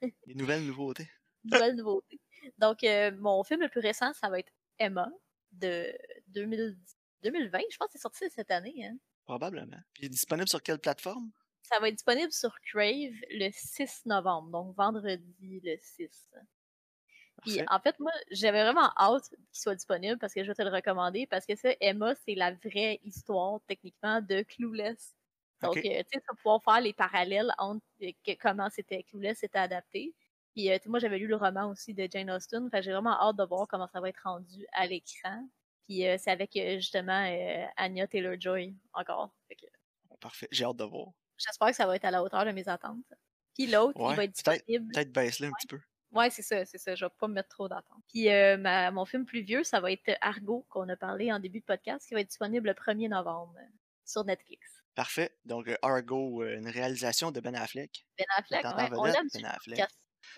Les 0.27 0.35
nouvelles 0.35 0.65
nouveautés. 0.65 1.09
Nouvelles 1.45 1.77
nouveautés. 1.77 2.21
Donc, 2.57 2.83
euh, 2.83 3.13
mon 3.19 3.45
film 3.45 3.61
le 3.61 3.69
plus 3.69 3.81
récent, 3.81 4.13
ça 4.15 4.29
va 4.29 4.39
être 4.39 4.53
Emma 4.79 5.09
de 5.53 5.93
2000 6.29 6.77
2020. 7.23 7.59
Je 7.71 7.77
pense 7.77 7.89
que 7.89 7.93
c'est 7.93 7.99
sorti 7.99 8.25
cette 8.31 8.51
année. 8.51 8.87
Hein? 8.87 8.97
Probablement. 9.25 9.79
Puis 9.93 10.05
il 10.05 10.07
est 10.07 10.11
disponible 10.11 10.49
sur 10.49 10.63
quelle 10.63 10.79
plateforme? 10.79 11.31
Ça 11.69 11.79
va 11.81 11.89
être 11.89 11.95
disponible 11.97 12.33
sur 12.33 12.59
Crave 12.61 13.13
le 13.31 13.51
6 13.53 14.07
novembre, 14.07 14.49
donc 14.51 14.75
vendredi 14.77 15.61
le 15.63 15.77
6. 15.79 16.31
Puis 17.43 17.59
en 17.71 17.79
fait, 17.79 17.99
moi, 18.01 18.11
j'avais 18.31 18.63
vraiment 18.65 18.91
hâte 18.99 19.29
qu'il 19.29 19.39
soit 19.53 19.75
disponible 19.75 20.19
parce 20.19 20.35
que 20.35 20.43
je 20.43 20.49
vais 20.49 20.55
te 20.55 20.63
le 20.63 20.71
recommander 20.71 21.27
parce 21.27 21.47
que 21.47 21.55
ça, 21.55 21.71
Emma, 21.81 22.15
c'est 22.15 22.35
la 22.35 22.53
vraie 22.53 22.99
histoire 23.05 23.61
techniquement 23.69 24.21
de 24.21 24.43
Clueless. 24.43 25.15
Donc, 25.63 25.77
euh, 25.77 26.03
tu 26.05 26.19
sais, 26.19 26.21
tu 26.29 26.37
pouvoir 26.37 26.63
faire 26.63 26.81
les 26.81 26.93
parallèles 26.93 27.53
entre 27.59 27.85
euh, 28.03 28.11
que- 28.27 28.35
comment 28.41 28.69
c'était 28.71 29.03
Clueless 29.05 29.39
c'était 29.39 29.59
adapté. 29.59 30.15
Puis 30.55 30.71
euh, 30.71 30.79
moi, 30.87 30.99
j'avais 30.99 31.19
lu 31.19 31.27
le 31.27 31.37
roman 31.37 31.69
aussi 31.71 31.95
de 31.95 32.09
Jane 32.11 32.31
Austen. 32.31 32.69
Fait 32.71 32.83
j'ai 32.83 32.93
vraiment 32.93 33.21
hâte 33.21 33.37
de 33.37 33.45
voir 33.45 33.69
comment 33.69 33.87
ça 33.89 34.01
va 34.01 34.09
être 34.09 34.23
rendu 34.25 34.67
à 34.73 34.87
l'écran. 34.87 35.49
Puis 35.87 36.03
c'est 36.19 36.31
avec 36.31 36.51
justement 36.55 37.25
Anya 37.77 38.07
Taylor-Joy 38.07 38.75
encore. 38.93 39.31
Que 39.49 39.67
Parfait. 40.21 40.49
J'ai 40.51 40.65
hâte 40.65 40.77
de 40.77 40.85
voir. 40.85 41.09
J'espère 41.39 41.69
que 41.69 41.77
ça 41.77 41.87
va 41.87 41.97
être 41.97 42.05
à 42.05 42.11
la 42.11 42.23
hauteur 42.23 42.45
de 42.45 42.51
mes 42.53 42.69
attentes. 42.69 43.05
Puis 43.55 43.67
l'autre, 43.67 43.99
il 44.11 44.17
va 44.17 44.25
être 44.25 44.33
disponible. 44.33 44.93
Peut-être 44.93 45.13
baisse-le 45.13 45.49
un 45.49 45.53
petit 45.53 45.67
peu. 45.67 45.81
Ouais, 46.13 46.31
c'est 46.31 46.43
ça, 46.43 46.65
c'est 46.65 46.79
ça. 46.79 46.95
Je 46.95 47.05
vais 47.05 47.11
pas 47.19 47.29
me 47.29 47.35
mettre 47.35 47.51
trop 47.51 47.69
d'attente. 47.69 48.03
Puis 48.09 48.31
euh, 48.31 48.57
ma- 48.57 48.91
mon 48.91 49.05
film 49.05 49.27
plus 49.27 49.43
vieux, 49.43 49.63
ça 49.63 49.79
va 49.81 49.93
être 49.93 50.11
Argo, 50.21 50.65
qu'on 50.71 50.89
a 50.89 50.97
parlé 50.97 51.31
en 51.33 51.39
début 51.39 51.61
de 51.61 51.65
podcast, 51.67 52.07
qui 52.09 52.15
va 52.15 52.21
être 52.21 52.29
disponible 52.29 52.69
le 52.69 52.73
1er 52.75 53.09
novembre 53.11 53.55
euh, 53.59 53.65
sur 54.07 54.25
Netflix. 54.25 54.67
Parfait. 54.95 55.37
Donc, 55.45 55.69
euh, 55.69 55.77
Argo, 55.83 56.43
euh, 56.43 56.57
une 56.57 56.69
réalisation 56.69 57.31
de 57.31 57.41
Ben 57.41 57.55
Affleck. 57.55 58.07
Ben 58.17 58.25
Affleck, 58.37 58.65
ouais, 58.65 58.89
on 58.99 59.05
l'aime 59.05 59.29
Ben 59.35 59.45
Affleck. 59.45 59.85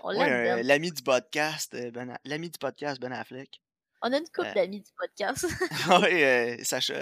euh, 0.04 0.62
l'ami 0.64 0.90
du 0.90 1.02
podcast, 1.02 1.76
Ben 1.92 2.18
l'ami 2.24 2.50
du 2.50 2.58
podcast, 2.58 3.00
Ben 3.00 3.12
Affleck. 3.12 3.62
On 4.02 4.12
a 4.12 4.18
une 4.18 4.24
couple 4.28 4.52
d'amis 4.54 4.80
du 4.80 4.90
podcast. 4.98 5.46
euh, 6.12 6.56
Sacha, 6.64 6.94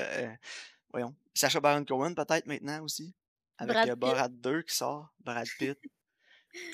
voyons, 0.92 1.14
Sacha 1.32 1.60
Baron 1.60 1.84
Cohen 1.84 2.14
peut-être 2.14 2.46
maintenant 2.46 2.82
aussi. 2.82 3.14
Avec 3.58 3.74
Brad 3.74 3.88
Pitt. 3.90 3.98
Borat 3.98 4.28
2 4.28 4.62
qui 4.62 4.74
sort, 4.74 5.12
Brad 5.20 5.46
Pitt. 5.58 5.78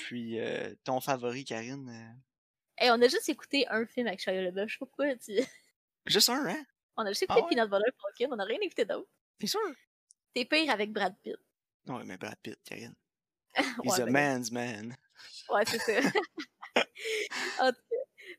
Puis 0.05 0.39
euh, 0.39 0.73
ton 0.83 1.01
favori, 1.01 1.43
Karine. 1.43 1.89
euh, 1.89 2.19
Hey, 2.77 2.89
on 2.91 3.01
a 3.01 3.07
juste 3.07 3.29
écouté 3.29 3.65
un 3.69 3.85
film 3.85 4.07
avec 4.07 4.19
Shia 4.19 4.41
LaBeouf. 4.41 4.67
Je 4.67 4.73
sais 4.73 4.79
pas 4.79 4.85
pourquoi. 4.85 5.15
Tu... 5.17 5.33
Juste 6.05 6.29
un, 6.29 6.45
hein? 6.45 6.65
On 6.97 7.05
a 7.05 7.09
juste 7.09 7.25
Ah 7.29 7.37
écouté 7.37 7.55
ouais? 7.55 7.65
Peanut 7.65 7.69
Butter. 7.69 8.27
On 8.31 8.39
a 8.39 8.43
rien 8.43 8.59
écouté 8.61 8.85
d'autre. 8.85 9.09
T'es 9.39 9.47
sûr? 9.47 9.59
T'es 10.33 10.45
pire 10.45 10.69
avec 10.71 10.91
Brad 10.91 11.15
Pitt. 11.23 11.37
Non, 11.85 12.03
mais 12.05 12.17
Brad 12.17 12.37
Pitt, 12.41 12.59
Karine. 12.63 12.95
Ouais, 13.57 13.63
He's 13.85 13.99
a 13.99 14.05
ben, 14.05 14.11
man's 14.11 14.51
man. 14.51 14.95
Ouais, 15.49 15.63
c'est 15.65 15.79
ça. 15.79 16.09
En 17.61 17.71
tout 17.71 17.81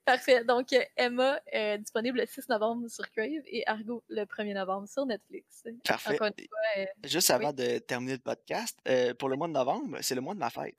Parfait. 0.04 0.44
Donc, 0.44 0.68
Emma, 0.96 1.40
euh, 1.54 1.78
disponible 1.78 2.18
le 2.18 2.26
6 2.26 2.48
novembre 2.48 2.88
sur 2.88 3.10
Crave 3.10 3.42
et 3.46 3.66
Argo 3.66 4.02
le 4.08 4.24
1er 4.24 4.54
novembre 4.54 4.88
sur 4.88 5.06
Netflix. 5.06 5.64
Parfait. 5.84 6.16
Fois, 6.16 6.30
euh, 6.78 6.84
Juste 7.04 7.30
avant 7.30 7.52
de 7.52 7.78
terminer 7.78 8.12
le 8.12 8.18
podcast, 8.18 8.78
euh, 8.88 9.14
pour 9.14 9.28
le 9.28 9.36
mois 9.36 9.48
de 9.48 9.52
novembre, 9.52 9.98
c'est 10.02 10.14
le 10.14 10.20
mois 10.20 10.34
de 10.34 10.40
ma 10.40 10.50
fête. 10.50 10.76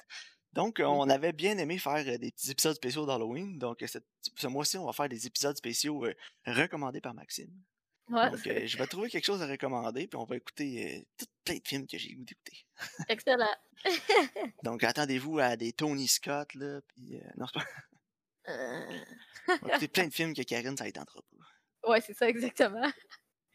Donc, 0.57 0.79
euh, 0.79 0.85
on 0.85 1.07
avait 1.07 1.33
bien 1.33 1.55
aimé 1.59 1.77
faire 1.77 2.03
des 2.03 2.31
petits 2.31 2.49
épisodes 2.49 2.75
spéciaux 2.75 3.05
d'Halloween. 3.05 3.59
Donc, 3.59 3.85
ce 3.85 4.47
mois-ci, 4.47 4.77
on 4.77 4.85
va 4.85 4.93
faire 4.93 5.07
des 5.07 5.27
épisodes 5.27 5.55
spéciaux 5.55 6.05
euh, 6.05 6.15
recommandés 6.47 6.99
par 6.99 7.13
Maxime. 7.13 7.51
ouais, 8.09 8.31
Donc, 8.31 8.47
euh, 8.47 8.65
je 8.65 8.75
vais 8.75 8.87
trouver 8.87 9.09
quelque 9.09 9.25
chose 9.25 9.41
à 9.43 9.47
recommander, 9.47 10.07
puis 10.07 10.17
on 10.17 10.25
va 10.25 10.35
écouter 10.35 10.97
euh, 10.97 11.05
tout 11.15 11.27
plein 11.43 11.57
de 11.57 11.67
films 11.67 11.85
que 11.85 11.99
j'ai 11.99 12.13
goût 12.13 12.23
d'écouter. 12.23 12.65
excellent. 13.07 13.55
Donc, 14.63 14.83
attendez-vous 14.83 15.37
à 15.37 15.55
des 15.55 15.73
Tony 15.73 16.07
Scott, 16.07 16.53
là, 16.55 16.81
puis... 16.87 17.21
non, 17.37 17.45
c'est 17.45 17.59
pas... 17.59 17.65
Euh, 18.49 18.99
On 19.47 19.53
va 19.53 19.69
écouter 19.69 19.87
plein 19.87 20.07
de 20.07 20.13
films 20.13 20.33
que 20.33 20.41
Karine, 20.41 20.77
ça 20.77 20.85
ne 20.85 20.91
tentera 20.91 21.21
pas. 21.21 21.89
Ouais, 21.89 22.01
c'est 22.01 22.13
ça, 22.13 22.27
exactement. 22.27 22.91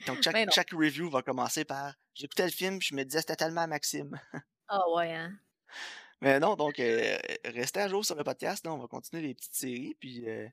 Donc, 0.06 0.22
chaque, 0.22 0.70
review 0.72 1.08
va 1.10 1.22
commencer 1.22 1.64
par 1.64 1.94
«J'écoutais 2.14 2.44
le 2.44 2.50
film, 2.50 2.78
puis 2.78 2.88
je 2.90 2.94
me 2.94 3.04
disais 3.04 3.20
c'était 3.20 3.36
tellement 3.36 3.66
Maxime. 3.66 4.18
Ah 4.74 4.88
ouais, 4.94 5.12
hein.» 5.12 5.36
Mais 6.22 6.38
non, 6.40 6.54
donc, 6.54 6.78
euh, 6.78 7.18
restez 7.44 7.80
à 7.80 7.88
jour 7.88 8.04
sur 8.04 8.14
le 8.14 8.24
podcast. 8.24 8.64
Là, 8.64 8.72
on 8.72 8.78
va 8.78 8.86
continuer 8.86 9.22
les 9.22 9.34
petites 9.34 9.56
séries. 9.56 9.96
Puis 10.00 10.26
euh, 10.30 10.46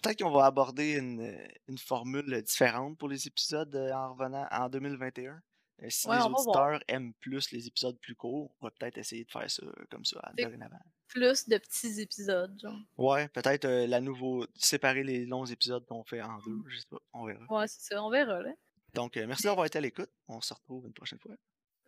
peut-être 0.00 0.22
qu'on 0.22 0.30
va 0.30 0.44
aborder 0.44 0.92
une, 0.98 1.36
une 1.66 1.78
formule 1.78 2.42
différente 2.42 2.96
pour 2.98 3.08
les 3.08 3.26
épisodes 3.26 3.74
euh, 3.74 3.92
en 3.92 4.12
revenant 4.12 4.46
en 4.52 4.68
2021. 4.68 5.40
Euh, 5.82 5.86
si 5.90 6.08
Ouais, 6.08 6.16
les 6.16 6.24
auditeurs 6.24 6.80
aiment 6.88 7.12
plus 7.14 7.50
les 7.52 7.66
épisodes 7.66 7.98
plus 8.00 8.14
courts, 8.14 8.50
on 8.60 8.66
va 8.66 8.70
peut-être 8.70 8.98
essayer 8.98 9.24
de 9.24 9.30
faire 9.30 9.50
ça 9.50 9.64
euh, 9.64 9.72
comme 9.90 10.04
ça 10.04 10.32
dorénavant. 10.36 10.78
Plus 11.08 11.48
de 11.48 11.58
petits 11.58 12.00
épisodes, 12.00 12.58
genre. 12.60 12.78
Ouais, 12.96 13.28
peut-être 13.28 13.66
euh, 13.66 13.86
la 13.86 14.00
nouveau 14.00 14.46
séparer 14.54 15.04
les 15.04 15.26
longs 15.26 15.44
épisodes 15.44 15.84
qu'on 15.86 16.04
fait 16.04 16.22
en 16.22 16.38
deux, 16.38 16.62
je 16.68 16.78
sais 16.78 16.86
pas, 16.88 16.98
on 17.12 17.26
verra. 17.26 17.44
Ouais, 17.50 17.68
c'est 17.68 17.94
ça, 17.94 18.02
on 18.02 18.10
verra, 18.10 18.40
là. 18.40 18.52
Donc 18.94 19.16
euh, 19.18 19.26
merci 19.26 19.44
d'avoir 19.44 19.66
été 19.66 19.76
à 19.78 19.82
l'écoute. 19.82 20.10
On 20.26 20.40
se 20.40 20.54
retrouve 20.54 20.86
une 20.86 20.94
prochaine 20.94 21.18
fois. 21.18 21.36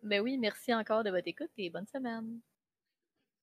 Ben 0.03 0.21
oui, 0.21 0.37
merci 0.37 0.73
encore 0.73 1.03
de 1.03 1.09
votre 1.09 1.27
écoute 1.27 1.49
et 1.57 1.69
bonne 1.69 1.87
semaine. 1.87 2.39